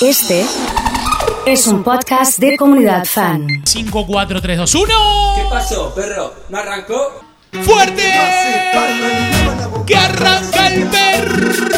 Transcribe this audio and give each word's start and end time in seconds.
Este 0.00 0.44
es 1.46 1.66
un 1.66 1.82
podcast 1.82 2.38
de 2.38 2.56
comunidad 2.58 3.06
fan. 3.06 3.62
5, 3.64 4.06
4, 4.06 4.42
3, 4.42 4.58
2, 4.58 4.74
1. 4.74 4.86
¿Qué 5.36 5.42
pasó, 5.48 5.94
perro? 5.94 6.34
¿No 6.50 6.58
arrancó? 6.58 7.22
¡Fuerte! 7.62 8.02
¡Que 9.86 9.96
arranca 9.96 10.66
el 10.68 10.86
perro! 10.88 11.70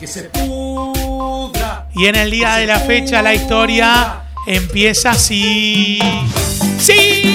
Que 0.00 0.06
se 0.08 0.24
pudra. 0.24 1.88
Y 1.94 2.06
en 2.06 2.16
el 2.16 2.32
día 2.32 2.56
de 2.56 2.66
la 2.66 2.80
fecha 2.80 3.22
la 3.22 3.34
historia 3.34 4.22
empieza 4.46 5.10
así. 5.10 6.00
¡Sí! 6.80 7.27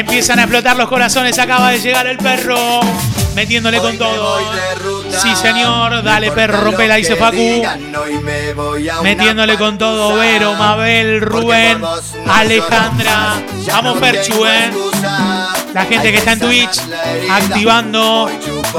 Empiezan 0.00 0.38
a 0.38 0.42
explotar 0.44 0.76
los 0.78 0.88
corazones. 0.88 1.38
Acaba 1.38 1.70
de 1.72 1.78
llegar 1.78 2.06
el 2.06 2.16
perro. 2.16 2.80
Metiéndole 3.34 3.78
con 3.78 3.90
Hoy 3.92 3.98
todo. 3.98 4.40
ruta. 4.82 5.20
Sí, 5.20 5.36
señor. 5.36 6.02
Dale, 6.02 6.32
perro, 6.32 6.62
rompela, 6.62 6.94
dice 6.96 7.16
Facu. 7.16 7.36
digan, 7.36 7.92
Metiéndole 9.02 9.58
con 9.58 9.76
todo. 9.76 10.14
Vero, 10.16 10.54
Mabel, 10.54 11.20
Rubén, 11.20 11.80
no 11.82 12.32
Alejandra. 12.32 13.34
más. 13.56 13.66
Vamos, 13.66 13.98
Perchu, 13.98 14.46
eh. 14.46 14.70
La 15.74 15.84
gente 15.84 16.10
que 16.10 16.16
está 16.18 16.32
en 16.32 16.40
Twitch 16.40 16.80
activando. 17.30 18.30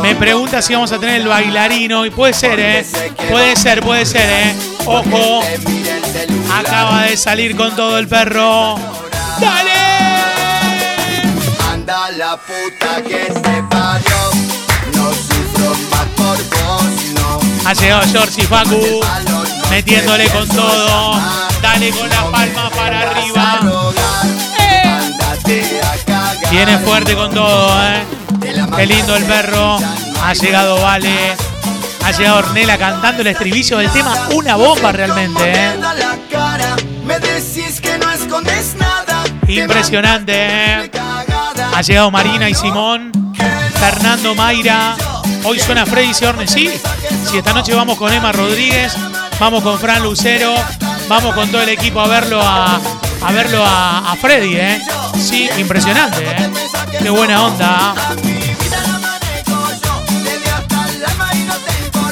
Me 0.01 0.15
pregunta 0.15 0.59
si 0.63 0.73
vamos 0.73 0.91
a 0.91 0.97
tener 0.99 1.21
el 1.21 1.27
bailarino. 1.27 2.03
Y 2.05 2.09
puede 2.09 2.33
ser, 2.33 2.59
¿eh? 2.59 2.85
Puede 3.29 3.55
ser, 3.55 3.81
puede 3.81 4.07
ser, 4.07 4.27
¿eh? 4.27 4.55
Ojo. 4.87 5.43
Acaba 6.51 7.03
de 7.03 7.15
salir 7.15 7.55
con 7.55 7.75
todo 7.75 7.99
el 7.99 8.07
perro. 8.07 8.75
¡Dale! 9.39 9.80
La 12.31 12.37
puta 12.37 13.03
que 13.03 13.25
se 13.25 13.63
parió. 13.69 14.15
No 14.93 15.11
sufro 15.11 15.75
más 15.91 16.07
por 16.15 16.37
vos, 16.37 16.83
no. 17.13 17.39
Ha 17.67 17.73
llegado 17.73 18.03
George 18.09 18.43
y 18.43 18.45
Facu. 18.45 19.01
Metiéndole 19.69 20.29
con 20.29 20.47
todo. 20.47 21.19
Dale 21.61 21.91
con 21.91 22.09
la 22.09 22.21
No 22.21 22.31
palma 22.31 22.69
me 22.69 22.75
para 22.77 23.01
arriba. 23.01 23.59
Eh. 24.59 25.71
Viene 26.49 26.77
fuerte 26.77 27.15
con 27.15 27.33
todo, 27.33 27.69
¿eh? 27.83 28.05
Qué 28.77 28.85
lindo 28.85 29.17
el 29.17 29.25
perro. 29.25 29.79
Ha 30.23 30.31
llegado 30.31 30.81
Vale. 30.81 31.35
Ha 32.05 32.11
llegado 32.11 32.37
Ornella 32.37 32.77
cantando 32.77 33.23
el 33.23 33.27
estribillo 33.27 33.79
del 33.79 33.91
tema. 33.91 34.29
Una 34.31 34.55
bomba 34.55 34.93
realmente, 34.93 35.51
¿eh? 35.51 35.73
Impresionante, 39.49 40.33
¿eh? 40.33 41.00
Ha 41.73 41.81
llegado 41.81 42.11
Marina 42.11 42.49
y 42.49 42.53
Simón. 42.53 43.11
Fernando 43.79 44.35
Mayra. 44.35 44.95
Hoy 45.43 45.59
suena 45.59 45.85
Freddy 45.85 46.13
Ciorne. 46.13 46.47
Sí, 46.47 46.69
si 47.29 47.37
esta 47.37 47.53
noche 47.53 47.73
vamos 47.73 47.97
con 47.97 48.13
Emma 48.13 48.31
Rodríguez, 48.31 48.93
vamos 49.39 49.63
con 49.63 49.79
Fran 49.79 50.03
Lucero, 50.03 50.53
vamos 51.07 51.33
con 51.33 51.49
todo 51.49 51.61
el 51.61 51.69
equipo 51.69 51.99
a 51.99 52.07
verlo 52.07 52.39
a, 52.41 52.79
a 53.21 53.31
verlo 53.31 53.65
a, 53.65 54.11
a 54.11 54.15
Freddy, 54.17 54.55
¿eh? 54.55 54.81
Sí, 55.17 55.49
impresionante, 55.57 56.23
¿eh? 56.23 56.49
Qué 57.01 57.09
buena 57.09 57.43
onda. 57.43 57.95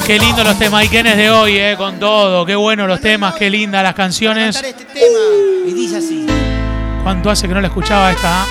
Qué 0.04 0.18
lindo 0.18 0.42
los 0.42 0.58
temas 0.58 0.84
Ikenes 0.84 1.16
de 1.16 1.30
hoy, 1.30 1.56
¿eh? 1.56 1.76
Con 1.76 2.00
todo. 2.00 2.44
Qué 2.44 2.56
bueno 2.56 2.88
los 2.88 3.00
temas, 3.00 3.34
qué 3.34 3.48
lindas 3.48 3.84
las 3.84 3.94
canciones. 3.94 4.56
Este 4.56 4.84
tema 4.86 5.18
y 5.66 5.72
dice 5.72 5.98
así. 5.98 6.26
¿Cuánto 7.04 7.30
hace 7.30 7.46
que 7.46 7.54
no 7.54 7.60
la 7.60 7.68
escuchaba 7.68 8.10
esta? 8.10 8.44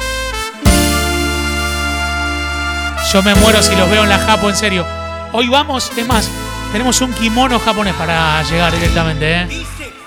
Yo 3.12 3.24
me 3.24 3.34
muero 3.34 3.64
si 3.64 3.76
los 3.76 3.90
veo 3.90 4.04
en 4.04 4.10
la 4.10 4.20
Japo, 4.20 4.50
en 4.50 4.56
serio. 4.56 4.86
Hoy 5.32 5.50
vamos, 5.50 5.92
es 5.98 6.06
más, 6.06 6.30
tenemos 6.72 7.02
un 7.02 7.12
kimono 7.14 7.60
japonés 7.60 7.96
para 7.96 8.44
llegar 8.44 8.72
directamente, 8.72 9.34
¿eh? 9.34 9.66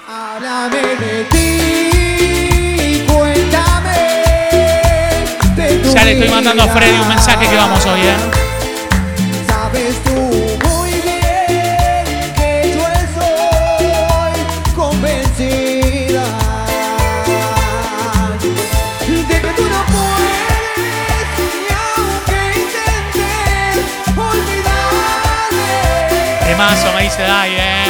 Háblame 0.08 0.76
de 0.76 1.24
ti, 1.24 3.04
cuéntame. 3.12 3.98
de 5.56 5.78
tu 5.78 5.92
Ya 5.92 6.04
le 6.04 6.12
estoy 6.12 6.28
mandando 6.28 6.62
a. 6.62 6.68
Freddy 6.68 7.00
un 7.00 7.08
mensaje 7.08 7.48
que 7.48 7.56
vamos 7.56 7.84
hoy, 7.86 8.02
¿eh? 8.02 8.41
Me 26.62 27.02
dice 27.02 27.22
Dai, 27.22 27.50
¿eh? 27.56 27.84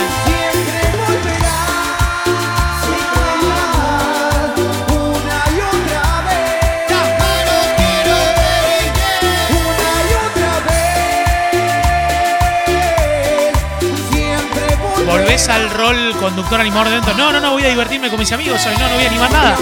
¿Volvés 15.07 15.49
al 15.51 15.69
rol 15.69 16.17
conductor 16.19 16.59
animador 16.59 16.89
de 16.89 16.95
dentro? 16.95 17.15
No, 17.15 17.31
no, 17.31 17.41
no, 17.41 17.53
voy 17.53 17.65
a 17.65 17.69
divertirme 17.69 18.09
con 18.09 18.19
mis 18.19 18.33
amigos 18.33 18.65
hoy. 18.65 18.75
No, 18.79 18.89
no 18.89 18.95
voy 18.95 19.05
a 19.05 19.09
animar 19.09 19.31
nada. 19.31 19.57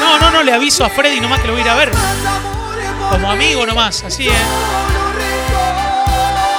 No, 0.00 0.18
no, 0.18 0.30
no, 0.30 0.42
le 0.42 0.52
aviso 0.52 0.84
a 0.84 0.90
Freddy 0.90 1.18
nomás 1.18 1.40
que 1.40 1.46
lo 1.46 1.54
voy 1.54 1.62
a 1.62 1.64
ir 1.64 1.70
a 1.70 1.74
ver. 1.76 1.90
Como 3.10 3.30
amigo 3.30 3.64
nomás, 3.64 4.04
así, 4.04 4.28
¿eh? 4.28 4.32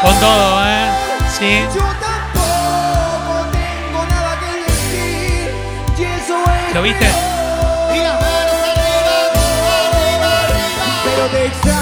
Con 0.01 0.19
todo, 0.19 0.65
¿eh? 0.65 0.84
Sí. 1.37 1.65
Yo 1.75 1.81
tampoco 1.81 3.33
tengo 3.51 4.05
nada 4.09 4.39
que 4.39 4.51
decir. 4.63 5.51
Y 5.97 6.03
eso 6.03 6.35
es. 6.69 6.73
¿Lo 6.73 6.81
viste? 6.81 7.07
Pero 11.03 11.27
te 11.27 11.45
extraño, 11.47 11.77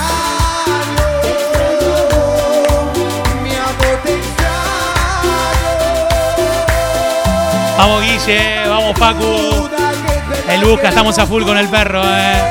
mi 3.44 3.52
amor 3.52 3.96
te 4.04 4.14
extraño. 4.16 5.34
Vamos, 7.78 8.02
Guille, 8.02 8.68
vamos, 8.68 9.00
verdad 9.00 9.70
El 10.50 10.66
busca, 10.66 10.90
estamos 10.90 11.20
a 11.20 11.28
full 11.28 11.44
con 11.44 11.58
el 11.60 11.70
perro, 11.70 12.02
¿eh? 12.04 12.42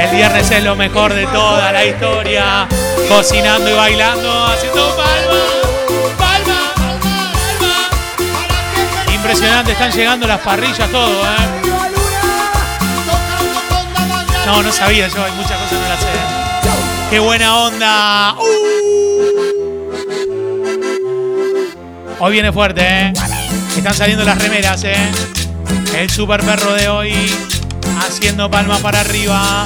El 0.00 0.10
viernes 0.16 0.50
es 0.50 0.64
lo 0.64 0.74
mejor 0.74 1.14
de 1.14 1.26
toda 1.26 1.70
la 1.70 1.84
historia. 1.84 2.66
Cocinando 3.08 3.70
y 3.70 3.74
bailando, 3.74 4.46
haciendo 4.46 4.96
palma, 4.96 5.49
Impresionante, 9.30 9.70
están 9.70 9.92
llegando 9.92 10.26
las 10.26 10.40
parrillas, 10.40 10.90
todo, 10.90 11.22
¿eh? 11.22 11.36
No, 14.44 14.60
no 14.60 14.72
sabía 14.72 15.06
yo, 15.06 15.24
hay 15.24 15.30
muchas 15.34 15.52
cosas 15.52 15.68
que 15.68 15.76
no 15.76 15.88
las 15.88 16.00
sé. 16.00 16.06
¡Qué 17.10 17.20
buena 17.20 17.56
onda! 17.56 18.34
¡Uh! 18.34 18.44
Hoy 22.18 22.32
viene 22.32 22.50
fuerte, 22.50 22.82
¿eh? 22.82 23.12
Están 23.76 23.94
saliendo 23.94 24.24
las 24.24 24.36
remeras, 24.36 24.82
¿eh? 24.82 24.96
El 25.96 26.10
super 26.10 26.44
perro 26.44 26.72
de 26.72 26.88
hoy 26.88 27.14
haciendo 28.00 28.50
palma 28.50 28.78
para 28.78 28.98
arriba. 28.98 29.64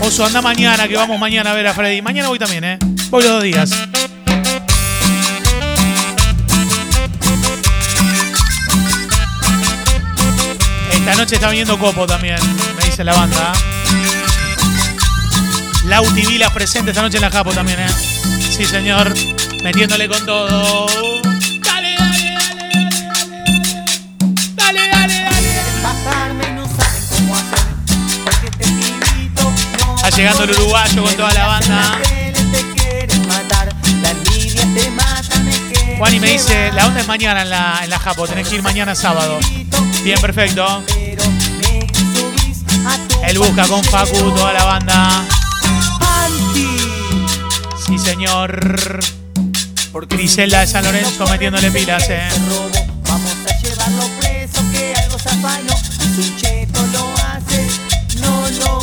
Oso, 0.00 0.26
anda 0.26 0.42
mañana, 0.42 0.86
que 0.86 0.96
vamos 0.96 1.18
mañana 1.18 1.52
a 1.52 1.54
ver 1.54 1.68
a 1.68 1.72
Freddy. 1.72 2.02
Mañana 2.02 2.28
voy 2.28 2.38
también, 2.38 2.64
¿eh? 2.64 2.78
Voy 3.08 3.22
los 3.22 3.32
dos 3.32 3.42
días. 3.42 3.70
Noche 11.16 11.36
está 11.36 11.48
viniendo 11.48 11.78
Copo 11.78 12.06
también, 12.06 12.38
me 12.78 12.84
dice 12.84 13.02
la 13.02 13.14
banda. 13.14 13.52
Lauti 15.86 16.26
Vilas 16.26 16.50
presente 16.50 16.90
esta 16.90 17.00
noche 17.00 17.16
en 17.16 17.22
la 17.22 17.30
Japo 17.30 17.52
también, 17.52 17.80
¿eh? 17.80 17.88
Sí, 18.50 18.66
señor. 18.66 19.14
Metiéndole 19.62 20.08
con 20.08 20.26
todo. 20.26 20.86
Dale, 20.86 21.96
dale, 21.96 22.34
dale, 24.56 24.88
dale, 24.90 24.90
dale, 24.92 25.20
dale, 25.22 25.30
dale. 26.04 26.68
Porque 28.24 28.46
este 28.46 28.66
Está 29.96 30.10
llegando 30.10 30.44
el 30.44 30.50
uruguayo 30.50 31.02
con 31.02 31.14
toda 31.14 31.32
la 31.32 31.46
banda. 31.46 31.98
Te 32.52 32.62
quieren 32.74 33.28
matar 33.28 33.74
La 34.02 34.10
envidia 34.10 34.62
te 34.74 34.90
mata 34.90 35.38
me 35.38 35.52
quiere 35.72 35.96
Juan 35.98 36.14
y 36.14 36.20
me 36.20 36.30
dice, 36.32 36.72
la 36.72 36.86
onda 36.86 37.00
es 37.00 37.06
mañana 37.06 37.42
en 37.42 37.50
la, 37.50 37.80
en 37.84 37.90
la 37.90 37.98
Japo, 37.98 38.26
tenés 38.26 38.48
que 38.48 38.56
ir 38.56 38.62
mañana 38.62 38.94
sábado. 38.94 39.38
Bien, 40.02 40.20
perfecto. 40.20 40.84
Él 43.26 43.38
busca 43.38 43.66
con 43.66 43.82
Facu, 43.84 44.30
toda 44.34 44.52
la 44.52 44.64
banda. 44.64 45.24
Sí, 47.86 47.98
señor. 47.98 49.00
Griselda 50.08 50.60
de 50.60 50.66
San 50.66 50.84
Lorenzo 50.84 51.26
metiéndole 51.26 51.70
pilas, 51.70 52.08
eh. 52.10 52.28
Vamos 53.08 53.32
a 53.48 53.60
llevarlo 53.62 54.02
preso 54.20 54.62
Que 54.72 54.94
algo 54.94 55.18
zafano 55.18 55.74
un 56.18 56.36
cheto 56.36 56.80
lo 56.92 57.14
hace 57.22 57.66
No, 58.20 58.48
no 58.60 58.80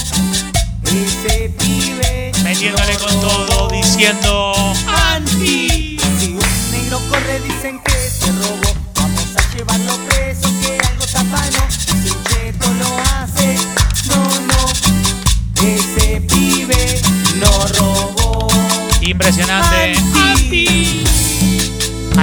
Ese 0.85 1.53
pibe 1.59 2.31
Metiéndole 2.43 2.95
con 2.95 3.21
todo, 3.21 3.69
diciendo 3.69 4.42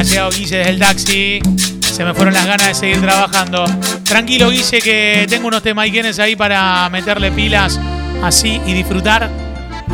Llegado 0.03 0.31
Guille 0.31 0.57
desde 0.57 0.71
el 0.71 0.79
taxi. 0.79 1.41
Se 1.81 2.05
me 2.05 2.15
fueron 2.15 2.33
las 2.33 2.47
ganas 2.47 2.69
de 2.69 2.75
seguir 2.75 3.01
trabajando. 3.01 3.65
Tranquilo, 4.05 4.51
Guille, 4.51 4.81
que 4.81 5.27
tengo 5.29 5.49
unos 5.49 5.63
temaiquenes 5.63 6.19
ahí 6.19 6.37
para 6.37 6.89
meterle 6.89 7.31
pilas 7.31 7.79
así 8.23 8.61
y 8.67 8.73
disfrutar 8.73 9.29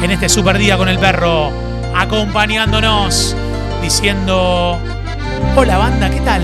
en 0.00 0.10
este 0.10 0.28
super 0.28 0.58
día 0.58 0.76
con 0.76 0.88
el 0.88 0.98
perro. 0.98 1.50
Acompañándonos, 1.94 3.34
diciendo: 3.82 4.78
Hola, 5.56 5.78
banda, 5.78 6.08
¿qué 6.08 6.20
tal? 6.20 6.42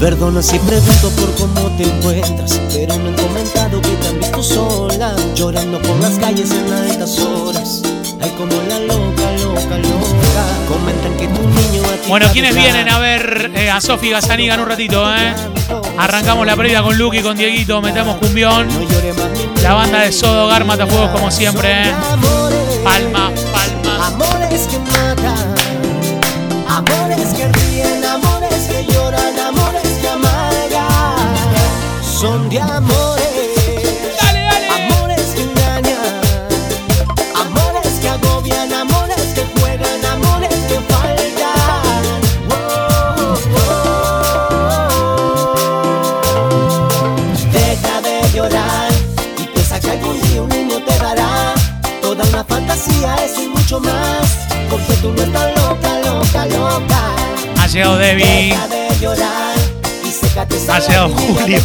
Perdona 0.00 0.42
si 0.42 0.58
pregunto 0.58 1.10
por 1.10 1.34
cómo 1.36 1.76
te 1.76 1.84
encuentras, 1.84 2.60
pero 2.74 2.98
me 2.98 3.10
han 3.10 3.14
comentado 3.14 3.80
que 3.80 3.90
te 3.90 4.08
han 4.08 4.18
visto 4.18 4.42
sola, 4.42 5.14
llorando 5.36 5.80
por 5.82 6.00
las 6.00 6.18
calles 6.18 6.50
en 6.50 6.72
altas 6.72 7.18
horas. 7.20 7.82
Ay, 8.20 8.32
como 8.36 8.60
la 8.68 8.80
loca, 8.80 9.30
loca, 9.40 9.78
loca. 9.78 10.21
Bueno, 12.08 12.26
¿quiénes 12.32 12.54
vienen 12.54 12.90
a 12.90 12.98
ver 12.98 13.52
eh, 13.54 13.70
a 13.70 13.80
Sofi 13.80 14.10
Gazaniga 14.10 14.54
en 14.54 14.60
un 14.60 14.68
ratito, 14.68 15.02
eh? 15.14 15.34
Arrancamos 15.98 16.46
la 16.46 16.56
previa 16.56 16.82
con 16.82 16.98
Lucky, 16.98 17.22
con 17.22 17.36
Dieguito, 17.36 17.80
metemos 17.80 18.16
cumbión. 18.18 18.68
La 19.62 19.72
banda 19.74 20.00
de 20.00 20.12
Sodo 20.12 20.48
Gar 20.48 20.64
Matafuegos 20.64 21.10
como 21.10 21.30
siempre, 21.30 21.70
eh. 21.70 21.94
Amores, 22.12 22.58
Palmas, 22.84 23.40
palmas. 23.40 24.12
Amores 24.12 24.68
que 24.68 24.78
matan, 24.78 25.54
amores 26.68 27.28
que 27.34 27.48
ríen, 27.48 28.04
amores 28.04 28.68
que 28.68 28.84
lloran, 28.92 29.38
amores 29.38 29.88
que 30.00 30.08
amargan. 30.08 32.02
Son 32.02 32.48
de 32.50 32.60
amores. 32.60 33.01
Tú 55.02 55.12
no 55.12 55.22
estás 55.22 55.50
loca, 55.56 55.98
loca, 56.04 56.46
loca. 56.46 57.14
Ha 57.60 57.66
llegado 57.66 57.98
Debbie. 57.98 58.48
Y 58.48 58.54
Ha 60.70 60.78
llegado 60.78 61.08
Julio. 61.10 61.60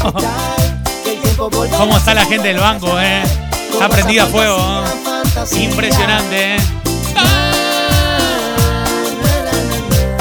¿Cómo 1.77 1.97
está 1.97 2.15
la 2.15 2.25
gente 2.25 2.47
del 2.47 2.57
banco, 2.57 2.99
eh? 2.99 3.21
Está 3.71 3.87
prendida 3.89 4.23
a 4.23 4.27
fuego. 4.27 4.83
Impresionante, 5.51 6.55
eh. 6.55 6.59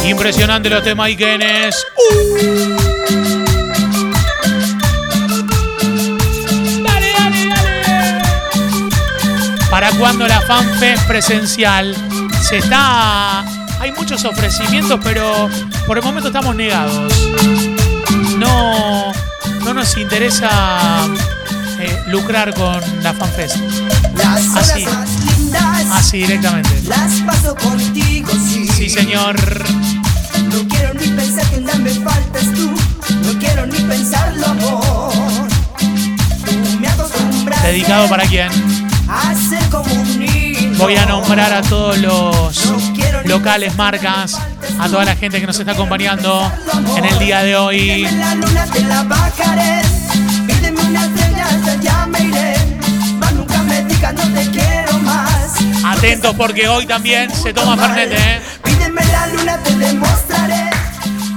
Impresionante 0.04 0.68
los 0.68 0.84
temas 0.84 1.08
Ikenes. 1.08 1.74
Dale, 6.84 7.12
dale, 7.18 7.48
dale. 7.48 7.82
¿Para 9.70 9.90
cuándo 9.92 10.28
la 10.28 10.42
FanFest 10.42 11.06
presencial? 11.08 12.05
Se 12.48 12.58
está. 12.58 13.44
Hay 13.80 13.90
muchos 13.90 14.24
ofrecimientos, 14.24 15.00
pero 15.02 15.48
por 15.84 15.98
el 15.98 16.04
momento 16.04 16.28
estamos 16.28 16.54
negados. 16.54 17.12
No, 18.38 19.12
no 19.64 19.74
nos 19.74 19.96
interesa 19.96 20.48
eh, 21.80 22.02
lucrar 22.06 22.54
con 22.54 22.80
la 23.02 23.12
FanFest. 23.14 23.56
Así. 24.54 24.86
Así 25.90 26.18
directamente. 26.18 26.70
las 26.86 27.20
paso 27.22 27.56
contigo, 27.56 28.30
sí. 28.32 28.68
Sí, 28.68 28.90
señor. 28.90 29.36
No 30.44 30.68
quiero 30.68 30.94
ni 30.94 31.08
pensar 31.08 31.44
que 31.50 31.58
día 31.58 31.74
me 31.74 31.90
faltas 31.90 32.44
tú. 32.54 32.70
No 33.24 33.38
quiero 33.40 33.66
ni 33.66 33.78
pensarlo, 33.80 34.46
amor. 34.46 35.12
Tú 36.44 36.52
me 36.78 37.56
¿Dedicado 37.66 38.08
para 38.08 38.24
quién? 38.24 38.50
a 39.08 39.34
ser 39.34 39.68
como. 39.68 40.05
Voy 40.78 40.94
a 40.96 41.06
nombrar 41.06 41.52
a 41.52 41.62
todos 41.62 41.98
los 41.98 42.72
locales, 43.24 43.74
marcas, 43.76 44.38
a 44.78 44.88
toda 44.88 45.04
la 45.04 45.16
gente 45.16 45.40
que 45.40 45.46
nos 45.46 45.58
está 45.58 45.72
acompañando 45.72 46.50
en 46.96 47.04
el 47.04 47.18
día 47.18 47.42
de 47.42 47.56
hoy. 47.56 48.06
Atentos 55.84 56.34
porque 56.34 56.68
hoy 56.68 56.86
también 56.86 57.30
se 57.34 57.54
toma 57.54 57.76
Fernet, 57.76 58.12
¿eh? 58.12 58.40
Pídeme 58.64 59.04
la 59.04 59.26
luna, 59.28 59.58
te 59.62 59.76
demostraré. 59.76 60.70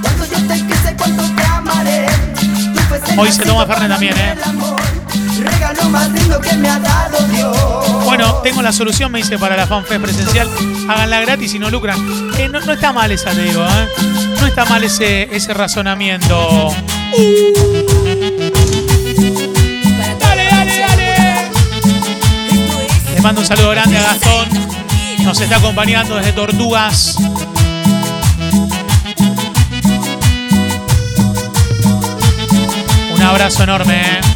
Cuando 0.02 0.26
yo 0.26 0.46
te 0.48 0.66
quise, 0.66 0.96
cuánto 0.96 1.22
te 1.22 1.42
amaré. 1.44 2.06
Tú 2.74 2.80
fuiste 2.88 3.14
Hoy 3.18 3.32
se 3.32 3.42
toma 3.42 3.64
Fernet 3.66 3.88
también, 3.88 4.18
¿eh? 4.18 4.34
Regalo 5.70 5.90
más 5.90 6.10
lindo 6.10 6.40
que 6.40 6.52
me 6.56 6.68
ha 6.68 6.80
dado 6.80 7.18
Dios. 7.28 8.04
Bueno, 8.04 8.34
tengo 8.42 8.60
la 8.60 8.72
solución, 8.72 9.12
me 9.12 9.18
dice, 9.18 9.38
para 9.38 9.56
la 9.56 9.68
FanFest 9.68 10.02
presencial. 10.02 10.48
Háganla 10.88 11.20
gratis 11.20 11.54
y 11.54 11.60
no 11.60 11.70
lucran. 11.70 11.96
Eh, 12.38 12.48
no, 12.48 12.58
no 12.60 12.72
está 12.72 12.92
mal 12.92 13.12
esa, 13.12 13.30
te 13.30 13.44
digo, 13.44 13.64
¿eh? 13.64 13.88
No 14.40 14.48
está 14.48 14.64
mal 14.64 14.82
ese, 14.82 15.28
ese 15.34 15.54
razonamiento. 15.54 16.74
Dale, 20.18 20.44
dale, 20.50 20.78
dale. 20.80 21.50
Le 23.14 23.20
mando 23.20 23.40
un 23.42 23.46
saludo 23.46 23.70
grande 23.70 23.96
a 23.96 24.02
Gastón. 24.02 24.48
Nos 25.22 25.40
está 25.40 25.58
acompañando 25.58 26.16
desde 26.16 26.32
Tortugas. 26.32 27.14
Un 33.14 33.22
abrazo 33.22 33.62
enorme. 33.62 34.00
¿eh? 34.00 34.29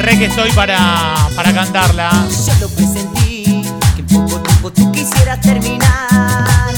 Re 0.00 0.18
que 0.18 0.24
estoy 0.24 0.50
para, 0.52 1.14
para 1.36 1.52
cantarla. 1.52 2.10
Yo 2.46 2.54
lo 2.58 2.68
presentí, 2.70 3.62
que 3.94 4.00
en 4.00 4.06
poco 4.06 4.40
tiempo 4.40 4.72
tú 4.72 4.90
quisieras 4.90 5.38
terminar. 5.42 6.74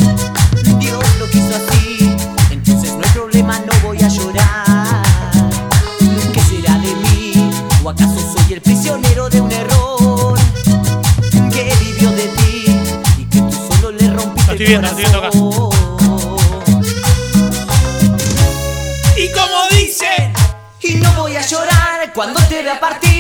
Dios 0.81 1.05
lo 1.21 1.31
quiso 1.31 1.55
así, 1.55 2.17
entonces 2.51 2.93
no 2.93 3.01
hay 3.05 3.11
problema, 3.11 3.61
no 3.61 3.87
voy 3.87 3.99
a 4.03 4.09
llorar. 4.09 5.03
¿Qué 6.33 6.41
será 6.41 6.75
de 6.79 6.97
mí? 6.97 7.51
¿O 7.85 7.91
acaso 7.91 8.17
soy 8.35 8.55
el 8.55 8.61
prisionero 8.61 9.31
de 9.31 9.41
un 9.41 9.53
error? 9.53 10.37
Que 11.53 11.73
vivió 11.81 12.11
de 12.11 12.27
ti 12.27 12.77
y 13.19 13.25
que 13.27 13.39
tú 13.39 13.53
solo 13.73 13.93
le 13.93 14.11
rompiste 14.11 14.51
estoy 14.51 14.67
viendo, 14.67 14.89
el 14.89 14.95
lo 14.95 14.99
estoy 14.99 15.05
viendo 15.05 15.19
acá. 15.19 15.31
corazón. 15.31 15.71
Y 19.17 19.31
como 19.31 19.69
dicen. 19.71 20.33
Y 20.85 20.95
no 20.97 21.13
voy 21.13 21.37
a 21.37 21.47
llorar 21.47 22.13
cuando 22.13 22.41
te 22.49 22.61
vea 22.65 22.81
partir. 22.81 23.12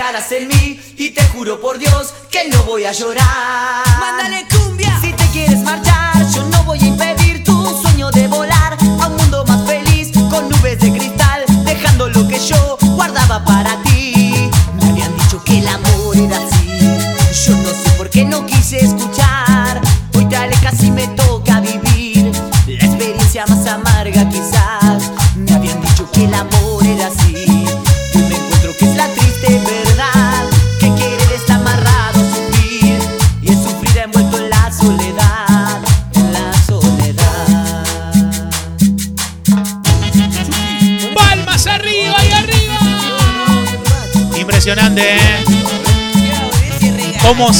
Dejarás 0.00 0.32
en 0.32 0.48
mí. 0.48 0.80
Y 0.96 1.10
te 1.10 1.22
juro 1.24 1.60
por 1.60 1.78
Dios 1.78 2.14
que 2.30 2.48
no 2.48 2.62
voy 2.64 2.84
a 2.84 2.92
llorar. 2.92 3.84
Mándale 4.00 4.46
cumbia. 4.48 4.98
Si 5.00 5.12
te 5.12 5.26
quieres 5.26 5.58
marchar, 5.58 5.89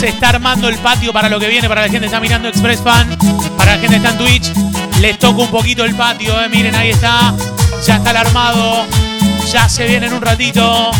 se 0.01 0.09
está 0.09 0.31
armando 0.31 0.67
el 0.71 0.77
patio 0.77 1.13
para 1.13 1.29
lo 1.29 1.39
que 1.39 1.47
viene, 1.49 1.69
para 1.69 1.83
la 1.83 1.89
gente 1.89 2.01
que 2.01 2.07
está 2.07 2.21
mirando 2.21 2.49
Express 2.49 2.81
Fan, 2.81 3.19
para 3.59 3.75
la 3.75 3.79
gente 3.79 3.89
que 3.89 3.97
está 3.97 4.13
en 4.13 4.17
Twitch. 4.17 4.51
Les 4.99 5.19
toca 5.19 5.43
un 5.43 5.51
poquito 5.51 5.85
el 5.85 5.95
patio, 5.95 6.41
¿eh? 6.41 6.49
Miren, 6.49 6.75
ahí 6.75 6.89
está. 6.89 7.35
Ya 7.87 7.97
está 7.97 8.13
el 8.13 8.17
armado. 8.17 8.87
Ya 9.53 9.69
se 9.69 9.87
viene 9.87 10.07
en 10.07 10.15
un 10.15 10.23
ratito. 10.23 10.91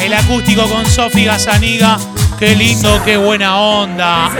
El 0.00 0.14
acústico 0.14 0.66
con 0.70 0.86
Sofi 0.86 1.26
Gazaniga. 1.26 1.98
Qué 2.38 2.56
lindo, 2.56 2.98
qué 3.04 3.18
buena 3.18 3.58
onda. 3.58 4.30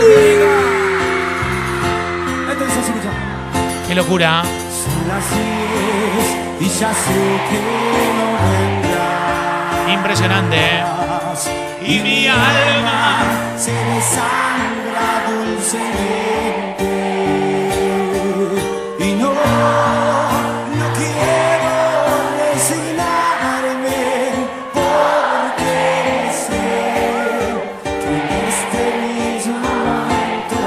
Qué 3.87 3.93
locura. 3.93 4.41
Vendrás. 5.05 5.25
Impresionante, 9.93 10.57
¿eh? 10.57 11.12
Y 11.85 11.99
mi 11.99 12.27
alma. 12.27 13.19
se 13.57 13.71
desangra 13.71 15.25
dulcemente. 15.27 16.91
Y 18.99 19.15
no, 19.15 19.33
no 20.79 20.87
quiero 20.95 21.75
resignarme 22.53 24.03
porque 24.73 26.31
sé 26.47 26.67
que 27.83 28.13
en 28.15 28.27
este 28.47 28.83
mismo 29.03 29.59
momento 29.59 30.59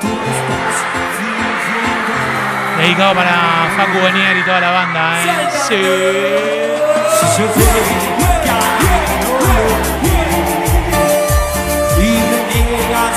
tú 0.00 0.08
estás 0.32 0.76
fingiendo. 1.18 2.78
Dedicado 2.82 3.12
para 3.14 3.34
Facu 3.76 3.98
Benier 4.04 4.36
y 4.36 4.42
toda 4.44 4.60
la 4.60 4.70
banda, 4.70 5.02
¿eh? 5.22 5.26
Sí. 5.68 5.82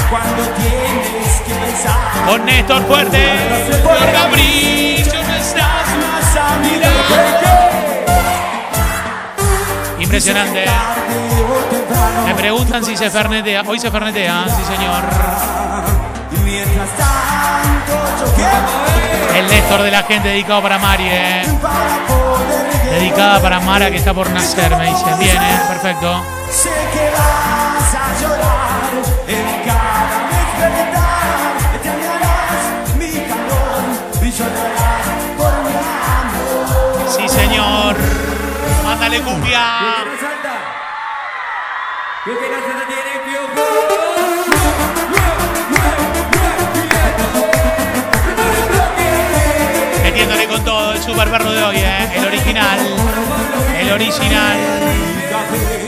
Cuando 0.10 0.44
tienes 0.58 1.42
que 1.46 1.54
pensar. 1.54 2.26
Con 2.26 2.46
Néstor 2.46 2.86
Fuerte. 2.88 3.32
Por 3.84 4.12
capricho 4.12 5.24
no 5.24 5.36
estás 5.36 5.88
Más 5.98 6.36
a 6.36 6.58
mirar 6.58 6.90
Impresionante. 10.00 10.66
Me 12.26 12.34
preguntan 12.36 12.84
si 12.84 12.98
se 12.98 13.10
fernetea. 13.10 13.64
Hoy 13.68 13.80
se 13.80 13.92
fernetea, 13.92 14.46
sí 14.48 14.64
señor. 14.64 15.04
El 19.36 19.48
Néstor 19.48 19.84
de 19.84 19.92
la 19.92 20.04
gente 20.04 20.30
dedicado 20.30 20.62
para 20.62 20.80
Mari, 20.80 21.08
¿eh? 21.08 21.42
Dedicada 22.92 23.40
para 23.40 23.60
Mara 23.60 23.92
que 23.92 23.98
está 23.98 24.14
por 24.14 24.30
nacer, 24.32 24.76
me 24.76 24.90
dicen. 24.90 25.20
Bien, 25.20 25.38
¿eh? 25.38 25.60
Perfecto. 25.70 26.24
En 29.30 29.46
cada 29.64 30.30
despertar. 30.32 31.58
Extrañarás 31.76 32.96
mi 32.98 33.12
calor 33.30 33.84
y 34.24 34.32
llorarás 34.32 35.08
por 35.38 35.54
mi 35.64 35.74
amor. 36.18 37.10
Sí, 37.16 37.30
señor. 37.30 37.96
Mándale 38.84 39.22
cumbia. 39.22 39.66
Metiéndole 50.04 50.48
con 50.48 50.64
todo 50.66 50.94
el 50.94 51.02
super 51.04 51.30
perro 51.30 51.52
de 51.52 51.64
hoy, 51.64 51.78
¿eh? 51.78 52.12
El 52.16 52.26
original. 52.26 52.80
El 53.80 53.92
original. 53.92 55.79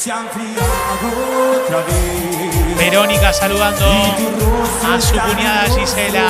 Se 0.00 0.10
han 0.10 0.24
enfriado 0.24 1.62
otra 1.62 1.76
vez. 1.84 2.76
Verónica 2.78 3.34
saludando 3.34 3.84
a 3.84 4.98
su 4.98 5.12
cuñada 5.12 5.64
Gisela. 5.78 6.26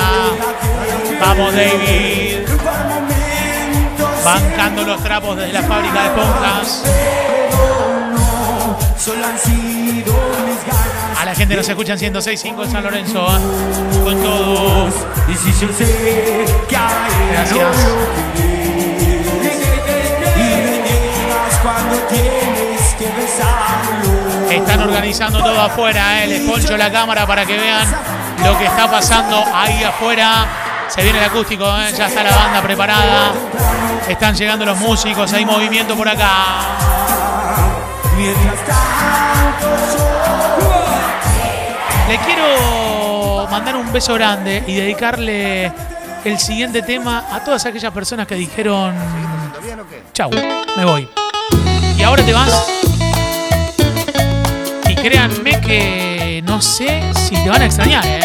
Vamos, 1.21 1.55
David. 1.55 2.39
Bancando 4.25 4.83
los 4.83 5.01
trapos 5.01 5.37
desde 5.37 5.53
la 5.53 5.63
fábrica 5.63 6.01
de 6.01 6.07
esponjas. 6.07 6.83
A 11.17 11.23
la 11.23 11.33
gente 11.33 11.55
nos 11.55 11.69
escuchan 11.69 11.97
106.5 11.97 12.65
en 12.65 12.71
San 12.73 12.83
Lorenzo. 12.83 13.25
¿eh? 13.25 14.01
Con 14.03 14.21
todo. 14.21 14.89
Y 15.29 15.35
si 15.35 15.65
yo 15.65 15.71
sé 15.71 16.45
que 16.67 16.75
hay 16.75 17.31
Gracias. 17.31 18.60
Están 24.49 24.81
organizando 24.81 25.39
todo 25.39 25.61
afuera, 25.61 26.23
¿eh? 26.23 26.27
les 26.27 26.41
poncho 26.41 26.75
la 26.75 26.91
cámara 26.91 27.25
para 27.25 27.45
que 27.45 27.57
vean 27.57 27.87
lo 28.43 28.57
que 28.57 28.65
está 28.65 28.89
pasando 28.89 29.43
ahí 29.53 29.83
afuera. 29.83 30.45
Se 30.89 31.01
viene 31.03 31.19
el 31.19 31.25
acústico, 31.25 31.65
¿eh? 31.79 31.93
ya 31.97 32.07
está 32.07 32.23
la 32.23 32.35
banda 32.35 32.61
preparada. 32.61 33.31
Están 34.07 34.35
llegando 34.35 34.65
los 34.65 34.77
músicos, 34.77 35.31
hay 35.33 35.45
movimiento 35.45 35.95
por 35.95 36.09
acá. 36.09 36.27
Le 42.09 42.17
quiero 42.17 43.47
mandar 43.49 43.75
un 43.77 43.91
beso 43.93 44.13
grande 44.15 44.63
y 44.67 44.75
dedicarle 44.75 45.71
el 46.25 46.39
siguiente 46.39 46.81
tema 46.81 47.25
a 47.31 47.43
todas 47.43 47.65
aquellas 47.65 47.93
personas 47.93 48.27
que 48.27 48.35
dijeron, 48.35 48.93
chau, 50.13 50.29
me 50.75 50.85
voy. 50.85 51.09
Y 51.97 52.03
ahora 52.03 52.23
te 52.23 52.33
vas. 52.33 52.70
Créanme 55.01 55.59
que 55.61 56.41
no 56.45 56.61
sé 56.61 57.01
si 57.27 57.35
te 57.35 57.49
van 57.49 57.61
a 57.61 57.65
extrañar, 57.65 58.05
¿eh? 58.05 58.21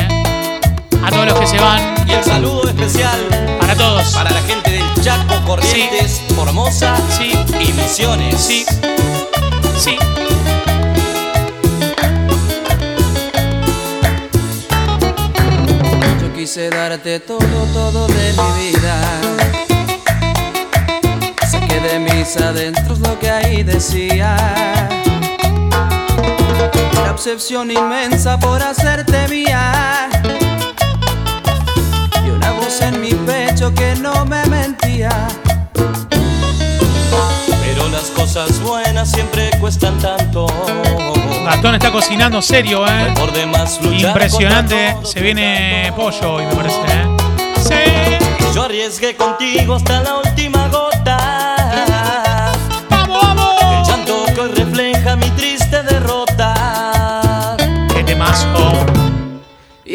A 1.02 1.10
todos 1.10 1.26
los 1.26 1.40
que 1.40 1.46
se 1.46 1.58
van, 1.58 1.94
Y 2.06 2.12
el 2.12 2.22
saludo 2.24 2.68
especial 2.68 3.18
para 3.58 3.74
todos. 3.74 4.08
para 4.12 4.30
la 4.30 4.42
gente 4.42 4.70
del 4.70 4.84
Chaco, 5.02 5.40
Corrientes, 5.46 6.20
Formosa 6.34 6.96
Sí, 7.16 7.32
y 7.60 7.72
Misiones. 7.72 8.40
sí, 8.40 8.66
sí. 9.78 9.96
Yo 16.20 16.32
quise 16.34 16.70
darte 16.70 17.20
todo, 17.20 17.38
todo 17.72 18.06
de 18.08 18.32
mi 18.32 18.70
vida. 18.70 19.00
De 21.76 22.00
mis 22.00 22.36
adentros 22.38 22.98
lo 22.98 23.16
que 23.20 23.30
ahí 23.30 23.62
decía. 23.62 24.34
Obsesión 27.16 27.70
inmensa 27.70 28.38
por 28.38 28.62
hacerte 28.62 29.26
mía. 29.28 30.10
Y 32.22 32.28
una 32.28 32.52
voz 32.52 32.82
en 32.82 33.00
mi 33.00 33.08
pecho 33.08 33.72
que 33.72 33.96
no 33.96 34.26
me 34.26 34.44
mentía. 34.44 35.26
Pero 35.72 37.88
las 37.88 38.10
cosas 38.10 38.60
buenas 38.60 39.10
siempre 39.10 39.48
cuestan 39.58 39.98
tanto. 39.98 40.46
Gastón 41.46 41.76
está 41.76 41.90
cocinando 41.90 42.42
serio, 42.42 42.86
¿eh? 42.86 43.14
Impresionante. 43.98 44.92
todo. 44.92 45.06
Se 45.06 45.22
viene 45.22 45.90
pollo 45.96 46.34
hoy, 46.34 46.44
me 46.44 46.54
parece, 46.54 46.80
¿eh? 46.80 47.16
Sí. 47.62 47.74
Yo 48.54 48.64
arriesgué 48.64 49.16
contigo 49.16 49.76
hasta 49.76 50.02
la 50.02 50.18
última 50.18 50.68
gota. 50.68 50.85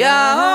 Y 0.02 0.51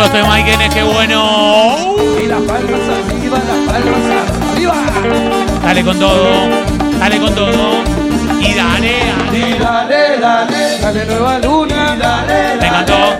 día? 0.00 0.06
Qué 0.06 0.06
lindo 0.06 0.06
todo 0.06 0.06
esto 0.06 0.16
de 0.16 0.24
Mike 0.24 0.52
N, 0.54 0.68
qué 0.70 0.82
bueno. 0.82 1.96
Y 2.22 2.26
las 2.26 2.42
palmas 2.42 2.80
arriba, 2.80 3.38
las 3.38 3.72
palmas 3.72 4.52
arriba. 4.52 4.74
Dale 5.62 5.84
con 5.84 5.98
todo. 5.98 6.48
Dale 6.98 7.18
con 7.20 7.34
todo. 7.34 7.82
Y 8.40 8.54
dale, 8.54 8.98
dale. 9.16 9.58
Dale, 9.58 10.18
dale, 10.18 10.78
dale 10.80 11.06
nueva 11.06 11.38
luna. 11.38 11.96
Dale, 11.98 12.56
Me 12.60 12.66
encantó. 12.66 13.18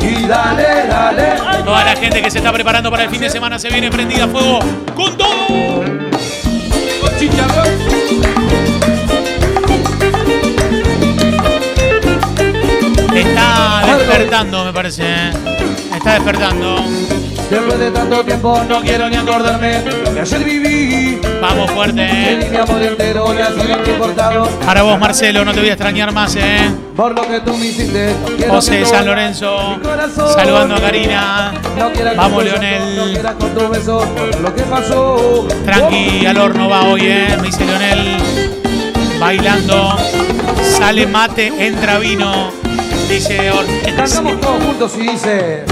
y 0.00 0.26
dale, 0.26 0.86
dale. 0.88 1.62
Toda 1.64 1.84
la 1.84 1.96
gente 1.96 2.22
que 2.22 2.30
se 2.30 2.38
está 2.38 2.52
preparando 2.52 2.90
para 2.90 3.04
el 3.04 3.10
fin 3.10 3.20
de 3.20 3.30
semana 3.30 3.58
se 3.58 3.68
viene 3.68 3.90
prendida 3.90 4.24
a 4.24 4.28
fuego 4.28 4.58
con 4.94 5.16
todo. 5.16 5.84
Chicharrón. 7.18 7.68
Está 13.14 13.96
despertando, 13.96 14.64
me 14.64 14.72
parece. 14.72 15.53
Está 16.04 16.14
despertando. 16.14 16.76
Después 17.50 17.78
de 17.78 17.90
tanto 17.90 18.24
tiempo 18.24 18.60
no 18.68 18.80
quiero 18.82 19.08
ni 19.08 19.16
acordarme 19.16 19.82
lo 20.04 20.12
que 20.12 20.20
ayer 20.20 20.44
viví. 20.44 21.20
Vamos 21.40 21.70
fuerte, 21.70 21.94
Me 21.94 22.32
eh. 22.32 22.48
mi 22.50 22.56
amor 22.56 22.82
entero 22.82 23.34
y 23.34 23.38
así. 23.38 24.64
Para 24.66 24.82
vos, 24.82 24.98
Marcelo, 24.98 25.44
no 25.44 25.52
te 25.52 25.60
voy 25.60 25.70
a 25.70 25.72
extrañar 25.72 26.12
más, 26.12 26.36
eh. 26.36 26.70
Por 26.94 27.14
lo 27.14 27.26
que 27.26 27.40
tú 27.40 27.56
me 27.56 27.66
hiciste. 27.66 28.14
no 28.46 28.54
José 28.54 28.84
San 28.84 29.06
Lorenzo, 29.06 29.78
saludando 30.34 30.76
a 30.76 30.80
Karina. 30.80 31.52
No 31.78 31.90
Vamos, 32.16 32.44
Leonel. 32.44 33.22
No 33.22 33.38
con 33.38 33.54
tu 33.54 33.68
beso. 33.68 34.06
Lo 34.42 34.54
que 34.54 34.62
pasó. 34.62 35.48
Tranqui, 35.64 36.26
al 36.26 36.36
horno 36.36 36.68
va 36.68 36.82
hoy, 36.82 37.02
eh. 37.06 37.36
Me 37.40 37.46
dice 37.46 37.64
Leonel. 37.64 38.16
Bailando. 39.18 39.96
Sale 40.78 41.06
mate, 41.06 41.52
entra 41.66 41.98
vino. 41.98 42.63
Dice 43.08 43.50
Or- 43.50 43.66
Cantamos 43.96 44.40
todos 44.40 44.62
juntos 44.64 44.92
y 44.96 45.08
dice. 45.08 45.64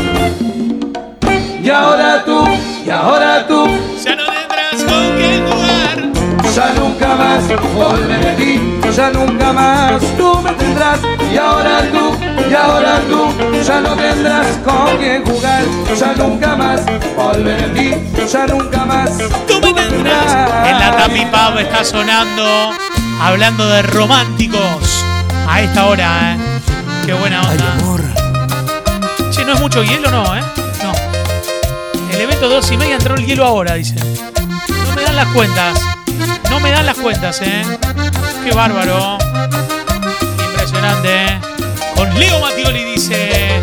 Y 1.62 1.70
ahora 1.70 2.24
tú, 2.24 2.44
y 2.84 2.90
ahora 2.90 3.46
tú, 3.46 3.66
Ya 4.04 4.14
no 4.16 4.24
tendrás 4.26 4.82
con 4.84 5.16
quién 5.16 5.44
jugar. 5.46 6.52
ya 6.54 6.72
nunca 6.78 7.14
más 7.16 7.42
volveré 7.74 8.18
de 8.18 8.32
ti, 8.36 8.80
ya 8.96 9.10
nunca 9.10 9.52
más 9.52 10.02
tú 10.16 10.38
me 10.42 10.52
tendrás. 10.52 10.98
Y 11.32 11.36
ahora 11.38 11.82
tú, 11.90 12.16
y 12.50 12.54
ahora 12.54 13.00
tú, 13.08 13.28
ya 13.64 13.80
no 13.80 13.94
tendrás 13.94 14.46
con 14.64 14.96
quién 14.98 15.24
jugar, 15.24 15.62
ya 15.98 16.12
nunca 16.14 16.56
más 16.56 16.82
volveré 17.16 17.68
de 17.68 17.80
ti, 17.80 18.26
ya 18.32 18.46
nunca 18.46 18.84
más 18.84 19.10
Tú 19.48 19.54
me 19.60 19.72
tendrás. 19.72 20.68
En 20.68 20.78
la 20.78 20.96
Tapi 20.96 21.26
está 21.60 21.84
sonando. 21.84 22.72
Hablando 23.20 23.66
de 23.68 23.82
románticos. 23.82 25.04
A 25.48 25.60
esta 25.60 25.86
hora, 25.86 26.34
eh. 26.34 26.51
Qué 27.04 27.12
buena 27.14 27.42
onda. 27.42 27.76
Che, 29.30 29.44
no 29.44 29.54
es 29.54 29.60
mucho 29.60 29.82
hielo, 29.82 30.10
no, 30.10 30.36
eh. 30.36 30.42
No. 30.82 30.92
El 32.14 32.20
evento 32.20 32.48
dos 32.48 32.70
y 32.70 32.76
media 32.76 32.96
entró 32.96 33.14
el 33.14 33.24
hielo 33.26 33.44
ahora, 33.44 33.74
dice. 33.74 33.94
No 33.94 34.94
me 34.94 35.02
dan 35.02 35.16
las 35.16 35.28
cuentas. 35.28 35.80
No 36.50 36.60
me 36.60 36.70
dan 36.70 36.86
las 36.86 36.96
cuentas, 36.96 37.40
eh. 37.42 37.62
Qué 38.44 38.52
bárbaro. 38.52 39.18
Impresionante. 40.50 41.38
Con 41.96 42.18
Leo 42.18 42.40
Mattioli 42.40 42.84
dice. 42.84 43.60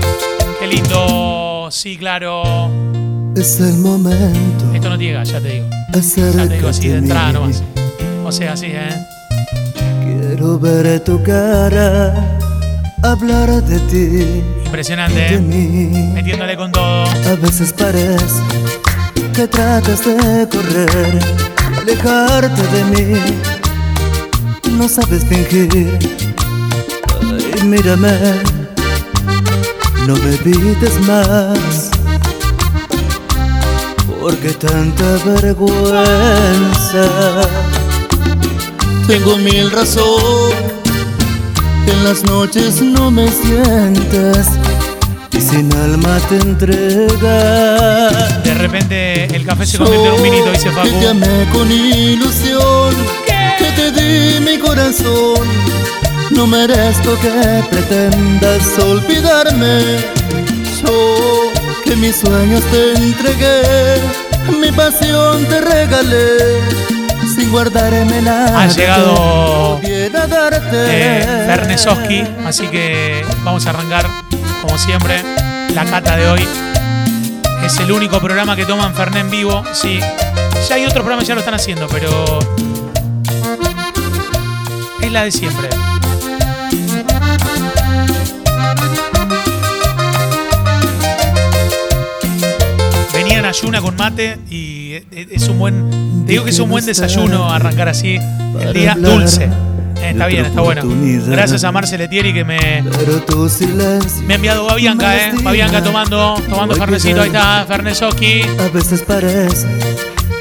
Qué 0.59 0.67
lindo. 0.67 1.69
Sí, 1.71 1.97
claro. 1.97 2.69
Es 3.35 3.59
el 3.59 3.77
momento. 3.77 4.73
Esto 4.73 4.89
no 4.89 4.95
llega, 4.95 5.23
ya 5.23 5.39
te 5.39 5.49
digo. 5.49 5.67
Ya 5.93 6.47
te 6.47 6.55
digo 6.55 6.69
así 6.69 6.87
de 6.87 6.97
entrada 6.97 7.31
nomás. 7.31 7.63
O 8.25 8.31
sea, 8.31 8.53
así, 8.53 8.67
¿eh? 8.67 9.05
Quiero 10.03 10.59
ver 10.59 11.03
tu 11.03 11.21
cara, 11.23 12.13
hablar 13.03 13.49
de 13.63 13.79
ti, 13.81 14.43
Impresionante, 14.65 15.19
de 15.19 15.35
¿eh? 15.35 15.39
mí. 15.39 16.11
Metiéndole 16.13 16.55
con 16.55 16.71
todo. 16.71 17.03
A 17.05 17.35
veces 17.41 17.73
parece 17.73 18.41
que 19.33 19.47
tratas 19.47 20.05
de 20.05 20.47
correr, 20.49 21.19
alejarte 21.77 22.61
de 22.61 22.83
mí. 22.85 23.19
No 24.77 24.87
sabes 24.87 25.23
fingir. 25.25 25.97
Ay, 27.21 27.63
mírame, 27.63 28.13
no 30.07 30.15
me 30.15 30.35
evites 30.35 30.99
más. 31.01 31.91
Porque 34.21 34.49
tanta 34.49 35.17
vergüenza. 35.25 37.05
Tengo 39.07 39.37
mil 39.37 39.71
razones. 39.71 40.68
En 41.91 42.03
las 42.03 42.23
noches 42.23 42.81
no 42.81 43.09
me 43.11 43.27
sientes 43.27 44.47
y 45.31 45.41
sin 45.41 45.73
alma 45.73 46.19
te 46.29 46.37
entregas. 46.37 47.23
De 48.43 48.53
repente 48.53 49.25
el 49.35 49.45
café 49.45 49.65
se 49.65 49.77
convirtió 49.77 50.07
en 50.07 50.13
un 50.13 50.23
vinito, 50.23 50.51
dice 50.51 50.69
Que 50.69 50.69
te 50.69 50.75
Facu. 50.75 51.07
amé 51.09 51.47
con 51.51 51.71
ilusión, 51.71 52.93
que 53.57 53.71
te 53.75 53.91
di 53.91 54.39
mi 54.39 54.57
corazón. 54.59 55.47
No 56.31 56.45
merezco 56.47 57.17
que 57.21 57.63
pretendas 57.69 58.77
olvidarme. 58.79 59.97
Yo 60.81 61.51
que 61.83 61.95
mis 61.95 62.15
sueños 62.17 62.61
te 62.71 62.93
entregué, 62.93 64.01
mi 64.61 64.71
pasión 64.71 65.43
te 65.45 65.59
regalé, 65.61 66.59
sin 67.39 67.51
guardarme 67.51 68.21
nada. 68.21 68.63
Ha 68.63 68.67
llegado 68.67 69.79
eh, 69.83 70.11
así 72.45 72.67
que 72.67 73.25
vamos 73.43 73.65
a 73.65 73.69
arrancar, 73.69 74.05
como 74.61 74.77
siempre, 74.77 75.21
la 75.73 75.85
cata 75.85 76.17
de 76.17 76.27
hoy. 76.27 76.47
Es 77.63 77.77
el 77.79 77.91
único 77.91 78.19
programa 78.19 78.55
que 78.55 78.65
toman 78.65 78.93
Fernet 78.93 79.21
en 79.21 79.31
vivo, 79.31 79.63
sí. 79.73 79.99
Ya 80.67 80.75
hay 80.75 80.83
otros 80.83 81.01
programas 81.01 81.23
que 81.23 81.29
ya 81.29 81.35
lo 81.35 81.39
están 81.39 81.53
haciendo, 81.53 81.87
pero 81.87 82.39
es 85.01 85.11
la 85.11 85.23
de 85.23 85.31
siempre. 85.31 85.69
Venía 93.13 93.39
en 93.39 93.45
ayuna 93.45 93.81
con 93.81 93.95
mate 93.95 94.39
y 94.49 94.78
es 95.11 95.47
un 95.47 95.59
buen. 95.59 96.25
Digo 96.25 96.43
que 96.43 96.51
es 96.51 96.59
un 96.59 96.69
buen 96.69 96.85
desayuno 96.85 97.49
arrancar 97.49 97.89
así 97.89 98.19
el 98.59 98.73
día 98.73 98.95
dulce. 98.95 99.49
Eh, 100.01 100.11
está 100.11 100.27
bien, 100.27 100.45
está 100.45 100.61
bueno. 100.61 100.81
Gracias 101.27 101.63
a 101.63 101.71
Marce 101.71 101.97
Letieri 101.97 102.33
que 102.33 102.45
me, 102.45 102.83
me 104.25 104.33
ha 104.33 104.35
enviado 104.35 104.65
Babianca, 104.65 105.17
eh. 105.17 105.31
Babianca 105.43 105.83
tomando, 105.83 106.35
tomando 106.49 106.75
Fernecito, 106.75 107.21
ahí 107.21 107.27
está, 107.27 107.65
Fernesoski. 107.67 108.43
a 108.43 108.69
veces 108.69 109.01
parece 109.01 109.67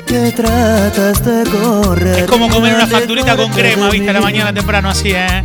que 0.07 0.33
tratas 0.33 1.25
de 1.25 1.45
correr. 1.51 2.21
Es 2.21 2.27
como 2.27 2.49
comer 2.49 2.75
una 2.75 2.87
facturita 2.87 3.37
con 3.37 3.51
crema, 3.51 3.91
viste, 3.91 4.09
a 4.09 4.13
la 4.13 4.21
mañana 4.21 4.53
temprano 4.53 4.91
así, 4.91 5.11
eh. 5.11 5.43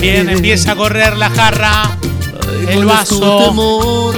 Bien, 0.00 0.28
empieza 0.30 0.72
a 0.72 0.76
correr 0.76 1.16
la 1.16 1.30
jarra, 1.30 1.90
el 2.68 2.84
¿cuál 2.84 3.02
es 3.02 3.08
tu 3.08 3.20
vaso. 3.20 4.12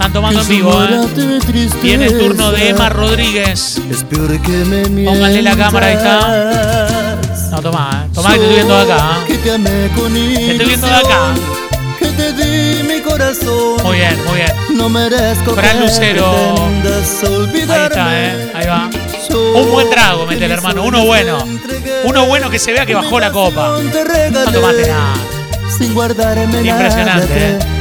Están 0.00 0.14
tomando 0.14 0.40
en 0.40 0.48
vivo, 0.48 0.82
eh. 0.82 1.68
Viene 1.82 2.06
el 2.06 2.18
turno 2.18 2.52
de 2.52 2.70
Emma 2.70 2.88
Rodríguez. 2.88 3.78
Es 3.90 4.02
peor 4.04 4.40
que 4.40 4.50
me 4.50 5.04
Pónganle 5.04 5.42
la 5.42 5.54
cámara, 5.54 5.88
ahí 5.88 5.94
está. 5.94 7.18
No, 7.50 7.60
tomá, 7.60 8.06
eh. 8.06 8.10
Tomá 8.14 8.32
que 8.32 8.38
te 8.38 8.44
estoy 8.44 8.54
viendo 8.54 8.76
de 8.76 8.92
acá. 8.92 9.10
eh. 9.18 9.24
Que 9.26 9.34
te 9.36 9.52
amé 9.52 9.90
con 9.94 10.14
Te 10.14 10.52
estoy 10.52 10.66
viendo 10.68 10.86
de 10.86 10.94
acá. 10.94 11.34
Que 11.98 12.06
te 12.06 12.32
di 12.32 12.82
mi 12.84 13.00
corazón. 13.00 13.82
Muy 13.84 13.98
bien, 13.98 14.16
muy 14.24 14.36
bien. 14.36 14.78
No 14.78 14.88
merezco 14.88 15.54
Fran 15.54 15.80
Lucero. 15.80 16.54
Ahí 16.56 17.82
está, 17.84 18.20
eh. 18.22 18.52
Ahí 18.54 18.66
va. 18.66 18.88
Un 19.54 19.70
buen 19.70 19.90
trago, 19.90 20.20
que 20.20 20.28
mete 20.28 20.44
el 20.46 20.50
mis 20.50 20.56
hermano. 20.56 20.84
Uno 20.84 21.04
bueno. 21.04 21.44
te 21.44 21.50
entregué, 21.50 22.00
Uno 22.04 22.24
bueno 22.24 22.48
que 22.48 22.58
se 22.58 22.72
vea 22.72 22.86
que 22.86 22.94
bajó 22.94 23.20
la 23.20 23.30
copa. 23.30 23.76
No 23.78 24.50
tomaste 24.50 24.88
nada. 24.88 25.12
Sin 25.76 25.92
guardarme 25.92 26.62
Impresionante, 26.62 27.34
nada 27.34 27.66
eh. 27.66 27.79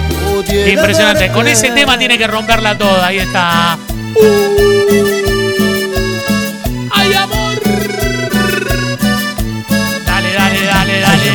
Impresionante. 0.50 1.32
Con 1.32 1.48
ese 1.48 1.70
tema 1.72 1.98
tiene 1.98 2.18
que 2.18 2.28
romperla 2.28 2.78
toda. 2.78 3.08
Ahí 3.08 3.20
está. 3.20 3.78
¡Ay, 6.92 7.14
amor! 7.14 7.62
Dale, 10.06 10.34
dale, 10.34 10.66
dale, 10.66 11.00
dale. 11.02 11.30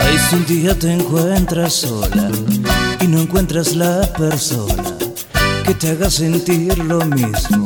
Ay, 0.00 0.18
si 0.28 0.36
un 0.36 0.46
día 0.46 0.78
te 0.78 0.92
encuentras 0.92 1.74
sola 1.74 2.30
y 3.00 3.06
no 3.06 3.20
encuentras 3.20 3.76
la 3.76 4.00
persona 4.14 4.97
que 5.68 5.74
te 5.74 5.90
haga 5.90 6.10
sentir 6.10 6.78
lo 6.78 6.98
mismo 7.04 7.62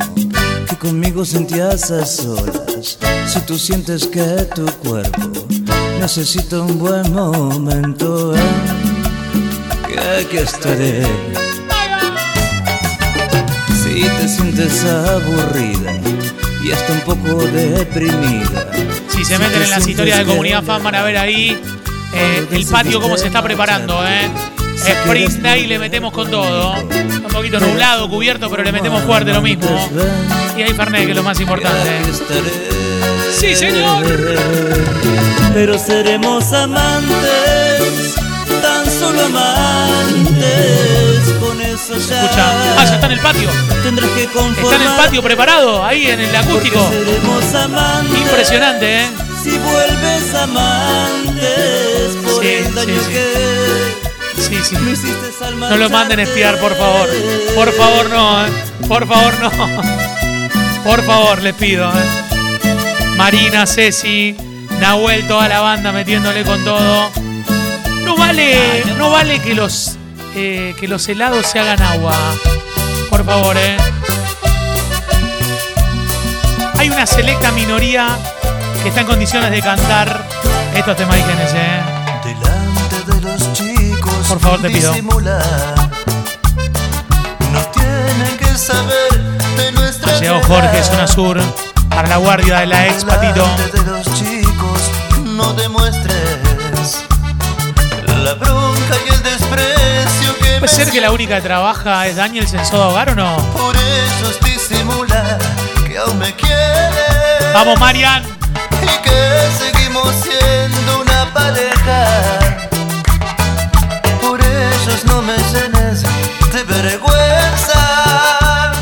que 0.69 0.77
conmigo 0.77 1.25
sentías 1.25 1.89
a 1.93 2.05
solas. 2.05 2.99
Si 3.29 3.41
tú 3.47 3.57
sientes 3.57 4.09
que 4.09 4.49
tu 4.57 4.67
cuerpo 4.83 5.47
necesita 6.01 6.63
un 6.63 6.81
buen 6.81 7.13
momento, 7.13 8.35
eh, 8.35 8.41
que 9.87 10.01
aquí 10.01 10.37
estaré. 10.39 11.07
Si 13.85 14.03
te 14.03 14.29
sientes 14.29 14.85
aburrida 14.85 15.93
y 16.65 16.73
hasta 16.73 16.93
un 16.95 17.01
poco 17.03 17.37
deprimida. 17.53 18.69
Si 19.11 19.25
se 19.25 19.39
meten 19.39 19.63
en 19.63 19.71
las 19.71 19.87
historias 19.87 20.19
de 20.19 20.25
Comunidad 20.25 20.65
Fan 20.65 20.83
van 20.83 20.97
a 20.97 21.05
ver 21.05 21.19
ahí 21.19 21.57
eh, 22.15 22.49
el 22.51 22.67
patio 22.67 23.01
cómo 23.01 23.17
se 23.17 23.29
está 23.29 23.45
preparando, 23.45 24.05
¿eh? 24.05 24.52
Day 24.87 25.67
le 25.67 25.79
metemos 25.79 26.13
con 26.13 26.31
todo. 26.31 26.73
Un 26.83 27.23
poquito 27.33 27.61
nublado, 27.61 28.09
cubierto, 28.09 28.51
pero 28.51 28.63
le 28.65 28.73
metemos 28.73 29.03
fuerte 29.05 29.33
lo 29.33 29.41
mismo. 29.43 29.69
Y 30.57 30.63
ahí 30.63 30.75
Fernet, 30.75 31.05
que 31.05 31.11
es 31.13 31.17
lo 31.17 31.23
más 31.23 31.39
importante. 31.41 31.91
Sí, 33.39 33.55
señor. 33.55 34.05
Pero 35.55 35.79
seremos 35.79 36.53
amantes, 36.53 38.15
tan 38.63 38.91
solo 38.91 39.25
amantes, 39.27 40.49
con 41.41 41.61
eso 41.61 41.97
ya. 41.99 42.23
escucha. 42.25 42.53
Ah, 42.79 42.85
ya 42.85 42.95
está 42.95 43.07
en 43.07 43.13
el 43.13 43.21
patio. 43.21 43.51
Tendrás 43.83 44.11
que. 44.11 44.23
Está 44.25 44.77
en 44.77 44.83
el 44.83 44.97
patio 44.97 45.23
preparado, 45.23 45.85
ahí 45.85 46.07
en 46.09 46.21
el 46.21 46.35
acústico. 46.37 46.79
porque 46.81 47.05
seremos 47.05 47.55
amantes. 47.55 48.19
Impresionante, 48.19 49.03
¿eh? 49.03 49.07
Si 49.43 49.51
vuelves 49.59 50.35
amantes 50.35 52.17
por 52.25 52.43
Sí, 52.43 52.49
el 52.49 52.75
daño 52.75 52.95
sí, 52.95 53.01
sí. 53.07 53.13
que 53.13 54.12
Sí, 54.37 54.59
sí. 54.63 54.77
No 55.57 55.77
lo 55.77 55.91
manden 55.91 56.21
a 56.21 56.23
espiar, 56.23 56.59
por 56.59 56.77
favor. 56.77 57.09
Por 57.55 57.73
favor, 57.73 58.11
no, 58.11 58.47
¿eh? 58.47 58.51
Por 58.89 59.07
favor, 59.07 59.35
no. 59.41 59.51
Por 60.85 61.03
favor, 61.05 61.43
les 61.43 61.55
pido, 61.55 61.91
¿eh? 61.91 63.17
Marina, 63.17 63.67
Ceci, 63.67 64.37
Nahuel, 64.81 65.27
toda 65.29 65.49
la 65.49 65.61
banda 65.61 65.93
metiéndole 65.93 66.45
con 66.45 66.65
todo. 66.65 67.11
No 68.05 68.17
vale, 68.17 68.85
no 68.99 69.11
vale 69.11 69.39
que 69.41 69.55
los, 69.55 69.97
eh, 70.35 70.75
que 70.79 70.89
los 70.89 71.09
helados 71.09 71.47
se 71.47 71.61
hagan 71.61 71.81
agua. 71.83 72.17
Por 73.11 73.25
favor, 73.25 73.57
¿eh? 73.57 73.77
Hay 76.79 76.91
una 76.91 77.07
selecta 77.07 77.53
minoría 77.53 78.09
que 78.83 78.89
está 78.89 79.03
en 79.03 79.07
condiciones 79.07 79.51
de 79.53 79.63
cantar 79.63 80.27
estos 80.75 80.97
temas 80.97 81.17
¿eh? 81.19 82.02
Por 84.33 84.41
favor, 84.41 84.63
te 84.63 84.71
pido. 84.71 84.91
Ha 90.07 90.19
llegado 90.19 90.43
Jorge, 90.45 90.83
zona 90.83 91.07
sur, 91.07 91.39
para 91.91 92.09
la 92.09 92.17
guardia 92.17 92.61
de 92.61 92.67
la 92.67 92.87
ex 92.87 93.05
Patito. 93.05 93.47
De 93.75 93.83
los 93.83 94.07
chicos, 94.15 94.91
no 95.23 95.53
demuestres 95.53 97.05
la 98.25 98.33
bronca 98.33 98.97
y 99.07 99.13
el 99.13 99.23
desprecio 99.23 100.35
que 100.39 100.61
¿Puede 100.61 100.69
ser 100.69 100.91
que 100.91 101.03
la 101.03 101.11
única 101.11 101.37
que 101.37 101.43
trabaja 101.43 102.07
es 102.07 102.17
Daniel 102.17 102.49
Sensoda 102.49 102.89
Hogar 102.89 103.11
o 103.11 103.15
no? 103.15 103.37
Por 103.53 103.77
ellos 103.77 104.39
disimula 104.47 105.37
que 105.87 105.99
aún 105.99 106.19
me 106.19 106.35
quieres. 106.35 107.53
Vamos, 107.53 107.79
Marian. 107.79 108.23
Y 108.81 109.03
que 109.03 109.51
seguimos 109.59 110.09
siendo 110.15 111.03
una 111.03 111.31
pareja. 111.35 112.42
No 114.83 115.23
me 115.23 115.37
llenes 115.37 116.03
de 116.53 116.65
vergüenza. 116.65 118.73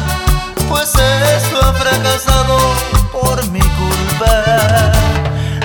Pues 0.67 0.95
esto 0.95 1.63
ha 1.63 1.75
fracasado 1.75 2.57
por 3.13 3.47
mi 3.51 3.61
culpa. 3.61 4.93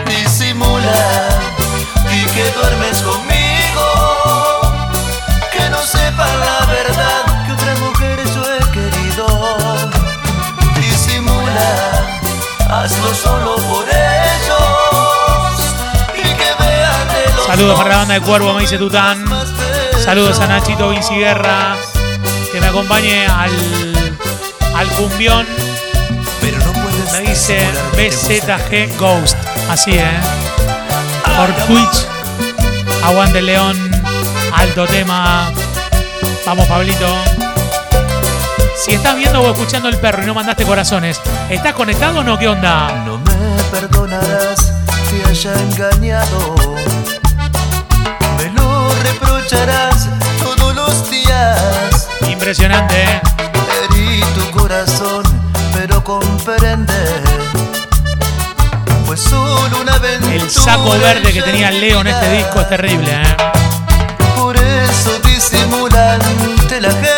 Disimula 0.06 1.30
y 2.12 2.26
que 2.26 2.52
duermes 2.52 3.02
conmigo. 3.02 3.86
Que 5.54 5.70
no 5.70 5.82
sepan 5.82 6.38
la 6.42 6.66
verdad 6.66 7.46
que 7.46 7.54
otra 7.54 7.74
mujer 7.76 8.20
yo 8.36 8.44
he 8.56 8.60
querido. 8.72 9.26
Disimula, 10.76 11.70
hazlo 12.70 13.16
solo 13.16 13.56
por 13.56 13.86
ellos. 13.86 15.60
Y 16.14 16.24
que 16.24 16.54
vean 16.60 17.08
de 17.08 17.26
los 17.38 17.46
Saludos 17.46 17.78
para 17.78 17.90
la 17.90 17.98
banda 18.00 18.16
de 18.16 18.22
Cuervo, 18.22 18.54
me 18.54 18.60
dice 18.62 18.78
Tután. 18.78 19.24
Saludos 20.06 20.40
a 20.40 20.48
Nachito 20.48 20.90
Vinci 20.90 21.16
Guerra, 21.16 21.76
que 22.52 22.62
me 22.62 22.68
acompañe 22.68 23.26
al, 23.26 23.52
al 24.76 24.88
cumbión. 24.90 25.46
Pero 26.42 26.60
no 26.60 26.74
puedes 26.74 27.12
Me 27.12 27.22
dice 27.22 27.68
BZG 27.94 28.98
Ghost. 29.00 29.36
Así, 29.70 29.94
¿eh? 29.96 30.20
Por 31.36 31.52
Twitch. 31.66 32.06
Aguante 33.04 33.42
León. 33.42 33.76
Alto 34.54 34.86
tema. 34.86 35.52
Vamos, 36.46 36.68
Pablito. 36.68 37.08
Si 38.78 38.94
estás 38.94 39.16
viendo 39.16 39.42
o 39.42 39.52
escuchando 39.52 39.90
el 39.90 39.98
perro 39.98 40.22
y 40.22 40.28
no 40.28 40.36
mandaste 40.36 40.64
corazones, 40.66 41.20
¿estás 41.50 41.74
conectado 41.74 42.20
o 42.20 42.24
no? 42.24 42.38
¿Qué 42.38 42.48
onda? 42.48 43.04
No 43.06 43.18
me 43.18 43.64
perdonarás 43.72 44.72
que 45.10 45.28
haya 45.28 45.54
engañado. 45.56 46.56
Me 48.38 48.52
lo 48.52 48.90
reprocharás. 49.02 49.95
Impresionante, 52.46 52.94
¿eh? 53.02 53.22
Herí 53.90 54.22
tu 54.36 54.52
corazón, 54.52 55.24
pero 55.74 56.04
comprende. 56.04 56.94
Fue 59.08 59.18
solo 59.18 59.82
una 59.82 59.96
aventura. 59.96 60.36
El 60.36 60.52
saco 60.52 60.92
verde 60.92 61.34
que 61.34 61.42
tenía 61.42 61.72
Leo 61.72 62.02
en 62.02 62.08
este 62.08 62.32
disco 62.34 62.62
es 62.62 62.70
terrible, 62.70 63.10
¿eh? 63.10 63.36
Por 64.38 64.56
eso 64.58 65.20
disimula 65.26 66.14
ante 66.14 66.82
la 66.82 66.92
gente. 66.92 67.15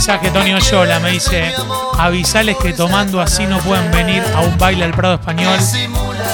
Mensaje 0.00 0.30
Tony 0.30 0.54
Oyola, 0.54 0.98
me 0.98 1.10
dice, 1.10 1.52
avisales 1.98 2.56
que 2.56 2.72
tomando 2.72 3.20
así 3.20 3.44
no 3.44 3.58
pueden 3.58 3.90
venir 3.90 4.24
a 4.34 4.40
un 4.40 4.56
baile 4.56 4.86
al 4.86 4.92
Prado 4.92 5.16
Español, 5.16 5.58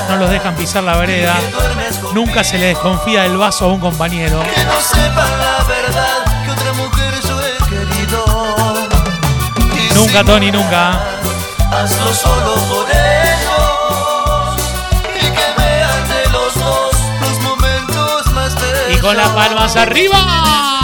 no 0.08 0.16
los 0.18 0.30
dejan 0.30 0.54
pisar 0.54 0.84
la 0.84 0.96
vereda, 0.96 1.34
nunca 2.14 2.44
se 2.44 2.58
le 2.58 2.66
desconfía 2.66 3.22
del 3.22 3.36
vaso 3.36 3.64
a 3.64 3.68
un 3.72 3.80
compañero. 3.80 4.40
Que 4.40 4.64
no 4.66 4.80
sepan 4.80 5.38
la 5.40 5.64
verdad 5.64 6.44
que 6.44 6.50
otra 6.52 6.72
mujer 6.74 7.14
yo 7.26 7.40
he 7.42 7.56
querido. 7.68 8.24
Nunca, 9.96 10.22
Tony, 10.22 10.52
nunca. 10.52 11.00
Hazlo 11.72 12.14
solo 12.14 12.54
por 12.68 12.86
ellos. 12.88 14.62
Y 15.16 15.22
que 15.22 15.54
vean 15.58 16.08
de 16.08 16.30
los 16.30 16.54
dos 16.54 16.92
los 17.20 17.40
momentos 17.40 18.32
más 18.32 18.54
bellos. 18.54 18.96
Y 18.96 18.98
con 18.98 19.16
las 19.16 19.30
palmas 19.30 19.74
arriba. 19.74 20.75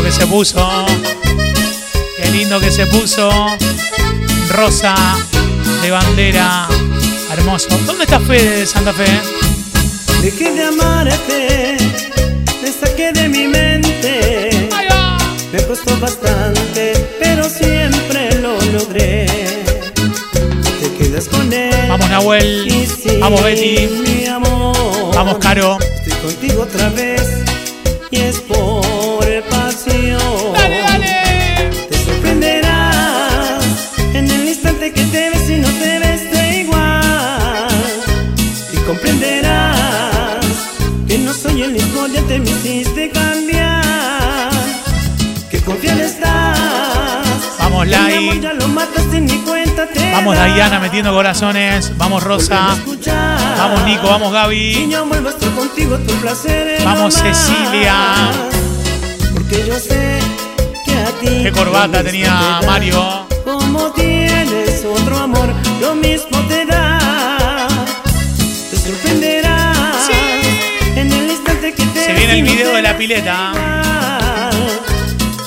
Lindo 0.00 0.02
que 0.02 0.12
se 0.12 0.26
puso. 0.26 0.86
Qué 2.16 2.30
lindo 2.30 2.60
que 2.60 2.70
se 2.70 2.86
puso. 2.86 3.30
Rosa 4.48 4.94
de 5.82 5.90
bandera. 5.90 6.68
Hermoso. 7.30 7.68
¿Dónde 7.86 8.04
está 8.04 8.18
Fede 8.20 8.60
de 8.60 8.66
Santa 8.66 8.92
Fe? 8.92 9.06
Dejé 10.22 10.52
de 10.52 10.64
amarte, 10.64 11.76
me 12.62 12.72
saqué 12.72 13.12
de 13.12 13.28
mi 13.28 13.46
mente. 13.46 14.68
Me 15.52 15.62
costó 15.64 15.98
bastante, 15.98 16.92
pero 17.20 17.48
siempre 17.48 18.40
lo 18.40 18.60
logré. 18.72 19.26
Te 20.80 20.94
quedas 20.98 21.28
con 21.28 21.52
él. 21.52 21.88
Vamos, 21.88 22.08
Nahuel. 22.08 22.88
Vamos, 23.20 23.42
Betty. 23.42 23.86
Mi 23.86 24.26
amor. 24.26 25.14
Vamos, 25.14 25.38
Caro. 25.38 25.78
Estoy 25.80 26.12
contigo 26.32 26.62
otra 26.62 26.88
vez 26.90 27.40
y 28.10 28.16
es 28.16 28.40
por 28.40 29.24
pasión. 29.50 30.52
Dale, 30.54 30.78
dale. 30.78 31.70
Te 31.88 31.96
sorprenderás 32.04 33.64
en 34.14 34.30
el 34.30 34.48
instante 34.48 34.92
que 34.92 35.04
te 35.04 35.30
ves 35.30 35.50
y 35.50 35.56
no 35.56 35.68
te 35.68 35.98
ves 35.98 36.30
de 36.32 36.60
igual. 36.60 37.68
Y 38.72 38.76
comprenderás 38.78 40.44
que 41.06 41.18
no 41.18 41.32
soy 41.32 41.62
el 41.62 41.72
mismo, 41.72 42.06
ya 42.08 42.22
te 42.22 42.38
me 42.40 42.50
hiciste 42.50 43.10
cambiar. 43.10 44.50
Que 45.50 45.60
confiar 45.60 46.00
estás. 46.00 46.48
Vamos, 47.58 47.86
Lai. 47.86 48.40
Ya 48.40 48.52
lo 48.54 48.68
mataste 48.68 49.20
Vamos. 50.12 50.36
Diana 50.54 50.78
metiendo 50.78 51.12
corazones. 51.12 51.96
Vamos, 51.96 52.22
Rosa. 52.22 52.76
Vamos, 53.58 53.84
Nico. 53.84 54.08
Vamos, 54.08 54.32
Gaby. 54.32 54.88
Vamos. 56.84 57.14
Cecilia. 57.14 58.30
Porque 59.32 59.66
yo 59.66 59.78
sé 59.78 60.18
que 60.84 60.92
a 60.92 61.06
ti. 61.20 61.42
Qué 61.42 61.52
corbata 61.52 62.02
tenía. 62.02 62.60
Mario. 62.66 63.26
Como 63.44 63.90
tienes 63.92 64.84
otro 64.84 65.18
amor, 65.18 65.52
lo 65.80 65.94
mismo 65.94 66.38
te 66.48 66.66
da. 66.66 67.68
Te 68.70 68.76
sorprenderás. 68.76 70.08
En 70.96 71.12
el 71.12 71.30
instante 71.30 71.72
que 71.72 71.86
te 71.86 72.04
Se 72.04 72.12
viene 72.12 72.32
el 72.34 72.42
video 72.42 72.74
de 72.74 72.82
la 72.82 72.96
pileta. 72.96 73.52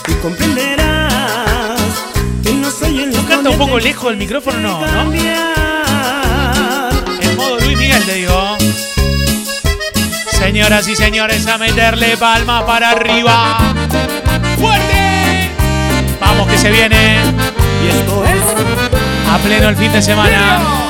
Y 0.08 0.14
comprenderás 0.22 1.82
que 2.44 2.54
no 2.54 2.72
soy 2.72 3.04
el 3.04 3.13
¿No 3.44 3.50
canta 3.50 3.62
un 3.62 3.68
poco 3.68 3.80
lejos 3.80 4.06
del 4.06 4.16
micrófono? 4.16 4.58
No, 4.58 5.04
¿no? 5.04 5.14
En 7.22 7.36
modo 7.36 7.60
Luis 7.60 7.78
Miguel, 7.78 8.02
te 8.06 8.14
digo. 8.14 8.58
Señoras 10.32 10.88
y 10.88 10.96
señores, 10.96 11.46
a 11.48 11.58
meterle 11.58 12.16
palma 12.16 12.66
para 12.66 12.92
arriba. 12.92 13.58
¡Fuerte! 14.58 15.52
Vamos 16.22 16.48
que 16.48 16.58
se 16.58 16.72
viene. 16.72 17.18
Y 17.84 17.90
esto 17.90 18.24
es. 18.24 18.44
A 19.30 19.38
pleno 19.40 19.68
el 19.68 19.76
fin 19.76 19.92
de 19.92 20.02
semana. 20.02 20.83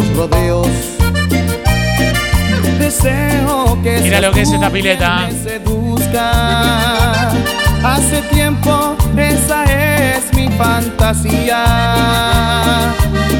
Los 0.00 0.16
rodeos. 0.16 0.68
Deseo 2.78 3.78
que 3.82 4.00
Mira 4.02 4.20
lo 4.20 4.32
que 4.32 4.42
es 4.42 4.50
esta 4.52 4.70
pileta. 4.70 5.28
seduzca. 5.42 7.30
Hace 7.82 8.22
tiempo 8.32 8.96
esa 9.16 9.64
es 9.64 10.32
mi 10.34 10.48
fantasía. 10.50 11.64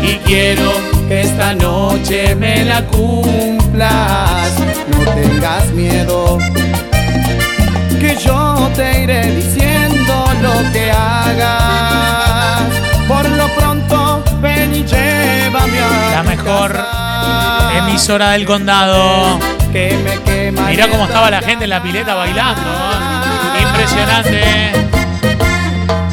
Y 0.03 0.17
quiero 0.27 0.71
que 1.09 1.23
esta 1.23 1.55
noche 1.55 2.35
me 2.35 2.65
la 2.65 2.85
cumplas. 2.87 4.53
No 4.89 4.99
tengas 5.13 5.67
miedo. 5.73 6.39
Que 8.01 8.17
yo 8.17 8.60
emisora 18.01 18.31
del 18.31 18.47
condado. 18.47 19.39
Mirá 19.75 20.89
cómo 20.89 21.05
esta 21.05 21.05
estaba 21.05 21.31
la 21.31 21.43
gente 21.43 21.65
en 21.65 21.71
la 21.71 21.83
pileta 21.83 22.15
bailando. 22.15 22.63
Impresionante. 23.61 24.73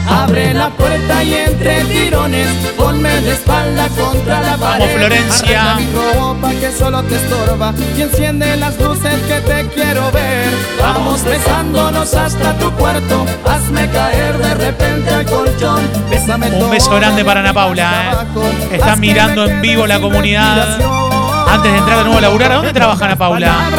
Abre 0.06 0.54
la 0.54 0.70
puerta 0.70 1.24
y 1.24 1.34
entre 1.34 1.86
tirones 1.86 2.48
ponme 2.76 3.22
de 3.22 3.32
espalda 3.32 3.88
contra 3.98 4.42
la 4.42 4.58
pared. 4.58 4.98
Florencia. 4.98 5.76
Mi 5.76 5.88
ropa 5.94 6.50
que 6.60 6.72
solo 6.74 7.04
te 7.04 7.16
estorba 7.16 7.74
y 7.98 8.02
enciende 8.02 8.58
las 8.58 8.78
luces 8.82 9.22
que 9.22 9.40
te 9.40 9.68
quiero 9.68 10.12
ver. 10.12 10.50
Vamos 10.82 11.24
besándonos 11.24 12.14
hasta 12.14 12.54
tu 12.58 12.70
cuarto. 12.74 13.26
Hazme 13.46 13.90
caer 13.92 14.38
de 14.38 14.54
repente 14.56 15.10
al 15.10 15.26
colchón. 15.26 15.90
Bésame 16.10 16.48
Un 16.48 16.70
beso 16.70 16.92
grande 16.92 17.24
para 17.24 17.40
Ana 17.40 17.54
Paula. 17.54 18.28
¿eh? 18.72 18.76
Están 18.76 19.00
mirando 19.00 19.46
en 19.46 19.62
vivo 19.62 19.88
la 19.88 20.02
comunidad. 20.02 21.07
Antes 21.50 21.72
de 21.72 21.78
entrar 21.78 21.98
de 21.98 22.04
nuevo 22.04 22.18
a 22.18 22.22
laburar, 22.22 22.52
¿a 22.52 22.56
dónde 22.56 22.74
trabaja 22.74 23.06
Ana 23.06 23.16
Paula? 23.16 23.70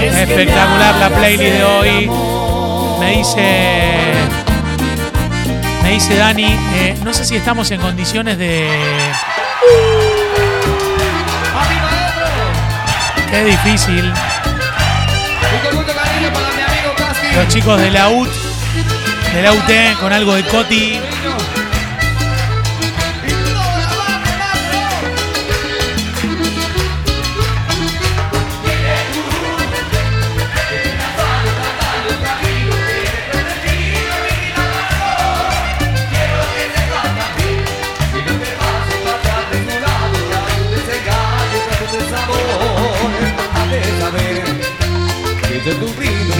Espectacular 0.00 0.94
la 0.96 1.08
playlist 1.10 1.54
de 1.54 1.64
hoy. 1.64 2.10
Me 3.00 3.16
dice. 3.18 4.12
Me 5.82 5.90
dice 5.90 6.16
Dani, 6.16 6.56
eh, 6.74 6.98
no 7.04 7.12
sé 7.12 7.24
si 7.24 7.36
estamos 7.36 7.70
en 7.70 7.80
condiciones 7.80 8.38
de. 8.38 8.68
Qué 13.30 13.44
difícil. 13.44 14.12
Los 17.34 17.48
chicos 17.48 17.80
de 17.80 17.90
la 17.90 18.08
UT, 18.08 18.28
de 19.34 19.42
la 19.42 19.52
UT, 19.52 20.00
con 20.00 20.12
algo 20.12 20.34
de 20.34 20.44
Coti. 20.44 21.00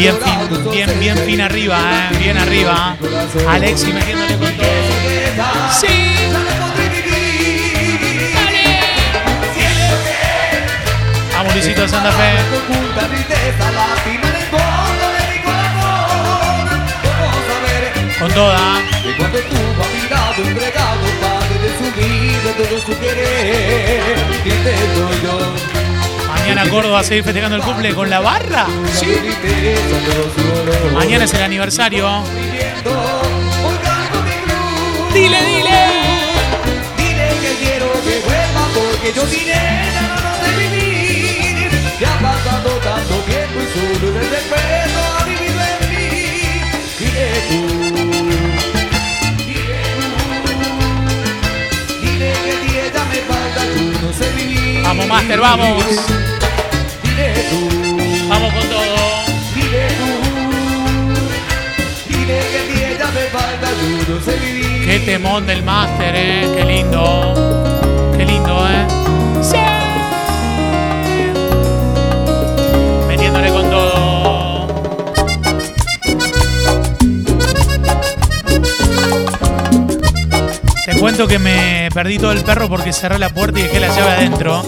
Bien 0.03 0.19
bien, 0.73 0.99
bien 0.99 1.17
fin 1.19 1.41
arriba, 1.41 1.79
eh, 2.11 2.19
bien 2.19 2.37
arriba. 2.37 2.97
Alexi 3.49 3.93
metiéndole 3.93 4.37
con 4.37 4.57
todo. 4.57 4.67
Sí. 5.81 5.87
Vamos, 11.33 11.55
Luisito 11.55 11.83
de 11.83 11.89
Santa 11.89 12.11
Fe. 12.11 12.33
Con 18.19 18.33
toda. 18.33 18.83
Y 19.05 19.13
cuando 19.17 19.39
tuvo 19.39 19.85
a 19.85 19.89
mi 19.95 20.09
lado 20.11 20.43
entregado, 20.49 21.07
padre 21.21 21.59
de 21.63 21.71
su 21.79 21.87
vida, 21.97 22.51
todo 22.57 22.81
su 22.81 22.99
querer, 22.99 24.17
y 24.45 24.51
te 24.51 24.99
doy 24.99 25.23
yo. 25.23 25.72
Mañana 26.55 26.71
Córdoba 26.71 26.95
va 26.97 27.01
a 27.01 27.05
seguir 27.05 27.25
festejando 27.25 27.57
el 27.57 27.63
cumple 27.63 27.95
con 27.95 28.11
la 28.11 28.21
barra. 28.21 28.67
Sí. 28.93 29.07
Mañana 30.93 31.25
es 31.25 31.33
el 31.33 31.43
aniversario. 31.45 32.23
Dile, 35.15 35.43
dile. 35.47 35.81
Dile 36.99 37.29
que 37.41 37.57
quiero 37.59 37.91
que 38.05 38.21
vuelva 38.27 38.69
porque 38.75 39.15
yo 39.17 39.27
sin 39.29 39.49
ella 39.49 40.03
no 40.23 40.31
sé 40.45 40.51
vivir. 40.59 41.71
Que 41.99 42.05
ha 42.05 42.19
pasado 42.19 42.71
tanto 42.85 43.15
tiempo 43.25 43.59
y 43.59 43.67
solo 43.73 44.21
el 44.21 44.29
recuerdo 44.29 45.01
ha 45.19 45.25
vivido 45.25 45.59
en 45.73 45.79
mí. 45.89 46.05
Dile 46.99 47.29
tú. 47.49 47.61
Dile 49.47 49.81
tú. 49.97 50.11
Dile 52.03 52.31
que 52.45 52.53
si 52.61 52.79
ella 52.79 53.03
me 53.09 53.21
falta 53.23 53.61
vivir. 54.37 54.83
Vamos, 54.83 55.07
Master, 55.09 55.41
vamos. 55.41 56.32
Tú. 57.51 58.29
Vamos 58.29 58.53
con 58.55 58.63
todo. 58.69 58.97
Tú. 59.55 59.61
Que 62.07 62.61
si 62.67 62.85
ella 62.85 63.09
me 63.13 63.25
falta 63.31 63.69
yo 63.71 64.15
no 64.15 64.21
sé 64.25 64.37
vivir. 64.37 64.87
Qué 64.87 64.99
temón 65.01 65.47
del 65.47 65.63
Master, 65.63 66.15
eh. 66.17 66.55
Qué 66.57 66.65
lindo. 66.65 67.35
Qué 68.17 68.25
lindo, 68.25 68.67
eh. 68.69 68.87
Sí. 69.43 69.57
Metiéndole 73.09 73.51
con 73.51 73.71
todo. 73.71 74.67
Te 80.87 80.99
cuento 80.99 81.27
que 81.27 81.39
me 81.39 81.89
perdí 81.93 82.19
todo 82.19 82.33
el 82.33 82.41
perro 82.43 82.69
porque 82.69 82.93
cerré 82.93 83.19
la 83.19 83.29
puerta 83.31 83.59
y 83.59 83.63
dejé 83.65 83.81
la 83.81 83.89
llave 83.89 84.11
adentro. 84.13 84.63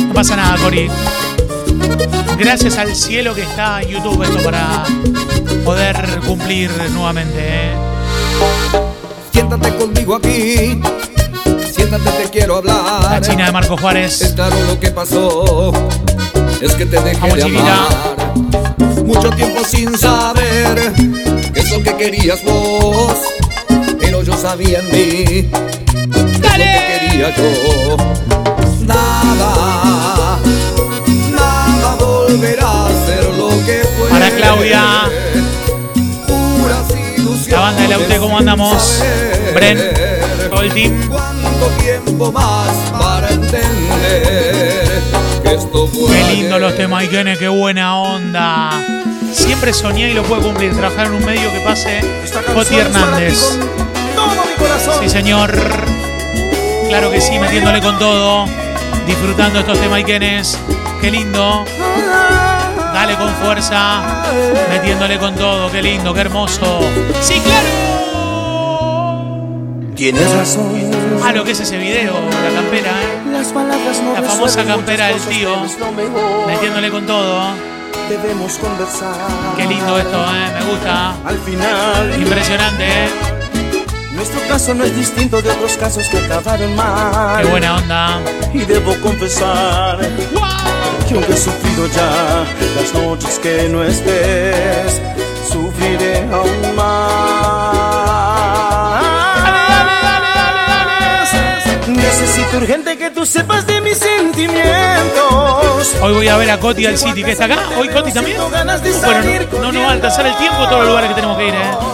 No 0.00 0.14
pasa 0.14 0.34
nada, 0.36 0.56
Cori. 0.56 0.90
Gracias 2.38 2.78
al 2.78 2.94
cielo 2.96 3.34
que 3.34 3.42
está 3.42 3.82
YouTube 3.82 4.22
esto 4.22 4.42
para 4.42 4.84
poder 5.64 6.20
cumplir 6.26 6.70
nuevamente, 6.92 7.38
eh. 7.38 7.72
Siéntate 9.32 9.74
conmigo 9.76 10.16
aquí. 10.16 10.80
Siéntate, 11.72 12.10
te 12.10 12.30
quiero 12.30 12.56
hablar. 12.56 13.02
La 13.04 13.20
China 13.20 13.46
de 13.46 13.52
Marco 13.52 13.76
Juárez. 13.76 14.20
Es 14.22 14.32
claro 14.32 14.56
lo 14.66 14.78
que 14.80 14.90
pasó. 14.90 15.72
Es 16.60 16.74
que 16.74 16.86
te 16.86 17.00
dejé 17.00 17.20
Vamos, 17.20 17.36
de 17.36 17.42
amar. 17.42 18.34
Mucho 19.04 19.30
tiempo 19.30 19.62
sin 19.64 19.96
saber 19.96 20.92
que 21.52 21.60
es 21.60 21.70
lo 21.70 21.82
que 21.82 21.96
querías 21.96 22.44
vos. 22.44 23.16
Pero 24.00 24.22
yo 24.22 24.36
sabía 24.36 24.80
en 24.80 24.90
mí. 24.90 25.50
Es 26.02 26.40
lo 26.40 26.64
que 26.64 27.08
quería 27.08 27.36
yo. 27.36 27.96
Nada. 28.86 30.38
Nada 32.30 32.36
volverá 32.36 32.86
a 32.86 33.06
ser 33.06 33.24
lo 33.34 33.48
que 33.64 33.82
fue. 33.96 34.08
Para 34.08 34.30
Claudia. 34.30 34.84
La 37.48 37.58
banda 37.58 37.82
de 37.82 37.88
la 37.88 37.98
UT, 37.98 38.16
¿cómo 38.18 38.38
andamos? 38.38 39.02
Bren, 39.54 39.78
todo 40.48 40.62
el 40.62 40.72
team. 40.72 41.08
¿Cuánto 41.08 41.66
tiempo 41.82 42.30
más 42.30 42.68
para 42.92 43.28
entender 43.30 45.02
que 45.42 45.54
esto 45.54 45.88
fue 45.88 46.12
Qué 46.12 46.24
lindo 46.34 46.54
ayer? 46.54 46.60
los 46.60 46.76
temas, 46.76 47.02
Ikene, 47.02 47.36
qué 47.36 47.48
buena 47.48 47.98
onda. 47.98 48.84
Siempre 49.32 49.72
soñé 49.72 50.10
y 50.10 50.14
lo 50.14 50.22
puedo 50.22 50.42
cumplir, 50.42 50.76
trabajar 50.76 51.06
en 51.06 51.14
un 51.14 51.24
medio 51.24 51.52
que 51.52 51.60
pase 51.60 52.00
Coti 52.54 52.76
Hernández. 52.76 53.58
Todo 54.14 54.28
mi 54.46 54.54
corazón. 54.56 54.94
Sí, 55.02 55.08
señor. 55.08 55.52
Claro 56.88 57.10
que 57.10 57.20
sí, 57.20 57.36
metiéndole 57.38 57.80
con 57.80 57.98
todo. 57.98 58.46
Disfrutando 59.06 59.58
estos 59.58 59.80
temas, 59.80 60.00
Ikenes. 60.00 60.56
Qué 61.00 61.10
lindo. 61.10 61.64
Dale 62.92 63.16
con 63.16 63.34
fuerza. 63.36 64.02
Metiéndole 64.70 65.18
con 65.18 65.34
todo. 65.34 65.70
Qué 65.70 65.82
lindo, 65.82 66.12
qué 66.12 66.20
hermoso. 66.20 66.80
Sí, 67.20 67.40
claro. 67.40 67.68
Tienes 69.96 70.30
razón. 70.32 70.90
Ah, 71.22 71.32
lo 71.32 71.44
que 71.44 71.52
es 71.52 71.60
ese 71.60 71.76
video, 71.76 72.14
la 72.14 72.60
campera, 72.60 72.90
¿eh? 72.90 73.30
Las 73.32 73.48
palabras 73.48 74.00
no 74.02 74.14
La 74.14 74.22
famosa 74.22 74.64
campera 74.64 75.08
del 75.08 75.20
tío. 75.20 75.50
Metiéndole 76.46 76.90
con 76.90 77.06
todo. 77.06 77.42
Debemos 78.08 78.54
conversar. 78.58 79.14
Qué 79.56 79.66
lindo 79.66 79.98
esto, 79.98 80.24
¿eh? 80.24 80.58
Me 80.58 80.70
gusta. 80.70 81.14
Al 81.24 81.38
final. 81.38 82.20
Impresionante, 82.20 82.84
¿eh? 82.84 83.39
Nuestro 84.20 84.40
caso 84.48 84.74
no 84.74 84.84
es 84.84 84.94
distinto 84.94 85.40
de 85.40 85.50
otros 85.50 85.78
casos 85.78 86.06
que 86.08 86.18
acabaron 86.18 86.76
mal. 86.76 87.42
Qué 87.42 87.48
buena 87.48 87.76
onda. 87.76 88.20
Y 88.52 88.58
debo 88.66 88.94
confesar 89.00 89.98
que 91.08 91.14
aunque 91.14 91.32
he 91.32 91.36
sufrido 91.38 91.86
ya 91.86 92.44
las 92.76 92.92
noches 92.92 93.38
que 93.38 93.66
no 93.70 93.82
estés, 93.82 95.00
sufriré 95.50 96.18
aún 96.30 96.76
más. 96.76 97.80
Necesito 101.88 102.58
urgente 102.58 102.98
que 102.98 103.08
tú 103.10 103.24
sepas 103.24 103.66
de 103.66 103.80
mis 103.80 103.96
sentimientos. 103.96 105.94
Hoy 106.02 106.12
voy 106.12 106.28
a 106.28 106.36
ver 106.36 106.50
a 106.50 106.60
Coti 106.60 106.84
al 106.84 106.98
City, 106.98 107.24
que 107.24 107.32
está 107.32 107.46
acá. 107.46 107.70
Hoy 107.78 107.88
Coti 107.88 108.12
también. 108.12 108.36
Bueno, 108.38 108.64
no, 108.64 109.62
no 109.62 109.72
nos 109.72 109.82
va 109.82 109.88
a 109.88 109.92
alcanzar 109.92 110.26
el 110.26 110.36
tiempo 110.36 110.58
todos 110.64 110.80
los 110.80 110.88
lugares 110.88 111.08
que 111.08 111.14
tenemos 111.14 111.38
que 111.38 111.48
ir, 111.48 111.54
¿eh? 111.54 111.89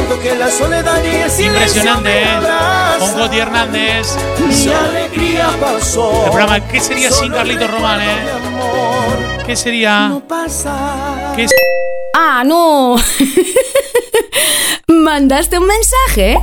Siento 0.00 0.22
que 0.22 0.34
la 0.34 0.50
soledad 0.50 1.04
y 1.04 1.08
el 1.08 1.30
silencio 1.30 1.82
Impresionante, 1.82 2.08
me 2.08 2.22
¿eh? 2.22 2.98
Con 3.00 3.12
Coti 3.12 3.38
Hernández. 3.38 4.16
Mi 4.48 4.72
alegría 4.72 5.50
pasó. 5.60 6.24
El 6.24 6.30
programa, 6.30 6.68
¿qué 6.68 6.80
sería 6.80 7.10
sin 7.10 7.30
Carlitos 7.30 7.70
Román, 7.70 8.00
eh? 8.00 8.16
¿Qué 9.44 9.56
sería? 9.56 10.08
No 10.08 10.20
pasa. 10.20 11.34
¿Qué 11.36 11.46
Ah, 12.14 12.42
no. 12.46 12.96
¿Mandaste 14.88 15.58
un 15.58 15.66
mensaje? 15.66 16.38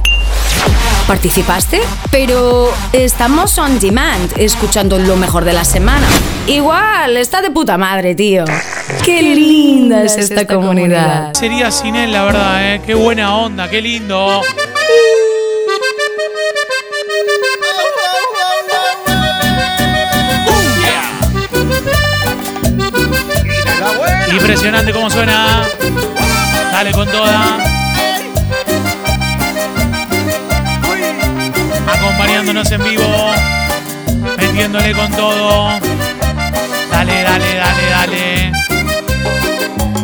¿Participaste? 1.08 1.80
Pero 2.12 2.70
estamos 2.91 3.58
on 3.58 3.80
demand, 3.80 4.34
escuchando 4.38 5.00
lo 5.00 5.15
mejor 5.15 5.46
de 5.46 5.54
la 5.54 5.63
semana. 5.63 6.06
Igual, 6.48 7.15
está 7.15 7.41
de 7.41 7.50
puta 7.50 7.78
madre, 7.78 8.13
tío. 8.13 8.43
Qué 9.06 9.22
linda 9.22 10.04
es 10.04 10.17
esta 10.17 10.46
comunidad. 10.46 11.34
sería 11.34 11.72
sin 11.72 11.96
él, 11.96 12.12
la 12.12 12.24
verdad, 12.24 12.74
¿eh? 12.74 12.82
Qué 12.86 12.93
buena 12.93 13.38
onda, 13.38 13.70
qué 13.70 13.82
lindo. 13.82 14.41
Impresionante 24.30 24.91
cómo 24.91 25.10
suena. 25.10 25.65
Dale 26.74 26.91
con 26.91 27.08
toda. 27.08 27.77
Acompañándonos 32.28 32.72
en 32.74 32.84
vivo. 32.84 33.32
Metiéndole 34.38 34.92
con 34.92 35.10
todo. 35.12 35.70
Dale, 36.92 37.24
dale, 37.24 37.56
dale, 37.56 37.90
dale. 37.90 38.52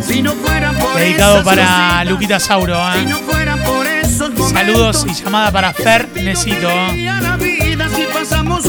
Si 0.02 0.22
no 0.22 0.32
fueran 0.32 0.74
por 0.78 0.96
Dedicado 0.96 1.44
para 1.44 1.66
cositas, 1.66 2.06
Luquita 2.06 2.40
Sauro. 2.40 2.78
¿eh? 2.78 3.00
Si 3.00 3.06
no 3.08 3.18
fueran 3.18 3.60
por 3.64 3.86
esos 3.86 4.52
Saludos 4.52 5.06
y 5.06 5.14
llamada 5.14 5.52
para 5.52 5.74
Fer 5.74 6.08
Necito. 6.16 6.70
si 6.96 7.08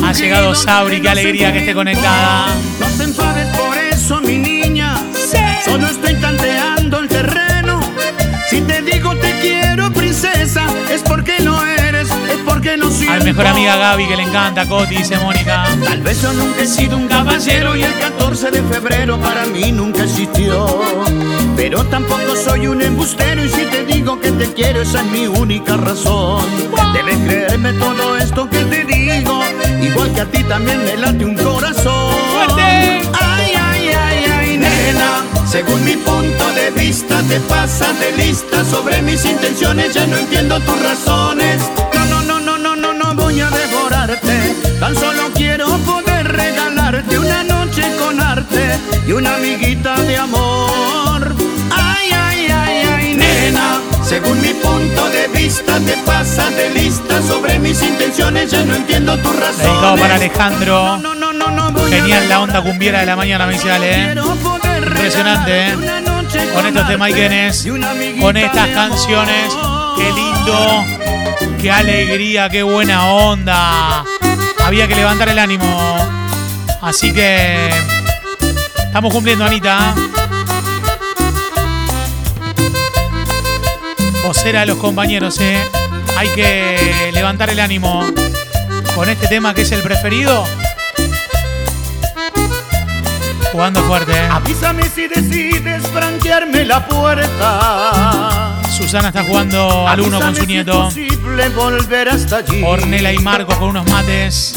Ha 0.02 0.12
llegado 0.12 0.52
de 0.88 1.00
qué 1.00 1.08
alegría 1.08 1.52
que 1.52 1.60
esté 1.60 1.74
conectada. 1.74 2.46
No 2.80 2.86
te 2.98 3.04
enfades 3.04 3.46
por 3.56 3.78
eso, 3.78 4.20
mi 4.20 4.36
niña. 4.36 4.96
Solo 5.64 5.86
estoy 5.86 6.14
tanteando 6.16 6.98
el 6.98 7.08
terreno. 7.08 7.80
Si 8.50 8.60
te 8.62 8.82
digo 8.82 9.14
te 9.16 9.32
quiero, 9.40 9.92
princesa, 9.92 10.66
es 10.90 11.02
porque 11.02 11.38
no 11.40 11.64
es 11.64 11.73
porque 12.64 12.76
no 12.78 12.90
siento. 12.90 13.12
Al 13.12 13.24
mejor 13.24 13.46
amiga 13.46 13.76
Gaby 13.76 14.06
que 14.06 14.16
le 14.16 14.22
encanta, 14.22 14.66
Coti, 14.66 14.96
dice 14.96 15.18
Mónica. 15.18 15.66
Tal 15.84 16.00
vez 16.00 16.22
yo 16.22 16.32
nunca 16.32 16.62
he 16.62 16.66
sido 16.66 16.96
un 16.96 17.08
caballero 17.08 17.76
y 17.76 17.82
el 17.82 17.92
14 17.94 18.50
de 18.50 18.62
febrero 18.62 19.18
para 19.18 19.44
mí 19.46 19.70
nunca 19.72 20.04
existió. 20.04 20.80
Pero 21.56 21.84
tampoco 21.84 22.34
soy 22.36 22.66
un 22.66 22.80
embustero 22.80 23.44
y 23.44 23.48
si 23.48 23.64
te 23.66 23.84
digo 23.84 24.18
que 24.20 24.32
te 24.32 24.52
quiero 24.52 24.82
esa 24.82 25.00
es 25.00 25.06
mi 25.06 25.26
única 25.26 25.76
razón. 25.76 26.44
Debes 26.94 27.18
creerme 27.18 27.72
todo 27.74 28.16
esto 28.16 28.48
que 28.48 28.64
te 28.64 28.84
digo, 28.84 29.42
igual 29.82 30.12
que 30.12 30.20
a 30.20 30.26
ti 30.26 30.42
también 30.44 30.82
me 30.84 30.96
late 30.96 31.24
un 31.24 31.36
corazón. 31.36 32.14
Ay, 33.20 33.52
ay, 33.60 33.88
ay, 33.88 34.24
ay, 34.38 34.56
nena, 34.56 35.22
según 35.46 35.84
mi 35.84 35.96
punto 35.96 36.52
de 36.52 36.70
vista 36.70 37.20
te 37.28 37.40
pasas 37.40 37.98
de 38.00 38.12
lista 38.12 38.64
sobre 38.64 39.02
mis 39.02 39.24
intenciones, 39.24 39.92
ya 39.92 40.06
no 40.06 40.16
entiendo 40.16 40.58
tus 40.60 40.82
razones. 40.82 41.60
Voy 43.34 43.40
a 43.40 43.50
devorarte, 43.50 44.54
tan 44.78 44.94
solo 44.94 45.32
quiero 45.34 45.66
poder 45.78 46.28
regalarte 46.28 47.18
una 47.18 47.42
noche 47.42 47.82
con 47.98 48.20
arte 48.20 48.78
y 49.08 49.12
una 49.12 49.34
amiguita 49.34 49.96
de 50.02 50.16
amor. 50.16 51.34
Ay, 51.72 52.10
ay, 52.12 52.46
ay, 52.46 52.88
ay, 52.94 53.14
nena, 53.14 53.80
según 54.04 54.40
mi 54.40 54.54
punto 54.54 55.08
de 55.10 55.26
vista 55.28 55.80
te 55.80 55.96
pasas 56.06 56.54
de 56.54 56.70
lista 56.70 57.20
sobre 57.22 57.58
mis 57.58 57.82
intenciones, 57.82 58.52
ya 58.52 58.62
no 58.64 58.76
entiendo 58.76 59.16
tus 59.18 59.34
razones. 59.34 59.66
Dedicado 59.66 59.96
para 59.96 60.14
Alejandro. 60.14 61.00
Genial 61.90 62.28
la 62.28 62.40
onda 62.40 62.62
cumbiera 62.62 63.00
de 63.00 63.06
la 63.06 63.16
mañana, 63.16 63.46
me 63.46 63.54
dice 63.54 63.72
Ale, 63.72 64.12
¿eh? 64.12 64.14
Impresionante, 64.78 65.68
¿eh? 65.70 65.76
Con 66.54 66.66
estos 66.66 66.86
temas 66.86 67.10
con 68.20 68.36
estas 68.36 68.68
canciones. 68.68 69.52
Qué 69.96 70.12
lindo. 70.12 71.03
Qué 71.64 71.70
alegría, 71.70 72.50
qué 72.50 72.62
buena 72.62 73.06
onda. 73.06 74.04
Había 74.62 74.86
que 74.86 74.94
levantar 74.94 75.30
el 75.30 75.38
ánimo. 75.38 75.96
Así 76.82 77.10
que 77.10 77.70
estamos 78.76 79.10
cumpliendo, 79.10 79.46
Anita. 79.46 79.94
Vocera 84.26 84.60
de 84.60 84.66
los 84.66 84.76
compañeros, 84.76 85.40
¿eh? 85.40 85.56
Hay 86.18 86.28
que 86.34 87.10
levantar 87.14 87.48
el 87.48 87.58
ánimo. 87.58 88.04
Con 88.94 89.08
este 89.08 89.26
tema 89.26 89.54
que 89.54 89.62
es 89.62 89.72
el 89.72 89.80
preferido. 89.80 90.44
Jugando 93.52 93.82
fuerte, 93.84 94.12
¿eh? 94.12 94.28
Avísame 94.30 94.82
si 94.90 95.08
decides 95.08 95.86
franquearme 95.86 96.66
la 96.66 96.86
puerta. 96.86 98.53
Susana 98.74 99.08
está 99.08 99.22
jugando 99.22 99.86
al 99.86 100.00
uno 100.00 100.20
con 100.20 100.34
su 100.34 100.44
nieto. 100.46 100.90
volver 101.54 102.08
hasta 102.08 102.38
allí. 102.38 102.60
Ornella 102.64 103.12
y 103.12 103.18
Marco 103.18 103.54
con 103.56 103.68
unos 103.68 103.88
mates. 103.88 104.54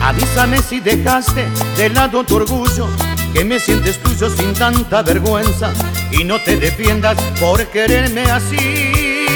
Avísame 0.00 0.58
si 0.62 0.78
dejaste 0.78 1.48
de 1.76 1.88
lado 1.88 2.22
tu 2.22 2.36
orgullo, 2.36 2.88
que 3.32 3.44
me 3.44 3.58
sientes 3.58 4.00
tuyo 4.00 4.30
sin 4.30 4.54
tanta 4.54 5.02
vergüenza 5.02 5.72
y 6.12 6.22
no 6.22 6.40
te 6.42 6.56
defiendas 6.56 7.20
por 7.40 7.66
quererme 7.66 8.22
así. 8.30 9.26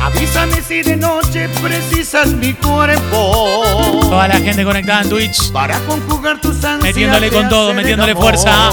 Avísame 0.00 0.62
si 0.62 0.82
de 0.82 0.96
noche 0.96 1.48
precisas 1.62 2.28
mi 2.28 2.54
cuerpo. 2.54 4.00
Toda 4.02 4.28
la 4.28 4.36
gente 4.36 4.62
conectada 4.62 5.02
en 5.02 5.08
Twitch. 5.08 5.50
Para 5.50 5.80
conjugar 5.80 6.40
tus 6.40 6.62
ansias. 6.64 6.82
Metiéndole 6.82 7.30
con 7.30 7.48
todo, 7.48 7.74
metiéndole 7.74 8.14
fuerza. 8.14 8.70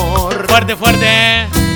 Fuerte, 0.48 0.76
fuerte. 0.76 1.71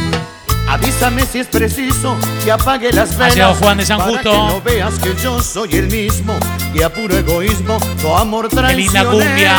¿Eh? 0.65 0.69
Avísame 0.69 1.25
si 1.25 1.39
es 1.39 1.47
preciso 1.47 2.17
que 2.43 2.51
apague 2.51 2.91
las 2.91 3.17
velas. 3.17 3.33
llegado 3.35 3.55
Juan 3.55 3.77
de 3.77 3.85
San 3.85 3.97
para 3.97 4.11
Justo. 4.11 4.31
que 4.31 4.37
no 4.37 4.61
veas 4.61 4.93
que 4.99 5.15
yo 5.21 5.41
soy 5.41 5.75
el 5.75 5.87
mismo 5.87 6.37
y 6.73 6.81
a 6.81 6.89
puro 6.91 7.15
egoísmo 7.17 7.79
tu 8.01 8.13
amor 8.15 8.49
Qué 8.49 8.73
linda 8.73 9.05
cumbia. 9.05 9.53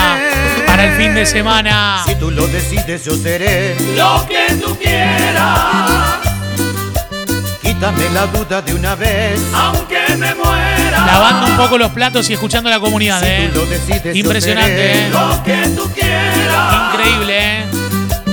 Para 0.67 0.85
el 0.87 0.97
fin 1.01 1.15
de 1.15 1.25
semana. 1.25 2.03
Si 2.07 2.15
tú 2.17 2.31
lo 2.31 2.47
decides, 2.49 3.05
yo 3.05 3.17
seré 3.17 3.77
lo 3.97 4.27
que 4.29 4.55
tú 4.57 4.77
quieras. 4.77 6.21
Quítame 7.63 8.09
la 8.11 8.27
duda 8.27 8.63
de 8.63 8.75
una 8.75 8.95
vez, 8.95 9.41
aunque 9.55 9.99
me 10.17 10.35
muera. 10.35 11.07
Lavando 11.07 11.47
un 11.47 11.57
poco 11.57 11.79
los 11.79 11.91
platos 11.93 12.29
y 12.31 12.33
escuchando 12.33 12.69
a 12.69 12.73
la 12.73 12.81
comunidad, 12.81 13.23
¿eh? 13.25 13.51
tú 13.53 13.61
lo 13.61 13.67
decides, 13.67 14.03
yo 14.05 14.13
Impresionante, 14.15 14.71
seré 14.77 15.07
¿eh? 15.07 15.11
lo 15.11 15.43
que 15.45 15.57
tú 15.77 15.91
quieras. 15.93 16.95
Increíble, 16.95 17.39
¿eh? 17.61 17.65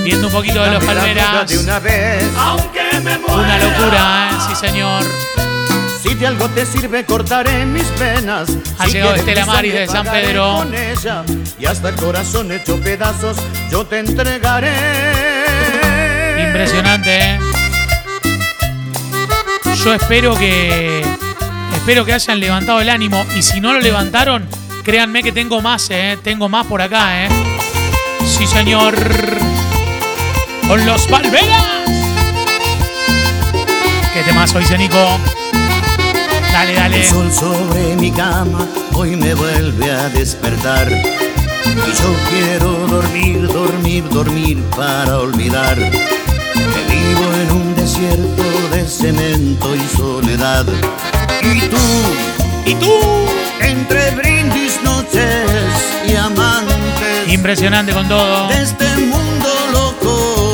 Viendo 0.04 0.26
un 0.26 0.32
poquito 0.32 0.62
de 0.62 0.70
los 0.72 0.84
palmeras. 0.84 1.48
de 1.48 1.58
una 1.58 1.78
vez, 1.80 2.22
aunque 2.38 2.82
me 3.02 3.18
muera. 3.18 3.34
Una 3.34 3.58
locura, 3.58 4.30
¿eh? 4.30 4.34
Sí, 4.48 4.54
señor. 4.66 5.02
Si 6.02 6.14
de 6.14 6.26
algo 6.26 6.48
te 6.50 6.66
sirve, 6.66 7.04
cortaré 7.04 7.64
mis 7.64 7.86
venas. 7.98 8.50
Ha 8.78 8.84
Si 8.86 8.92
llegado 8.92 9.14
Estela 9.14 9.46
Maris 9.46 9.72
de 9.72 9.86
San 9.88 10.06
Pedro. 10.06 10.56
con 10.58 10.74
ella. 10.74 11.24
Y 11.58 11.64
hasta 11.64 11.88
el 11.88 11.94
corazón 11.96 12.52
hecho 12.52 12.78
pedazos, 12.80 13.38
yo 13.70 13.86
te 13.86 14.00
entregaré. 14.00 14.74
Impresionante, 16.46 17.18
¿eh? 17.18 17.38
Yo 19.82 19.94
espero 19.94 20.34
que. 20.36 21.02
Espero 21.74 22.04
que 22.04 22.12
hayan 22.12 22.40
levantado 22.40 22.80
el 22.80 22.90
ánimo. 22.90 23.24
Y 23.36 23.42
si 23.42 23.60
no 23.60 23.72
lo 23.72 23.80
levantaron, 23.80 24.46
créanme 24.84 25.22
que 25.22 25.32
tengo 25.32 25.60
más, 25.62 25.88
¿eh? 25.90 26.18
Tengo 26.22 26.48
más 26.50 26.66
por 26.66 26.82
acá, 26.82 27.24
¿eh? 27.24 27.28
Sí, 28.26 28.46
señor. 28.46 28.94
Con 30.68 30.84
los 30.86 31.06
palmeras. 31.06 31.84
¿Qué 34.12 34.22
temas 34.22 34.54
hoy, 34.54 34.64
Nico? 34.78 35.18
Dale, 36.52 36.74
dale. 36.74 36.96
El 37.00 37.04
sol 37.04 37.32
sobre 37.32 37.96
mi 37.96 38.10
cama 38.10 38.66
hoy 38.94 39.16
me 39.16 39.34
vuelve 39.34 39.90
a 39.90 40.08
despertar. 40.08 40.88
Y 40.90 41.92
yo 42.00 42.14
quiero 42.30 42.70
dormir, 42.86 43.46
dormir, 43.48 44.08
dormir 44.08 44.62
para 44.76 45.18
olvidar 45.18 45.76
que 45.76 46.94
vivo 46.94 47.32
en 47.42 47.50
un 47.52 47.74
desierto 47.74 48.42
de 48.72 48.86
cemento 48.86 49.74
y 49.74 49.96
soledad. 49.96 50.64
Y 51.42 51.60
tú, 51.60 51.76
y 52.64 52.74
tú, 52.76 52.92
entre 53.60 54.10
brindis, 54.12 54.80
noches 54.82 55.24
y 56.08 56.14
amantes 56.16 57.28
Impresionante 57.28 57.92
con 57.92 58.08
todo. 58.08 58.48
de 58.48 58.62
este 58.62 58.96
mundo 58.96 59.48
loco 59.72 60.53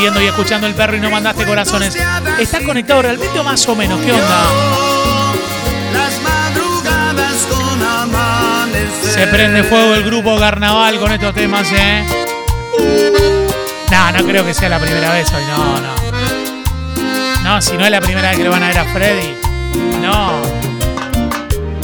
viendo 0.00 0.20
y 0.22 0.26
escuchando 0.26 0.66
el 0.66 0.74
perro 0.74 0.96
y 0.96 1.00
no 1.00 1.10
mandaste 1.10 1.44
corazones. 1.44 1.94
¿Estás 2.38 2.62
conectado 2.62 3.02
realmente 3.02 3.38
o 3.38 3.44
más 3.44 3.66
o 3.68 3.76
menos? 3.76 4.00
¿Qué 4.00 4.12
onda? 4.12 4.42
Las 5.92 6.20
madrugadas 6.22 7.46
con 7.50 7.82
amanecer. 7.82 9.12
Se 9.12 9.26
prende 9.26 9.62
fuego 9.64 9.94
el 9.94 10.04
grupo 10.04 10.38
Carnaval 10.38 10.98
con 10.98 11.12
estos 11.12 11.34
temas, 11.34 11.70
¿eh? 11.72 12.04
No, 13.90 14.12
no 14.12 14.24
creo 14.24 14.44
que 14.44 14.54
sea 14.54 14.68
la 14.68 14.78
primera 14.78 15.12
vez 15.12 15.30
hoy, 15.32 15.42
no, 15.44 15.80
no. 15.80 16.00
No, 17.42 17.60
si 17.60 17.76
no 17.76 17.84
es 17.84 17.90
la 17.90 18.00
primera 18.00 18.28
vez 18.28 18.38
que 18.38 18.44
lo 18.44 18.50
van 18.50 18.62
a 18.62 18.68
ver 18.68 18.78
a 18.78 18.84
Freddy. 18.86 19.34
No. 20.00 20.40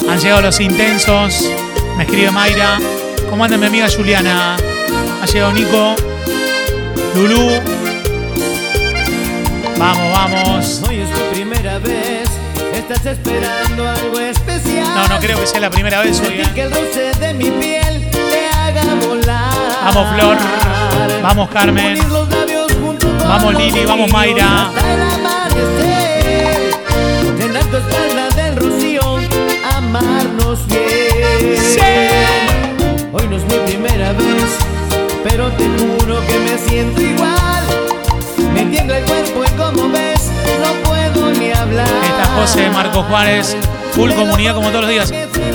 Han 0.09 0.19
llegado 0.21 0.43
los 0.43 0.61
intensos. 0.61 1.45
Me 1.97 2.05
escribe 2.05 2.31
Mayra. 2.31 2.79
¿Cómo 3.29 3.45
anda 3.45 3.57
mi 3.57 3.67
amiga 3.67 3.89
Juliana? 3.95 4.57
Ha 5.23 5.27
llegado 5.27 5.53
Nico. 5.53 5.97
Lulú. 7.15 7.76
Vamos, 9.79 10.13
vamos. 10.13 10.83
Hoy 10.89 11.01
es 11.01 11.11
tu 11.11 11.21
primera 11.33 11.79
vez, 11.79 12.29
estás 12.75 13.05
esperando 13.05 13.89
algo 13.89 14.19
especial. 14.21 14.95
No, 14.95 15.07
no 15.09 15.19
creo 15.19 15.39
que 15.39 15.47
sea 15.47 15.61
la 15.61 15.71
primera 15.71 16.01
vez 16.01 16.19
hoy, 16.21 16.43
que 16.55 16.63
el 16.63 16.71
roce 16.71 17.13
de 17.21 17.35
mi 17.35 17.51
piel 17.51 18.11
te 18.11 18.49
haga 18.57 18.95
volar. 19.07 19.53
Vamos, 19.85 20.15
Flor. 20.15 20.39
Vamos, 21.23 21.51
Carmen. 21.51 21.99
Vamos, 23.29 23.55
Lili. 23.55 23.85
Vamos, 23.85 24.11
Mayra. 24.11 24.69
hasta 24.69 24.95
el 24.95 25.03
amanecer. 25.03 26.71
Llenar 27.39 27.65
tu 27.65 27.77
espalda 27.77 28.29
del 28.35 28.57
rocío, 28.57 29.19
amarnos 29.77 30.67
bien. 30.69 30.87
Hoy 33.13 33.29
no 33.29 33.37
es 33.37 33.45
mi 33.45 33.59
primera 33.67 34.13
vez, 34.13 34.59
pero 35.23 35.51
te 35.53 35.65
juro 35.65 36.27
que 36.27 36.39
me 36.39 36.59
siento 36.67 37.03
igual. 37.03 37.86
Tiembla 38.77 38.99
el 38.99 39.05
cuerpo 39.07 39.43
y 39.43 39.49
como 39.57 39.89
ves, 39.89 40.31
no 40.61 40.75
puedo 40.87 41.31
ni 41.33 41.51
hablar. 41.51 41.89
Está 41.89 42.27
José 42.37 42.69
Marco 42.69 43.03
Juárez, 43.05 43.57
full 43.93 44.13
comunidad 44.13 44.55
como 44.55 44.69
todos 44.69 44.83
los 44.83 44.91
días. 44.91 45.11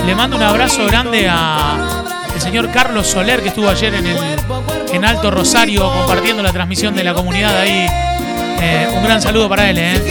Le 0.07 0.15
mando 0.15 0.37
un 0.37 0.41
abrazo 0.41 0.87
grande 0.87 1.27
a 1.29 2.03
el 2.33 2.41
señor 2.41 2.71
Carlos 2.71 3.05
Soler 3.05 3.43
que 3.43 3.49
estuvo 3.49 3.69
ayer 3.69 3.93
en 3.93 4.07
el 4.07 4.17
en 4.91 5.05
Alto 5.05 5.29
Rosario 5.29 5.87
compartiendo 5.91 6.41
la 6.41 6.51
transmisión 6.51 6.95
de 6.95 7.03
la 7.03 7.13
comunidad 7.13 7.55
ahí. 7.57 7.87
Eh, 8.59 8.91
un 8.95 9.03
gran 9.03 9.21
saludo 9.21 9.47
para 9.47 9.69
él, 9.69 9.77
eh. 9.77 10.01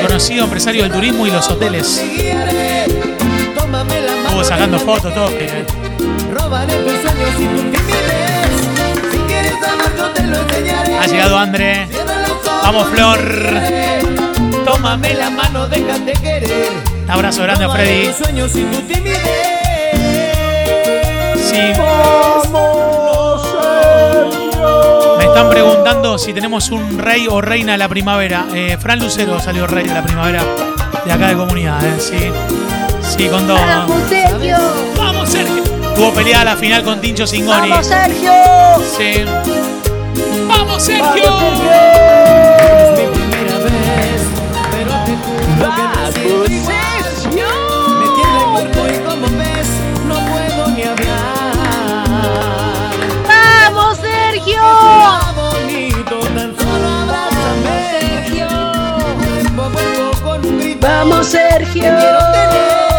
Reconocido 0.00 0.44
empresario 0.44 0.84
del 0.84 0.92
turismo 0.92 1.26
y 1.26 1.32
los 1.32 1.48
hoteles. 1.50 2.04
Estuvo 4.26 4.44
sacando 4.44 4.78
fotos, 4.78 5.12
todo. 5.12 5.28
eh. 5.30 5.66
Ha 11.00 11.06
llegado 11.06 11.38
André. 11.38 11.88
Vamos, 12.62 12.88
Flor. 12.88 13.18
Tómame 14.64 15.14
la 15.14 15.30
mano, 15.30 15.66
déjate 15.68 16.12
querer. 16.12 16.72
Un 17.04 17.10
abrazo 17.10 17.42
grande 17.42 17.64
a 17.64 17.70
Freddy. 17.70 18.12
sueños 18.12 18.52
timidez. 18.52 19.20
Sí. 21.36 21.72
Me 25.18 25.24
están 25.24 25.50
preguntando 25.50 26.18
si 26.18 26.32
tenemos 26.32 26.70
un 26.70 26.98
rey 26.98 27.28
o 27.28 27.40
reina 27.40 27.72
de 27.72 27.78
la 27.78 27.88
primavera. 27.88 28.46
Eh, 28.52 28.76
Fran 28.80 28.98
Lucero 28.98 29.38
salió 29.40 29.66
rey 29.66 29.86
de 29.86 29.94
la 29.94 30.02
primavera 30.02 30.42
de 31.04 31.12
acá 31.12 31.28
de 31.28 31.36
comunidad, 31.36 31.84
¿eh? 31.84 31.94
Sí. 32.00 32.30
Sí, 33.02 33.28
con 33.28 33.46
todo. 33.46 33.58
Sergio! 34.08 34.56
Vamos, 34.96 35.28
Sergio. 35.28 35.62
Tuvo 35.94 36.12
peleada 36.12 36.44
la 36.44 36.56
final 36.56 36.82
con 36.82 37.00
Tincho 37.00 37.26
Singoni. 37.26 37.70
¡Vamos, 37.70 37.86
Sergio! 37.86 38.32
Sí. 38.98 39.24
¡Vamos, 40.58 40.82
Sergio! 40.84 41.02
Es 41.12 42.90
mi 42.98 43.06
primera 43.12 43.58
vez, 43.58 44.20
pero 44.70 44.90
te 45.04 45.12
juro 45.22 45.66
que 45.76 45.82
me 45.82 46.12
siento 46.12 46.46
igual. 46.50 46.74
Me 48.00 48.06
tiembla 48.16 48.40
el 48.40 48.48
cuerpo 48.52 48.80
y 48.88 48.90
como 49.04 49.26
ves, 49.36 49.68
no 50.08 50.16
puedo 50.30 50.62
ni 50.68 50.82
hablar. 50.82 52.06
¡Vamos, 53.28 53.98
Sergio! 53.98 54.62
Está 54.62 55.32
bonito, 55.36 56.16
tan 56.20 56.50
solo 56.56 56.88
abrázame. 56.88 57.78
Cuerpo 59.28 59.62
a 59.62 59.64
cuerpo 59.70 60.04
con 60.22 60.38
un 60.46 60.58
grito. 60.58 60.86
¡Vamos, 60.86 61.26
Sergio! 61.26 61.82
Te 61.82 61.88
quiero 61.88 62.18
tener. 62.32 62.95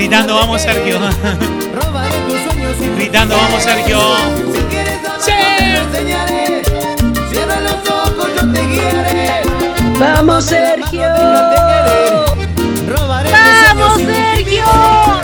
Gritando, 0.00 0.34
vamos, 0.34 0.62
Sergio. 0.62 0.98
Robaré 0.98 2.16
tus 2.26 2.40
sueños 2.44 2.74
y 2.80 2.88
Gritando, 2.96 3.36
vamos, 3.36 3.62
Sergio. 3.62 3.98
Si 4.54 4.60
quieres 4.62 4.98
amar, 5.04 5.20
Sí. 5.20 5.30
yo 5.30 5.56
te 5.58 5.72
lo 5.72 5.80
enseñaré. 5.80 6.62
Cierra 7.30 7.60
los 7.60 7.74
ojos, 7.90 8.28
yo 8.34 8.50
te 8.50 8.66
guiaré. 8.66 9.42
¡Vamos, 9.98 10.44
Sergio! 10.46 11.02
Robaré 12.88 13.30
¡Vamos, 13.30 14.00
Sergio! 14.00 14.64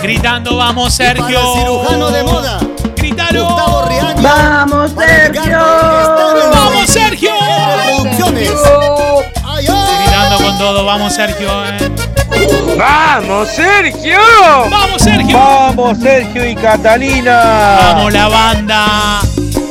Gritando, 0.02 0.56
vamos, 0.58 0.92
Sergio. 0.92 1.54
Cirujano 1.56 2.10
de 2.10 2.22
moda, 2.22 2.60
Riaño. 3.88 4.22
¡Vamos, 4.22 4.90
Sergio! 4.92 5.58
¡Vamos, 6.52 6.86
Sergio! 6.86 7.32
Producciones. 7.86 8.50
Ay, 9.42 9.66
ay. 9.70 10.04
Gritando 10.04 10.36
con 10.36 10.58
todo, 10.58 10.84
vamos, 10.84 11.14
Sergio. 11.14 11.48
eh. 11.64 12.15
¡Vamos, 12.76 13.48
Sergio! 13.48 14.18
¡Vamos, 14.70 15.02
Sergio! 15.02 15.38
¡Vamos, 15.38 15.98
Sergio 15.98 16.48
y 16.48 16.54
Catalina! 16.54 17.78
Vamos, 17.80 18.12
la 18.12 18.28
banda. 18.28 19.20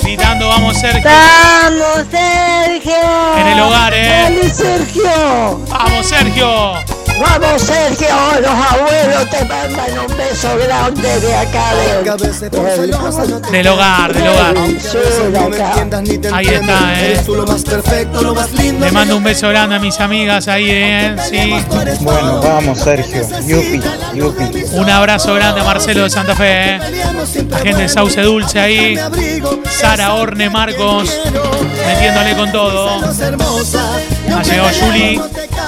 Gritando, 0.01 0.47
vamos, 0.47 0.77
Sergio. 0.77 1.09
¡Vamos, 1.09 2.07
Sergio! 2.09 3.37
En 3.37 3.47
el 3.47 3.59
hogar, 3.59 3.93
eh. 3.93 4.23
¡Dale, 4.23 4.49
Sergio! 4.49 5.59
Vamos, 5.69 6.07
Sergio. 6.07 6.94
¡Vamos, 7.19 7.61
Sergio! 7.61 8.07
Los 8.41 8.51
abuelos 8.51 9.29
te 9.29 9.45
mandan 9.45 9.99
un 9.99 10.17
beso 10.17 10.49
grande 10.57 11.19
de 11.21 11.35
acá 11.35 11.73
de... 11.75 11.85
Del 13.51 13.67
hogar, 13.67 14.13
del 14.13 14.27
hogar. 14.27 14.55
Ahí 16.33 16.47
está, 16.47 17.01
eh. 17.01 17.21
Le 18.79 18.91
mando 18.91 19.17
un 19.17 19.23
beso 19.23 19.47
grande 19.49 19.75
a 19.75 19.79
mis 19.79 19.99
amigas 19.99 20.47
ahí, 20.47 20.67
eh. 20.69 21.15
Sí. 21.29 21.55
Bueno, 22.01 22.41
vamos, 22.41 22.79
Sergio. 22.79 23.21
Yupi, 23.45 23.81
yupi. 24.13 24.65
Un 24.73 24.89
abrazo 24.89 25.33
grande 25.35 25.61
a 25.61 25.63
Marcelo 25.63 26.03
de 26.03 26.09
Santa 26.09 26.35
Fe, 26.35 26.75
eh. 26.75 26.79
La 27.49 27.59
gente 27.59 27.81
de 27.83 27.89
Sauce 27.89 28.21
Dulce 28.21 28.59
ahí. 28.59 28.99
Sara 29.69 30.15
Orne 30.15 30.49
Marcos. 30.49 31.09
Metiéndole 31.87 32.35
con 32.35 32.51
todo. 32.51 32.89
Ha 34.35 34.43
llegado 34.43 34.69
Juli 34.81 35.21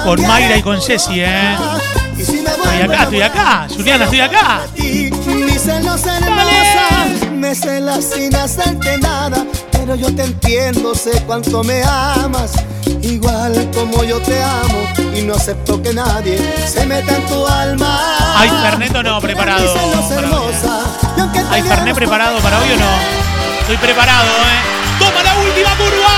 con 0.04 0.20
Mayra 0.26 0.56
y 0.56 0.62
con 0.62 0.80
Jessie, 0.80 1.24
eh. 1.24 1.37
Estoy 2.18 2.82
acá, 2.82 3.02
estoy 3.02 3.22
acá. 3.22 3.66
Juliana, 3.74 4.04
estoy 4.04 4.20
acá. 4.20 4.60
Mi 4.76 5.58
celos 5.58 6.06
hermosa, 6.06 7.06
me 7.32 7.54
celas 7.54 8.04
sin 8.14 8.34
hacerte 8.34 8.98
nada, 8.98 9.44
pero 9.72 9.94
yo 9.94 10.14
te 10.14 10.24
entiendo, 10.24 10.94
sé 10.94 11.22
cuánto 11.26 11.64
me 11.64 11.82
amas, 11.82 12.52
igual 13.02 13.70
como 13.74 14.04
yo 14.04 14.20
te 14.20 14.42
amo, 14.42 14.88
y 15.14 15.22
no 15.22 15.34
acepto 15.34 15.82
que 15.82 15.92
nadie 15.92 16.38
se 16.66 16.86
meta 16.86 17.16
en 17.16 17.26
tu 17.26 17.46
alma. 17.46 18.16
¿Hay 18.36 18.48
Fernet 18.48 18.94
o 18.94 19.02
no 19.02 19.20
preparado? 19.20 19.74
Para 19.74 20.30
y 21.16 21.20
aunque 21.20 21.40
¿Hay 21.50 21.62
Fernet 21.62 21.94
preparado 21.94 22.38
para 22.38 22.58
hoy 22.58 22.72
o 22.72 22.76
no? 22.76 22.90
Estoy 23.60 23.76
preparado, 23.78 24.26
¿eh? 24.26 24.98
¡Toma 24.98 25.22
la 25.22 25.36
última 25.38 25.70
curva! 25.76 26.14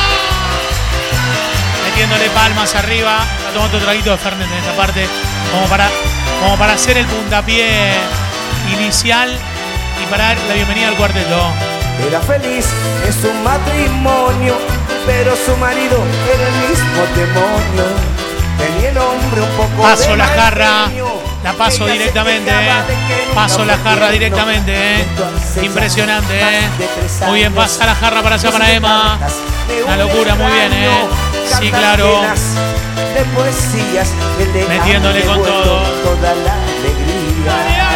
Metiéndole 1.84 2.30
palmas 2.30 2.74
arriba. 2.74 3.26
Tomado 3.52 3.66
otro 3.66 3.80
traguito 3.80 4.10
de 4.12 4.18
Fernet 4.18 4.46
en 4.46 4.58
esta 4.58 4.72
parte. 4.76 5.06
Como 5.50 5.66
para, 5.66 5.88
como 6.40 6.56
para 6.56 6.74
hacer 6.74 6.96
el 6.98 7.06
puntapié 7.06 7.94
inicial 8.78 9.36
y 10.02 10.06
para 10.10 10.24
dar 10.24 10.38
la 10.48 10.54
bienvenida 10.54 10.88
al 10.88 10.94
cuarteto. 10.94 11.52
Era 12.06 12.20
feliz 12.20 12.66
en 13.04 13.12
su 13.12 13.32
matrimonio, 13.42 14.56
pero 15.06 15.34
su 15.34 15.56
marido 15.56 15.98
era 16.32 16.48
el 16.48 16.54
mismo 16.68 17.02
demonio. 17.16 18.20
Tenía 18.56 18.90
el 18.90 18.98
hombre 18.98 19.40
un 19.40 19.50
poco 19.56 19.82
Paso 19.82 20.10
de 20.10 20.16
la 20.16 20.26
jarra. 20.26 20.90
La 21.42 21.54
paso 21.54 21.86
directamente, 21.86 22.50
¿eh? 22.50 23.34
Paso 23.34 23.64
la 23.64 23.78
jarra 23.78 24.10
directamente, 24.10 24.72
¿eh? 25.00 25.06
Impresionante, 25.62 26.38
¿eh? 26.38 26.68
Muy 27.26 27.40
bien, 27.40 27.54
pasa 27.54 27.86
la 27.86 27.94
jarra 27.94 28.22
para 28.22 28.34
allá, 28.36 28.50
para 28.50 28.70
Emma. 28.70 29.18
Una 29.84 29.92
un 29.92 29.98
locura, 29.98 30.34
muy 30.34 30.52
bien, 30.52 30.72
¿eh? 30.72 31.08
Sí, 31.58 31.70
claro. 31.70 32.20
De 33.14 33.24
poesías 33.34 34.08
que 34.38 34.44
le 34.46 34.62
han 34.62 34.68
Metiéndole 34.68 35.22
con 35.24 35.42
todo. 35.42 35.82
Toda 36.02 36.34
la 36.34 36.54
alegría. 36.54 37.90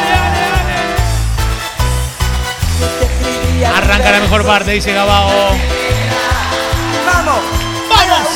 Arranca 3.77 4.11
la 4.11 4.21
mejor 4.21 4.45
parte, 4.45 4.73
dice 4.73 4.93
Gabao. 4.93 5.31
¡Vamos! 7.07 7.41
¡Vamos! 7.89 8.29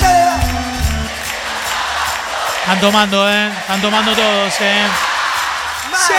Están 2.60 2.80
tomando, 2.80 3.30
¿eh? 3.30 3.50
Están 3.60 3.80
tomando 3.80 4.12
todos, 4.12 4.54
¿eh? 4.60 4.86
Te 6.06 6.14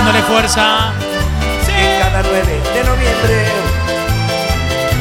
Metiéndole 0.00 0.22
fuerza. 0.22 0.92
En 1.68 2.00
cada 2.00 2.22
9 2.22 2.62
de 2.74 2.84
noviembre. 2.84 3.44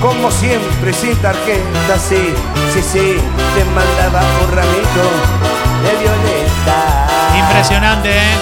Como 0.01 0.29
siempre, 0.29 0.91
sin 0.91 1.15
tarjeta, 1.21 1.97
sí, 1.97 2.33
sí, 2.73 2.81
sí, 2.81 3.17
te 3.55 3.65
mandaba 3.65 4.21
un 4.43 4.51
ramito 4.51 5.05
de 5.83 6.03
violeta. 6.03 7.07
Impresionante, 7.37 8.09
¿eh? 8.09 8.37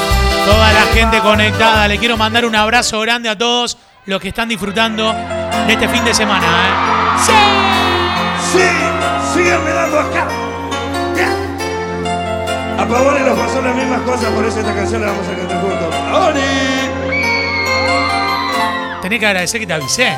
Toda 0.45 0.73
la 0.73 0.81
gente 0.93 1.19
conectada. 1.19 1.87
Le 1.87 1.99
quiero 1.99 2.17
mandar 2.17 2.43
un 2.43 2.55
abrazo 2.55 3.01
grande 3.01 3.29
a 3.29 3.37
todos 3.37 3.77
los 4.05 4.19
que 4.19 4.29
están 4.29 4.49
disfrutando 4.49 5.13
de 5.13 5.73
este 5.73 5.87
fin 5.87 6.03
de 6.03 6.13
semana, 6.15 6.47
¿eh? 6.47 7.23
¡Sí! 8.51 8.59
¡Síganme 9.33 9.69
dando 9.71 9.99
acá! 9.99 10.46
A 12.87 12.89
Pavone 12.89 13.19
nos 13.19 13.37
pasó 13.37 13.61
las 13.61 13.75
mismas 13.75 13.99
cosas, 14.03 14.31
por 14.31 14.45
eso 14.45 14.61
esta 14.61 14.73
canción 14.73 15.01
la 15.01 15.07
vamos 15.07 15.27
a 15.27 15.35
cantar 15.35 15.59
juntos. 15.59 15.93
¡Pavone! 16.09 16.39
Tenés 19.01 19.19
que 19.19 19.25
agradecer 19.25 19.59
que 19.59 19.67
te 19.67 19.73
avisé. 19.73 20.13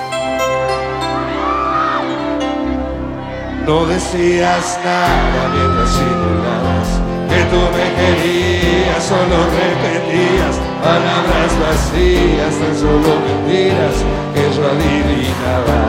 No 3.65 3.87
decías 3.87 4.79
nada 4.85 5.49
mientras 5.51 5.89
simulabas 5.89 6.89
que 7.29 7.41
tú 7.49 7.57
me 7.73 7.87
querías, 7.97 9.03
solo 9.03 9.49
repetías 9.49 10.55
palabras 10.83 11.51
vacías, 11.59 12.53
tan 12.53 12.75
solo 12.77 13.17
mentiras 13.25 13.97
que 14.35 14.43
yo 14.55 14.61
adivinaba. 14.69 15.79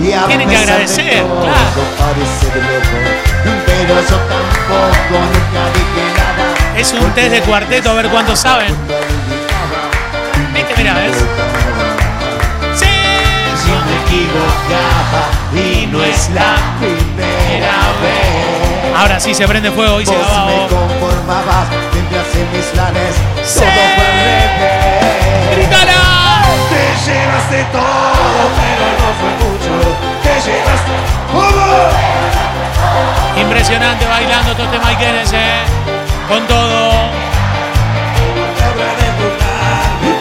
Y 0.00 0.12
a 0.12 0.26
Tienen 0.28 0.48
que 0.48 0.56
agradecer, 0.56 1.22
todo, 1.22 1.40
claro. 1.42 1.60
Parece 3.90 3.90
de 3.90 3.90
loco, 3.90 3.90
pero 3.90 4.00
yo 4.02 4.16
tampoco 4.16 5.18
nunca 5.26 5.62
dije 5.74 6.04
nada. 6.16 6.44
Es 6.76 6.92
un 6.92 7.10
test 7.12 7.30
de 7.30 7.40
cuarteto 7.42 7.90
a 7.90 7.94
ver 7.94 8.08
cuántos 8.08 8.38
saben. 8.38 8.74
Viste, 10.54 10.74
mira, 10.76 10.94
¿ves? 10.94 11.16
¡Sí! 12.74 12.86
Yo 13.66 13.74
me 13.86 13.94
equivocaba 14.02 15.22
y 15.54 15.86
no 15.86 16.04
es 16.04 16.30
la 16.30 16.56
primera 16.78 17.78
vez. 18.02 18.96
Ahora 18.96 19.20
sí 19.20 19.34
se 19.34 19.46
prende 19.46 19.70
fuego, 19.70 19.98
me 19.98 20.04
conformabas 20.04 21.68
mis 22.52 22.64
planes 22.66 23.14
todo 23.36 23.64
fue 23.64 24.04
revés. 24.04 24.50
¡Grítala! 25.56 25.84
Te 25.84 25.89
llevaste 27.10 27.64
todo, 27.72 28.42
pero 28.60 28.86
no 29.00 29.08
fue 29.20 29.32
mucho. 29.42 29.72
Te 30.22 30.34
llevaste. 30.46 30.94
¿Cómo? 31.32 31.68
Impresionante 33.40 34.06
bailando 34.06 34.54
todo 34.54 34.66
este 34.66 34.78
Mike 34.78 35.04
Guinness, 35.04 35.32
¿eh? 35.32 35.62
Con 36.28 36.46
todo. 36.46 37.10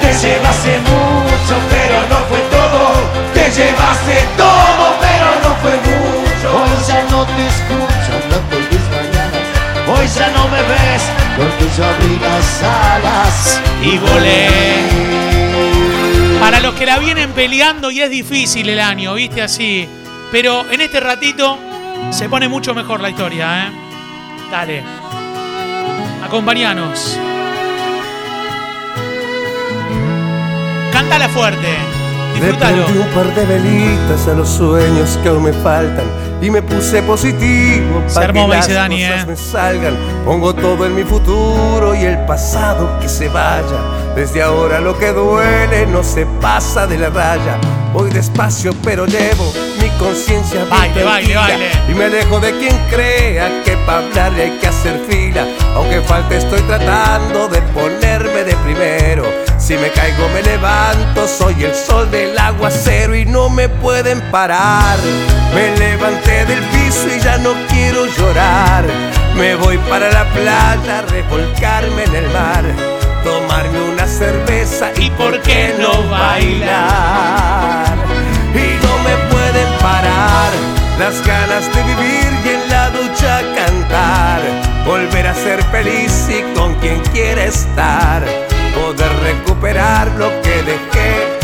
Te 0.02 0.28
llevaste 0.28 0.80
mucho, 0.80 1.56
pero 1.70 1.98
no 2.12 2.20
fue 2.30 2.42
todo. 2.56 2.82
Te 3.34 3.46
llevaste 3.52 4.16
todo, 4.38 4.84
pero 5.00 5.28
no 5.44 5.52
fue 5.62 5.76
mucho. 5.90 6.48
Hoy 6.60 6.76
ya 6.88 7.02
no 7.12 7.26
te 7.26 7.48
escucho 7.54 8.10
hablando 8.18 8.56
mis 8.72 8.86
mañanas. 8.96 9.46
Hoy 9.88 10.08
ya 10.08 10.28
no 10.30 10.48
me 10.50 10.62
ves 10.64 11.04
porque 11.38 11.66
yo 11.76 11.86
abrí 11.86 12.20
las 12.20 12.64
alas 12.64 13.62
Y 13.82 13.98
volé. 13.98 15.29
Para 16.50 16.62
los 16.62 16.74
que 16.74 16.88
la 16.88 16.98
vienen 16.98 17.32
peleando 17.34 17.92
y 17.92 18.02
es 18.02 18.10
difícil 18.10 18.68
el 18.70 18.80
año, 18.80 19.14
viste 19.14 19.40
así. 19.44 19.88
Pero 20.32 20.66
en 20.72 20.82
este 20.82 21.00
ratito 21.00 21.60
se 22.10 22.28
pone 22.28 22.48
mucho 22.48 22.74
mejor 22.74 23.02
la 23.02 23.12
historia, 23.12 23.68
¿eh? 23.68 23.72
Dale. 24.50 24.84
Acompañanos. 26.26 27.20
Cántala 30.92 31.30
fuerte. 31.30 31.68
Le 32.34 32.42
Disfrútalo. 32.42 32.84
prendí 32.86 33.00
un 33.00 33.10
par 33.10 33.36
de 33.36 33.46
velitas 33.46 34.28
a 34.28 34.34
los 34.34 34.50
sueños 34.50 35.20
que 35.22 35.30
aún 35.30 35.44
me 35.44 35.54
faltan 35.54 36.08
y 36.42 36.50
me 36.50 36.62
puse 36.62 37.02
positivo 37.04 38.04
para 38.14 38.32
que 38.32 38.48
las 38.48 38.68
Dani, 38.68 39.02
cosas 39.02 39.24
eh. 39.24 39.26
me 39.28 39.36
salgan. 39.36 39.98
Pongo 40.26 40.54
todo 40.54 40.86
en 40.86 40.96
mi 40.96 41.04
futuro 41.04 41.94
y 41.96 42.04
el 42.04 42.26
pasado 42.26 43.00
que 43.00 43.10
se 43.10 43.28
vaya. 43.28 44.14
Desde 44.16 44.42
ahora 44.42 44.80
lo 44.80 44.98
que 44.98 45.12
duele 45.12 45.86
no 45.88 46.04
se 46.04 46.26
pasa 46.42 46.88
de 46.88 46.98
la 46.98 47.10
raya. 47.10 47.58
Voy 47.94 48.10
despacio 48.12 48.74
pero 48.84 49.08
llevo 49.08 49.52
mi 49.82 49.90
conciencia 49.98 50.64
Baile, 50.70 51.04
baile, 51.04 51.36
baile. 51.36 51.70
Y 51.90 51.94
me 51.94 52.06
alejo 52.06 52.40
de 52.40 52.58
quien 52.58 52.78
crea 52.90 53.50
que 53.66 53.76
para 53.86 54.00
hablarle 54.00 54.44
hay 54.44 54.58
que 54.60 54.68
hacer 54.68 55.00
fila. 55.10 55.46
Aunque 55.76 56.02
falte 56.02 56.38
estoy 56.38 56.62
tratando 56.62 57.48
de 57.48 57.62
ponerme 57.74 58.44
de 58.44 58.56
primero. 58.58 59.24
Si 59.58 59.76
me 59.76 59.90
caigo 59.92 60.28
me 60.34 60.42
levanto, 60.42 61.28
soy 61.28 61.64
el 61.64 61.69
me 63.60 63.68
pueden 63.68 64.22
parar. 64.32 64.98
Me 65.54 65.78
levanté 65.78 66.46
del 66.46 66.64
piso 66.74 67.08
y 67.14 67.20
ya 67.20 67.38
no 67.40 67.52
quiero 67.68 68.06
llorar. 68.06 68.86
Me 69.36 69.56
voy 69.56 69.78
para 69.90 70.10
la 70.12 70.24
playa, 70.32 71.02
revolcarme 71.10 72.06
en 72.06 72.16
el 72.16 72.30
mar, 72.30 72.64
tomarme 73.22 73.82
una 73.94 74.08
cerveza 74.08 74.92
y 74.96 75.10
por 75.10 75.42
qué 75.42 75.76
no 75.78 75.92
bailar. 76.10 77.98
Y 78.56 78.68
no 78.86 78.94
me 79.08 79.16
pueden 79.34 79.70
parar 79.82 80.52
las 80.98 81.16
ganas 81.28 81.66
de 81.76 81.84
vivir 81.84 82.30
y 82.46 82.50
en 82.56 82.70
la 82.70 82.90
ducha 82.92 83.42
cantar, 83.58 84.42
volver 84.86 85.28
a 85.28 85.34
ser 85.34 85.62
feliz 85.66 86.30
y 86.30 86.42
con 86.58 86.76
quien 86.76 87.02
quiera 87.12 87.44
estar, 87.44 88.24
poder 88.74 89.12
recuperar 89.22 90.08
lo 90.18 90.30
que 90.44 90.64
dejé. 90.64 91.39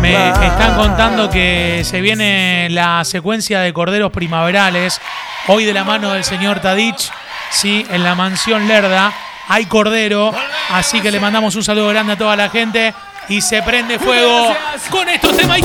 Me 0.00 0.28
están 0.28 0.76
contando 0.76 1.28
que 1.30 1.82
se 1.84 2.00
viene 2.00 2.68
la 2.70 3.04
secuencia 3.04 3.60
de 3.60 3.72
corderos 3.72 4.12
primaverales. 4.12 5.00
Hoy 5.48 5.64
de 5.64 5.72
la 5.72 5.84
mano 5.84 6.12
del 6.12 6.24
señor 6.24 6.60
Tadich, 6.60 7.10
sí, 7.50 7.86
en 7.90 8.04
la 8.04 8.14
mansión 8.14 8.68
Lerda. 8.68 9.12
Hay 9.48 9.66
cordero, 9.66 10.34
así 10.70 11.00
que 11.00 11.10
le 11.10 11.20
mandamos 11.20 11.54
un 11.56 11.64
saludo 11.64 11.88
grande 11.88 12.14
a 12.14 12.18
toda 12.18 12.36
la 12.36 12.48
gente. 12.48 12.94
Y 13.28 13.40
se 13.40 13.62
prende 13.62 13.98
fuego 13.98 14.54
con 14.90 15.08
estos 15.08 15.36
temas. 15.36 15.60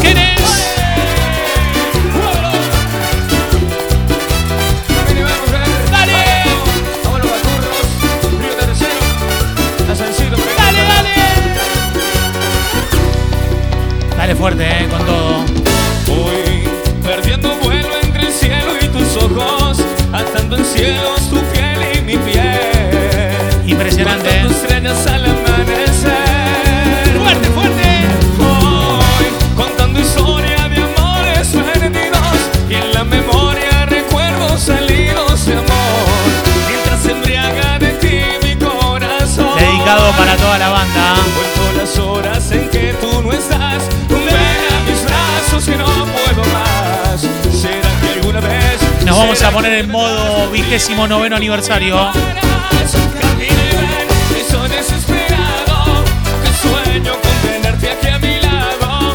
Fuerte, 14.41 14.63
eh, 14.63 14.87
con 14.89 15.05
todo. 15.05 15.20
Vamos 49.21 49.43
a 49.43 49.51
poner 49.51 49.73
en 49.73 49.91
modo 49.91 50.49
vigésimo 50.49 51.07
noveno 51.07 51.35
aniversario. 51.35 51.95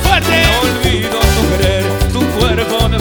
¡Fuerte! 0.02 0.42
No 0.42 0.60
olvido 0.60 1.18
tu 1.18 1.42
querer, 1.50 1.84
tu 2.12 2.20
cuerpo 2.38 2.88
de 2.88 2.98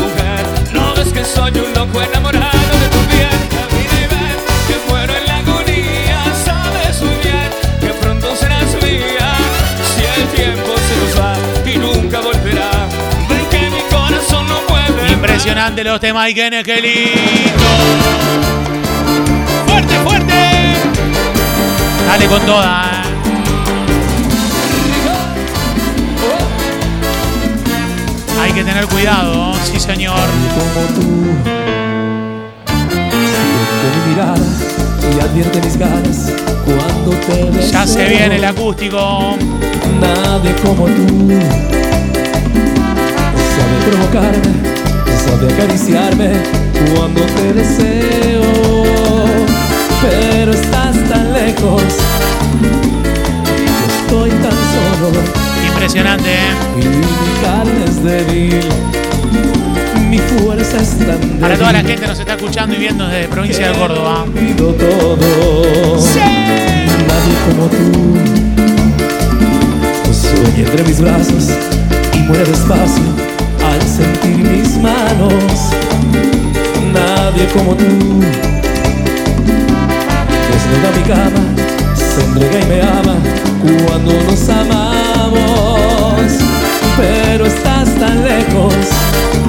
Impresionante 15.68 15.84
los 15.84 15.99
temas 15.99 16.30
y 16.30 16.34
qué 16.36 16.63
qué 16.63 16.80
lindo. 16.80 17.66
Fuerte, 19.68 19.95
fuerte. 20.03 20.34
Dale 22.07 22.26
con 22.28 22.41
toda. 22.45 22.84
eh. 22.84 23.03
Hay 28.41 28.51
que 28.51 28.63
tener 28.63 28.86
cuidado, 28.86 29.53
sí 29.63 29.80
señor. 29.80 30.20
como 30.55 30.86
tú 30.93 31.01
mi 33.82 34.09
mirada 34.11 34.36
y 35.16 35.20
advierte 35.20 35.61
mis 35.61 35.78
ganas 35.78 36.32
cuando 36.63 37.11
te 37.26 37.72
Ya 37.72 37.88
se 37.88 38.05
viene 38.07 38.36
el 38.36 38.45
acústico. 38.45 39.36
Nadie 39.99 40.53
como 40.63 40.86
tú 40.86 41.07
Sabe 43.55 43.78
provocarme, 43.89 44.74
sabe 45.26 45.53
acariciarme 45.53 46.32
cuando 46.95 47.21
te 47.21 47.53
deseo 47.53 48.43
Pero 50.01 50.51
estás 50.51 50.95
tan 51.09 51.34
lejos 51.34 51.84
y 53.57 53.65
yo 53.65 53.86
estoy 54.01 54.30
tan 54.30 54.51
solo 54.51 55.19
Impresionante, 55.67 56.30
¿eh? 56.30 56.53
y 56.78 56.86
mi 56.86 57.05
carne 57.41 57.86
es 57.86 58.03
débil 58.03 58.59
Mi 60.09 60.19
fuerza 60.19 60.78
es 60.82 60.97
tan 60.99 61.19
débil 61.19 61.39
Para 61.39 61.57
toda 61.57 61.73
la 61.73 61.80
gente 61.80 61.95
que 61.95 62.07
nos 62.07 62.19
está 62.19 62.34
escuchando 62.36 62.76
y 62.76 62.80
viendo 62.80 63.07
desde 63.07 63.28
provincia 63.28 63.71
de 63.71 63.78
Córdoba. 63.78 64.26
pido 64.34 64.73
todo. 64.73 65.97
Nadie 67.07 67.36
como 67.47 67.67
tú. 67.67 68.17
Sueña 70.13 70.59
entre 70.59 70.84
mis 70.84 71.01
brazos 71.01 71.49
y 72.13 72.19
muere 72.19 72.45
despacio 72.45 73.35
mis 74.46 74.78
manos. 74.78 75.72
Nadie 76.93 77.48
como 77.54 77.76
tú. 77.76 77.86
Desnuda 80.52 80.89
mi 80.96 81.04
cama, 81.04 81.43
se 81.96 82.24
entrega 82.24 82.60
y 82.60 82.66
me 82.68 82.82
ama 82.82 83.16
cuando 83.86 84.14
nos 84.24 84.50
amamos. 84.50 86.32
Pero 86.98 87.46
estás 87.46 87.89
tan 88.00 88.24
lejos. 88.24 88.74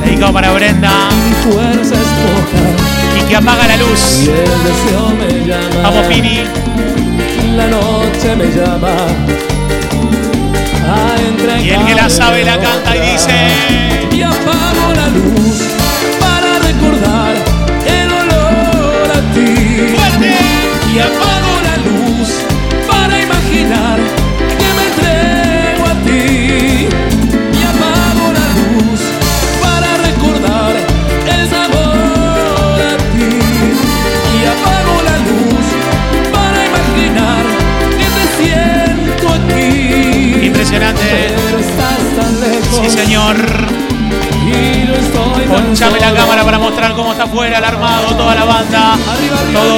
Dedicado 0.05 0.32
para 0.32 0.53
Brenda. 0.53 0.90
Mi 1.11 1.53
fuerza 1.53 1.94
es 1.94 2.11
poca. 2.24 2.62
Y 3.18 3.28
que 3.28 3.36
apaga 3.36 3.66
la 3.68 3.76
luz. 3.76 4.22
Y 4.22 4.30
el 4.30 4.44
deseo 4.64 5.09
me 5.18 5.47
llama. 5.47 5.82
Vamos, 5.82 6.07
Pini. 6.07 6.40
La 7.57 7.66
noche 7.68 8.36
me 8.36 8.47
llama. 8.47 9.45
Y 11.62 11.70
el 11.70 11.84
que 11.84 11.95
la 11.95 12.09
sabe 12.09 12.45
la 12.45 12.61
canta 12.61 12.97
y 12.97 13.12
dice. 13.12 13.32
Y 14.12 14.22
apago 14.22 14.95
la 14.95 15.09
luz 15.09 15.62
para 16.20 16.59
recordar 16.61 17.15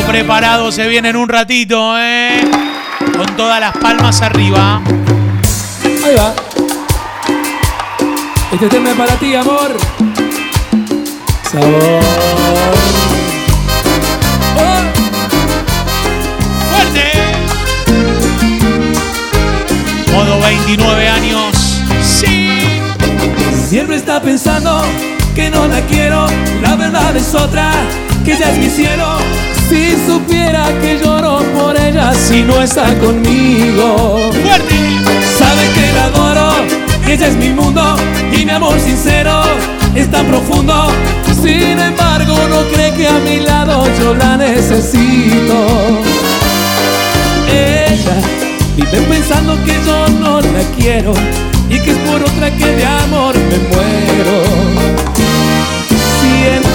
Todo 0.09 0.15
preparado, 0.15 0.73
se 0.73 0.89
viene 0.89 1.11
en 1.11 1.17
un 1.17 1.29
ratito, 1.29 1.93
¿eh? 1.99 2.41
Con 3.15 3.27
todas 3.37 3.61
las 3.61 3.77
palmas 3.77 4.23
arriba. 4.23 4.81
Ahí 5.85 6.15
va. 6.17 6.35
Este 8.51 8.69
tema 8.69 8.89
es 8.89 8.97
para 8.97 9.17
ti, 9.17 9.35
amor. 9.35 9.77
Sabor. 11.53 12.01
¡Fuerte! 16.71 17.13
Modo 20.11 20.41
29 20.41 21.07
años. 21.07 21.83
Sí. 22.03 22.49
Siempre 23.69 23.97
está 23.97 24.23
pensando 24.23 24.83
que 25.39 25.51
no 25.51 25.69
la 25.69 25.81
quiero. 25.83 26.27
La 26.61 26.75
verdad 26.75 27.17
es 27.17 27.33
otra, 27.33 27.71
que 28.25 28.33
ella 28.33 28.51
es 28.51 28.59
mi 28.59 28.69
cielo. 28.69 29.19
Si 29.69 29.95
supiera 30.05 30.67
que 30.81 30.99
lloro 30.99 31.39
por 31.57 31.77
ella 31.77 32.13
si 32.13 32.43
no 32.43 32.61
está 32.61 32.87
conmigo. 32.99 34.31
¡Fuerte! 34.43 34.79
Sabe 35.39 35.63
que 35.77 35.93
la 35.97 36.05
adoro, 36.07 36.49
que 37.05 37.13
ella 37.13 37.29
es 37.29 37.37
mi 37.37 37.51
mundo 37.51 37.85
y 38.33 38.45
mi 38.47 38.51
amor 38.51 38.81
sincero 38.81 39.43
es 39.95 40.11
tan 40.11 40.27
profundo. 40.27 40.91
Sin 41.41 41.79
embargo, 41.79 42.37
no 42.51 42.61
cree 42.73 42.93
que 42.95 43.07
a 43.07 43.19
mi 43.21 43.39
lado 43.39 43.87
yo 44.01 44.17
la 44.17 44.37
necesito. 44.37 45.57
Ella 47.49 48.17
vive 48.77 49.01
pensando 49.09 49.57
que 49.65 49.75
yo 49.87 50.09
no 50.21 50.41
la 50.41 50.63
quiero 50.77 51.13
y 51.71 51.79
que 51.81 51.91
es 51.91 51.97
por 51.99 52.23
otra 52.23 52.51
que 52.51 52.67
de 52.67 52.85
amor 52.85 53.35
me 53.37 53.59
muero. 53.69 54.43
Siente 56.21 56.69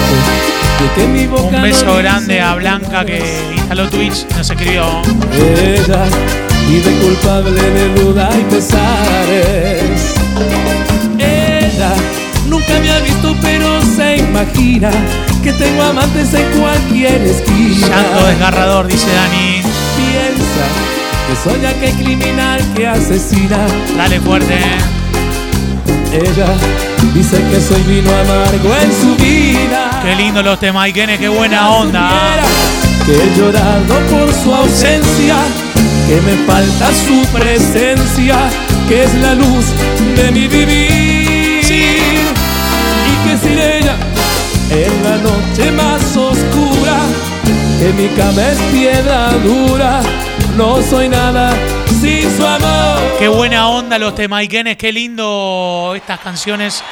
de 0.80 0.92
que 0.94 1.06
mi 1.08 1.26
boca 1.26 1.56
Un 1.56 1.62
beso 1.62 1.96
grande 1.96 2.40
a 2.40 2.54
Blanca 2.54 3.04
que 3.04 3.22
instaló 3.54 3.88
Twitch 3.88 4.26
y 4.30 4.34
nos 4.34 4.50
escribió. 4.50 5.02
ella 5.32 6.04
vive 6.68 6.92
culpable 7.00 7.60
de 7.60 7.94
duda 7.94 8.30
y 8.38 8.42
pesares. 8.54 10.14
Ella 11.18 11.94
nunca 12.46 12.78
me 12.80 12.90
ha 12.90 13.00
visto, 13.00 13.34
pero 13.42 13.80
se 13.82 14.16
imagina 14.16 14.90
que 15.42 15.52
tengo 15.52 15.82
amantes 15.82 16.32
en 16.34 16.60
cualquier 16.60 17.22
esquina. 17.22 17.88
Llanto 17.88 18.26
desgarrador, 18.26 18.86
dice 18.86 19.12
Dani. 19.12 19.62
Piensa 19.96 21.03
que 21.26 21.36
soy 21.36 21.64
aquel 21.64 21.92
criminal 21.94 22.60
que 22.74 22.86
asesina. 22.86 23.66
Dale 23.96 24.20
fuerte. 24.20 24.58
Ella 26.12 26.46
dice 27.12 27.42
que 27.50 27.60
soy 27.60 27.82
vino 27.82 28.10
amargo 28.10 28.74
en 28.80 28.92
su 28.92 29.16
vida. 29.16 30.00
Qué 30.02 30.14
lindo 30.14 30.42
los 30.42 30.60
temas, 30.60 30.84
Ikene, 30.84 31.18
qué 31.18 31.28
buena 31.28 31.70
onda. 31.70 32.10
Que 33.04 33.12
he 33.12 33.36
llorado 33.36 33.98
por 34.10 34.32
su 34.32 34.54
ausencia, 34.54 35.36
que 36.06 36.20
me 36.20 36.36
falta 36.46 36.90
su 37.06 37.26
presencia, 37.36 38.36
que 38.88 39.04
es 39.04 39.14
la 39.16 39.34
luz 39.34 39.66
de 40.16 40.30
mi 40.30 40.46
vivir. 40.46 41.64
Y 43.10 43.28
que 43.28 43.38
sin 43.42 43.58
ella, 43.58 43.96
en 44.70 45.04
la 45.04 45.16
noche 45.18 45.72
más 45.72 46.16
oscura, 46.16 46.98
que 47.78 47.92
mi 48.00 48.08
cama 48.16 48.42
es 48.52 48.58
piedra 48.72 49.32
dura, 49.44 50.00
no 50.56 50.82
soy 50.82 51.08
nada 51.08 51.52
sin 52.00 52.30
su 52.36 52.46
amor. 52.46 52.98
Qué 53.18 53.28
buena 53.28 53.68
onda 53.68 53.98
los 53.98 54.14
Temaikenes, 54.14 54.76
qué 54.76 54.92
lindo 54.92 55.92
estas 55.96 56.20
canciones 56.20 56.82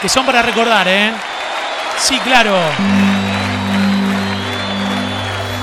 que 0.00 0.08
son 0.08 0.26
para 0.26 0.42
recordar, 0.42 0.86
¿eh? 0.88 1.12
Sí, 1.98 2.18
claro. 2.20 2.56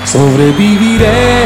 Sobreviviré. 0.04 1.44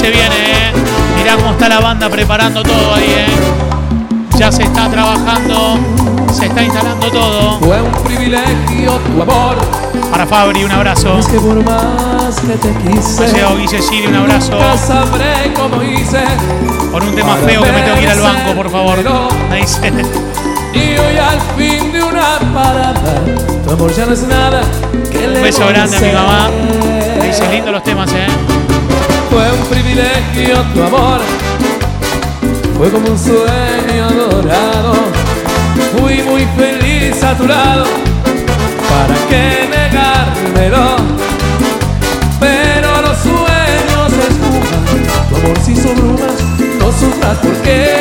Se 0.00 0.10
viene, 0.10 0.34
¿eh? 0.34 0.72
Mirá 1.14 1.36
cómo 1.36 1.50
está 1.50 1.68
la 1.68 1.80
banda 1.80 2.08
preparando 2.08 2.62
todo 2.62 2.94
ahí, 2.94 3.04
¿eh? 3.04 3.26
Ya 4.38 4.50
se 4.50 4.62
está 4.62 4.88
trabajando, 4.88 5.78
se 6.32 6.46
está 6.46 6.62
instalando 6.62 7.10
todo. 7.10 7.58
Fue 7.58 7.82
un 7.82 7.92
privilegio 8.04 8.92
tu 8.92 9.22
amor. 9.22 9.56
Para 10.10 10.26
Fabri, 10.26 10.64
un 10.64 10.72
abrazo. 10.72 11.18
Es 11.18 11.26
que 11.26 11.38
por 11.38 11.62
más 11.62 12.40
que 12.40 12.54
te 12.54 12.72
quise. 12.76 13.24
Ha 13.24 13.28
llegado 13.28 13.56
Guille 13.58 13.82
Gili, 13.82 14.06
un 14.06 14.16
abrazo. 14.16 14.58
Sabré 14.78 15.52
cómo 15.54 15.82
hice. 15.82 16.24
Por 16.90 17.04
un 17.04 17.14
tema 17.14 17.36
feo 17.36 17.62
que 17.62 17.72
me 17.72 17.82
tengo 17.82 17.96
que 17.96 18.02
ir 18.02 18.08
al 18.08 18.20
banco, 18.20 18.54
por 18.54 18.70
favor. 18.70 18.98
Me 19.50 19.56
dice. 19.56 19.92
Y 20.72 20.96
hoy 20.96 21.16
al 21.16 21.40
fin 21.58 21.90
de 21.90 22.00
una 22.00 22.38
parada, 22.54 23.24
tu 23.64 23.72
amor 23.72 23.92
ya 23.92 24.06
no 24.06 24.12
es 24.12 24.22
nada. 24.22 24.62
Que 25.10 25.26
Un 25.26 25.42
beso 25.42 25.66
grande 25.66 25.96
a 25.96 26.00
mi 26.00 26.12
mamá. 26.12 26.48
Me 27.18 27.26
dice 27.26 27.48
lindo 27.50 27.72
los 27.72 27.82
temas, 27.82 28.08
¿eh? 28.12 28.28
Fue 29.30 29.52
un 29.52 29.66
privilegio 29.68 30.56
tu 30.74 30.82
amor. 30.82 31.20
Fue 32.76 32.90
como 32.90 33.10
un 33.10 33.18
sueño 33.18 34.10
dorado. 34.10 34.94
Fui 35.96 36.22
muy 36.22 36.46
feliz 36.56 37.22
a 37.22 37.36
tu 37.36 37.46
lado, 37.46 37.84
¿para 38.88 39.14
qué 39.28 39.68
negármelo? 39.68 40.96
Pero 42.38 43.02
los 43.02 43.18
sueños 43.18 44.10
se 44.10 44.28
esfuman, 44.28 45.28
tu 45.28 45.36
amor 45.36 45.58
se 45.64 45.72
hizo 45.72 45.94
brumas, 45.94 46.36
no 46.78 46.92
sufras 46.92 47.38
porque 47.42 47.99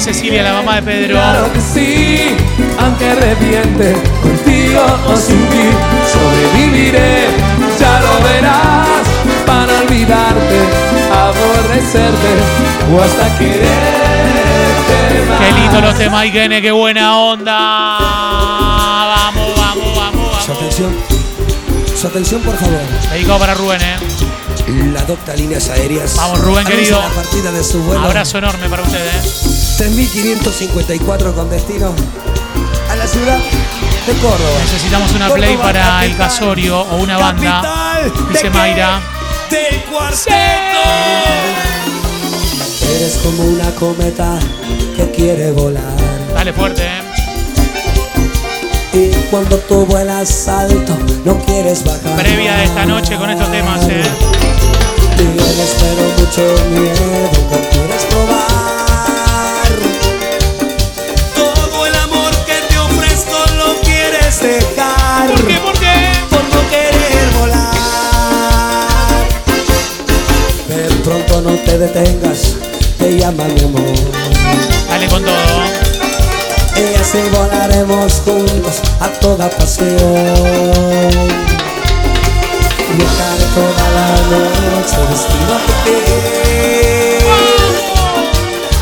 Cecilia, 0.00 0.42
la 0.42 0.52
mamá 0.52 0.76
de 0.76 0.82
Pedro. 0.82 1.14
Claro 1.14 1.52
que 1.52 1.60
sí, 1.60 2.36
aunque 2.78 3.14
reviente, 3.14 3.94
contigo 4.22 4.84
o 5.06 5.16
sin 5.16 5.40
ti, 5.48 5.68
sobreviviré, 6.12 7.26
ya 7.80 8.00
lo 8.00 8.22
verás, 8.28 8.86
para 9.46 9.72
olvidarte, 9.80 10.60
aborrecerte 11.12 12.32
o 12.92 13.00
hasta 13.02 13.38
quererte 13.38 15.28
más. 15.28 15.40
Qué 15.40 15.52
lindo 15.60 15.80
los 15.80 15.94
temas, 15.96 16.24
Ikene, 16.26 16.60
qué 16.62 16.72
buena 16.72 17.16
onda. 17.18 17.58
Vamos, 19.16 19.56
vamos, 19.56 19.96
vamos, 19.96 20.44
Su 20.44 20.48
vamos. 20.50 20.62
atención, 20.62 20.94
su 21.98 22.06
atención 22.06 22.40
por 22.42 22.56
favor. 22.56 22.80
Dedicado 23.12 23.38
para 23.38 23.54
Rubén, 23.54 23.80
eh. 23.82 23.96
La 24.66 25.02
docta 25.04 25.34
Líneas 25.34 25.68
Aéreas. 25.68 26.14
Vamos, 26.16 26.40
Rubén, 26.40 26.66
anuncia 26.66 26.74
querido. 26.76 27.00
La 27.00 27.08
partida 27.10 27.52
de 27.52 27.62
su 27.62 27.80
vuelo. 27.82 28.04
Abrazo 28.04 28.38
enorme 28.38 28.68
para 28.68 28.82
ustedes. 28.82 29.76
3554 29.78 31.34
con 31.34 31.48
destino 31.50 31.94
a 32.90 32.96
la 32.96 33.06
ciudad 33.06 33.38
de 33.38 34.12
Córdoba. 34.14 34.58
Necesitamos 34.62 35.10
una 35.12 35.28
Córdoba, 35.28 35.46
play 35.46 35.56
para 35.56 35.80
capital. 35.80 36.04
el 36.04 36.16
casorio 36.16 36.80
o 36.80 36.96
una 36.96 37.16
banda. 37.16 38.00
Dice 38.32 38.50
Mayra. 38.50 39.00
Del 39.50 39.82
cuarteto. 39.84 40.34
Eres 42.96 43.18
como 43.22 43.44
una 43.44 43.70
cometa 43.72 44.38
que 44.96 45.10
quiere 45.12 45.52
volar. 45.52 45.82
Dale 46.34 46.52
fuerte, 46.52 46.82
eh. 46.84 47.02
Y 48.92 49.10
cuando 49.30 49.58
tú 49.58 49.84
vuelas 49.86 50.48
alto, 50.48 50.96
no 51.24 51.38
quieres 51.44 51.84
bajar. 51.84 52.16
Previa 52.16 52.56
de 52.56 52.64
esta 52.64 52.86
noche 52.86 53.16
con 53.16 53.30
estos 53.30 53.50
temas, 53.52 53.86
eh. 53.88 54.02
Tienes 55.16 55.72
pero 55.80 56.04
mucho 56.18 56.44
miedo, 56.70 57.08
no 57.50 57.58
quieres 57.70 58.04
probar. 58.04 59.70
Todo 61.34 61.76
el 61.86 61.94
amor 61.94 62.32
que 62.44 62.56
te 62.68 62.76
ofrezco 62.78 63.38
lo 63.56 63.68
quieres 63.80 64.40
dejar. 64.40 65.30
¿Por 65.30 65.46
qué? 65.46 65.54
¿Por 65.54 65.78
qué? 65.78 65.94
Por 66.30 66.44
no 66.44 66.68
querer 66.68 67.30
volar. 67.38 69.24
De 70.68 70.82
pronto 71.02 71.40
no 71.40 71.52
te 71.64 71.78
detengas, 71.78 72.56
te 72.98 73.16
llama 73.18 73.44
mi 73.44 73.62
amor. 73.62 73.94
Dale 74.90 75.08
con 75.08 75.24
todo. 75.24 75.64
Y 76.76 76.94
así 76.94 77.22
volaremos 77.32 78.20
juntos 78.24 78.82
a 79.00 79.08
toda 79.18 79.48
pasión. 79.48 81.55
Viajar 82.94 83.38
toda 83.52 83.90
la 83.90 84.06
noche 84.30 84.96
vestido 85.10 85.54
a 85.54 85.58
tu 85.58 85.72
piel. 85.84 87.18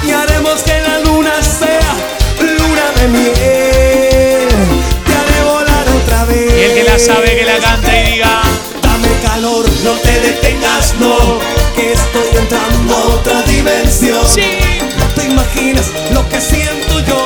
Y 0.06 0.10
haremos 0.10 0.62
que 0.62 0.78
la 0.80 0.98
luna 1.00 1.42
sea 1.42 1.94
luna 2.38 2.90
de 2.96 3.08
miel. 3.08 4.48
Te 5.06 5.12
haré 5.14 5.42
volar 5.44 5.86
otra 6.02 6.24
vez. 6.26 6.52
Y 6.54 6.60
el 6.64 6.74
que 6.74 6.84
la 6.84 6.98
sabe, 6.98 7.34
que 7.34 7.44
la 7.44 7.58
canta 7.58 7.98
y 7.98 8.12
diga. 8.12 8.42
Dame 8.82 9.08
calor, 9.22 9.64
no 9.82 9.92
te 9.92 10.20
detengas, 10.20 10.94
no. 11.00 11.38
Que 11.74 11.92
estoy 11.94 12.36
entrando 12.38 12.94
a 12.94 13.04
otra 13.14 13.42
dimensión. 13.42 14.20
No 14.98 15.06
te 15.14 15.24
imaginas 15.24 15.90
lo 16.12 16.28
que 16.28 16.40
siento 16.42 17.00
yo. 17.00 17.24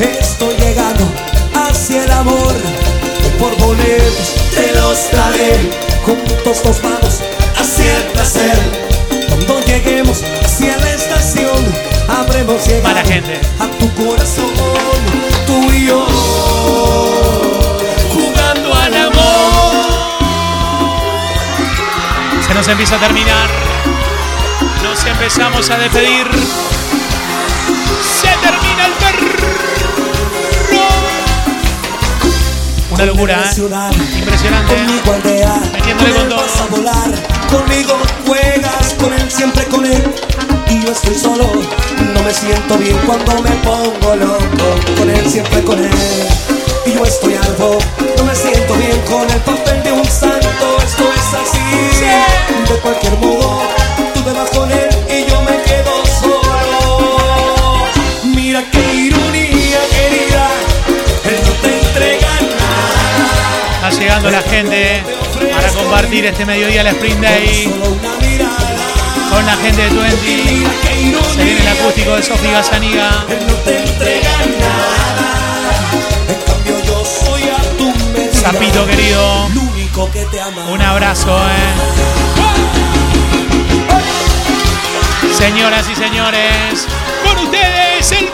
Estoy 0.00 0.56
llegando 0.56 1.06
hacia 1.54 2.04
el 2.04 2.10
amor. 2.10 2.54
Y 3.26 3.28
por 3.38 3.54
boletos 3.58 4.34
te 4.54 4.72
los 4.72 5.10
daré. 5.12 5.93
Juntos 6.04 6.64
nos 6.64 6.82
vamos 6.82 7.20
hacia 7.56 7.96
el 7.98 8.02
placer. 8.12 8.56
Cuando 9.28 9.60
lleguemos 9.60 10.22
hacia 10.44 10.76
la 10.76 10.92
estación, 10.92 11.56
habremos 12.08 12.66
llegado 12.66 12.94
Mala 12.94 13.04
gente. 13.04 13.40
a 13.58 13.66
tu 13.78 13.90
corazón. 13.94 14.52
Tú 15.46 15.72
y 15.72 15.86
yo. 15.86 16.06
Jugando 18.12 18.74
al 18.74 18.94
amor. 18.94 19.86
Se 22.46 22.54
nos 22.54 22.68
empieza 22.68 22.96
a 22.96 22.98
terminar. 22.98 23.48
Nos 24.82 25.04
empezamos 25.06 25.70
a 25.70 25.78
despedir. 25.78 26.26
Se 28.20 28.28
termina 28.42 28.86
el 28.86 28.92
perro. 28.92 29.44
Una 32.90 33.06
locura, 33.06 33.42
¿eh? 33.42 34.23
Impresionante. 34.44 34.74
¿eh? 34.74 34.84
Conmigo 34.84 35.12
aldea, 35.14 35.60
Metiéndole 35.72 36.12
con 36.12 36.28
todo. 36.28 36.38
vas 36.38 36.60
a 36.60 36.66
volar, 36.66 37.10
conmigo 37.50 37.98
juegas, 38.26 38.94
con 38.98 39.12
él 39.12 39.30
siempre 39.30 39.64
con 39.66 39.86
él. 39.86 40.14
Y 40.68 40.82
yo 40.82 40.92
estoy 40.92 41.14
solo, 41.14 41.50
no 42.14 42.22
me 42.22 42.32
siento 42.32 42.76
bien 42.78 42.98
cuando 43.06 43.40
me 43.42 43.50
pongo 43.62 44.16
loco, 44.16 44.96
con 44.98 45.10
él 45.10 45.30
siempre 45.30 45.62
con 45.62 45.78
él. 45.78 45.90
Y 46.86 46.92
yo 46.92 47.04
estoy 47.04 47.34
algo, 47.34 47.78
no 48.18 48.24
me 48.24 48.34
siento 48.34 48.74
bien 48.74 49.00
con 49.08 49.30
el 49.30 49.40
papel 49.40 49.82
de 49.82 49.92
un 49.92 50.04
santo, 50.04 50.76
esto 50.84 51.04
es 51.14 51.34
así. 51.34 52.72
De 52.72 52.80
cualquier 52.80 53.16
modo, 53.18 53.62
tú 54.14 54.20
te 54.20 54.32
vas 54.32 54.50
con 54.50 54.70
él 54.70 54.93
la 64.32 64.42
gente 64.42 65.02
para 65.52 65.68
compartir 65.68 66.26
este 66.26 66.44
mediodía 66.46 66.80
el 66.80 66.86
Spring 66.88 67.20
Day 67.20 67.72
con 69.30 69.46
la 69.46 69.56
gente 69.56 69.82
de 69.82 69.88
Twenty. 69.90 70.64
Se 71.34 71.44
viene 71.44 71.60
el 71.60 71.68
acústico 71.68 72.16
de 72.16 72.22
Sofi 72.22 72.50
Gazaniga. 72.50 73.24
Zapito 78.32 78.86
querido, 78.86 79.48
un 80.68 80.82
abrazo, 80.82 81.38
eh. 81.38 81.74
Señoras 85.36 85.88
y 85.90 85.94
señores, 85.94 86.86
con 87.24 87.38
ustedes 87.44 88.12
el 88.12 88.28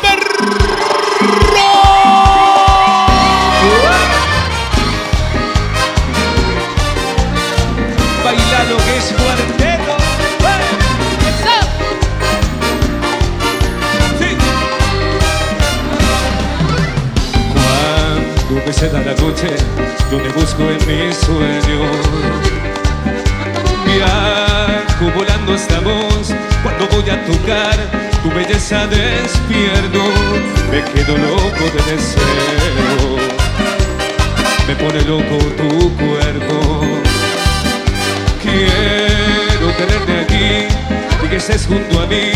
estés 41.40 41.66
junto 41.66 42.00
a 42.00 42.06
mí. 42.06 42.32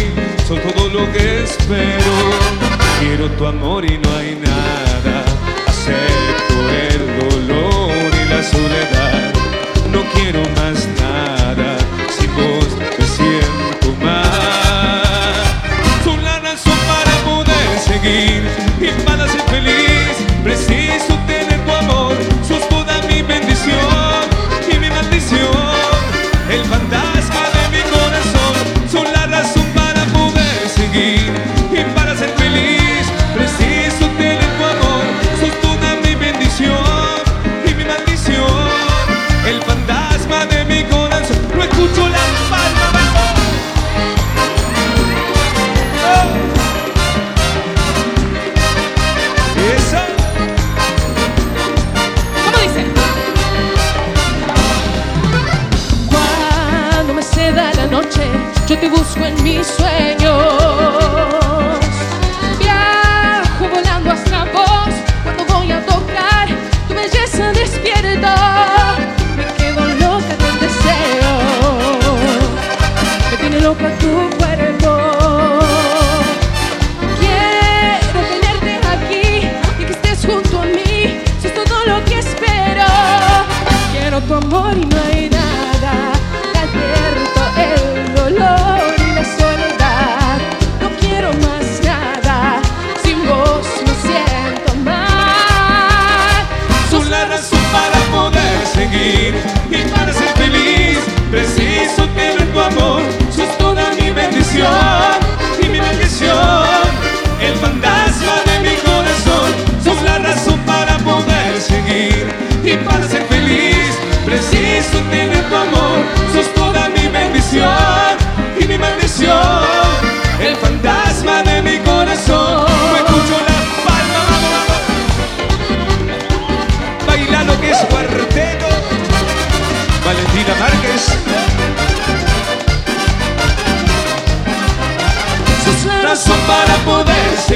Soy 0.49 0.59
todo 0.59 0.89
lo 0.89 1.13
que 1.13 1.45
espero. 1.45 2.13
Quiero 3.01 3.31
tu 3.33 3.47
amor 3.47 3.85
y 3.85 3.99
no 3.99 4.11
hay 4.17 4.35
nada. 4.37 4.94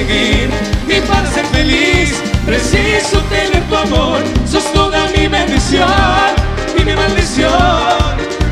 y 0.01 1.01
para 1.09 1.29
ser 1.29 1.45
feliz 1.47 2.15
preciso 2.47 3.19
tener 3.29 3.63
tu 3.69 3.77
amor. 3.77 4.21
Sos 4.47 4.73
toda 4.73 5.09
mi 5.17 5.27
bendición 5.27 5.89
y 6.79 6.85
mi 6.85 6.95
maldición. 6.95 7.51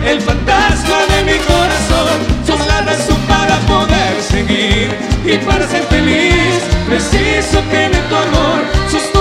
El 0.04 0.20
fantasma 0.20 0.98
de 1.10 1.22
mi 1.22 1.38
corazón. 1.38 2.18
Sos 2.44 2.66
la 2.66 2.80
razón 2.82 3.18
para 3.28 3.56
poder 3.60 4.20
seguir 4.20 4.88
y 5.24 5.38
para 5.46 5.68
ser 5.68 5.84
feliz 5.84 6.62
preciso 6.88 7.60
tener 7.70 8.02
tu 8.08 8.16
amor. 8.16 8.64
Sos 8.90 9.15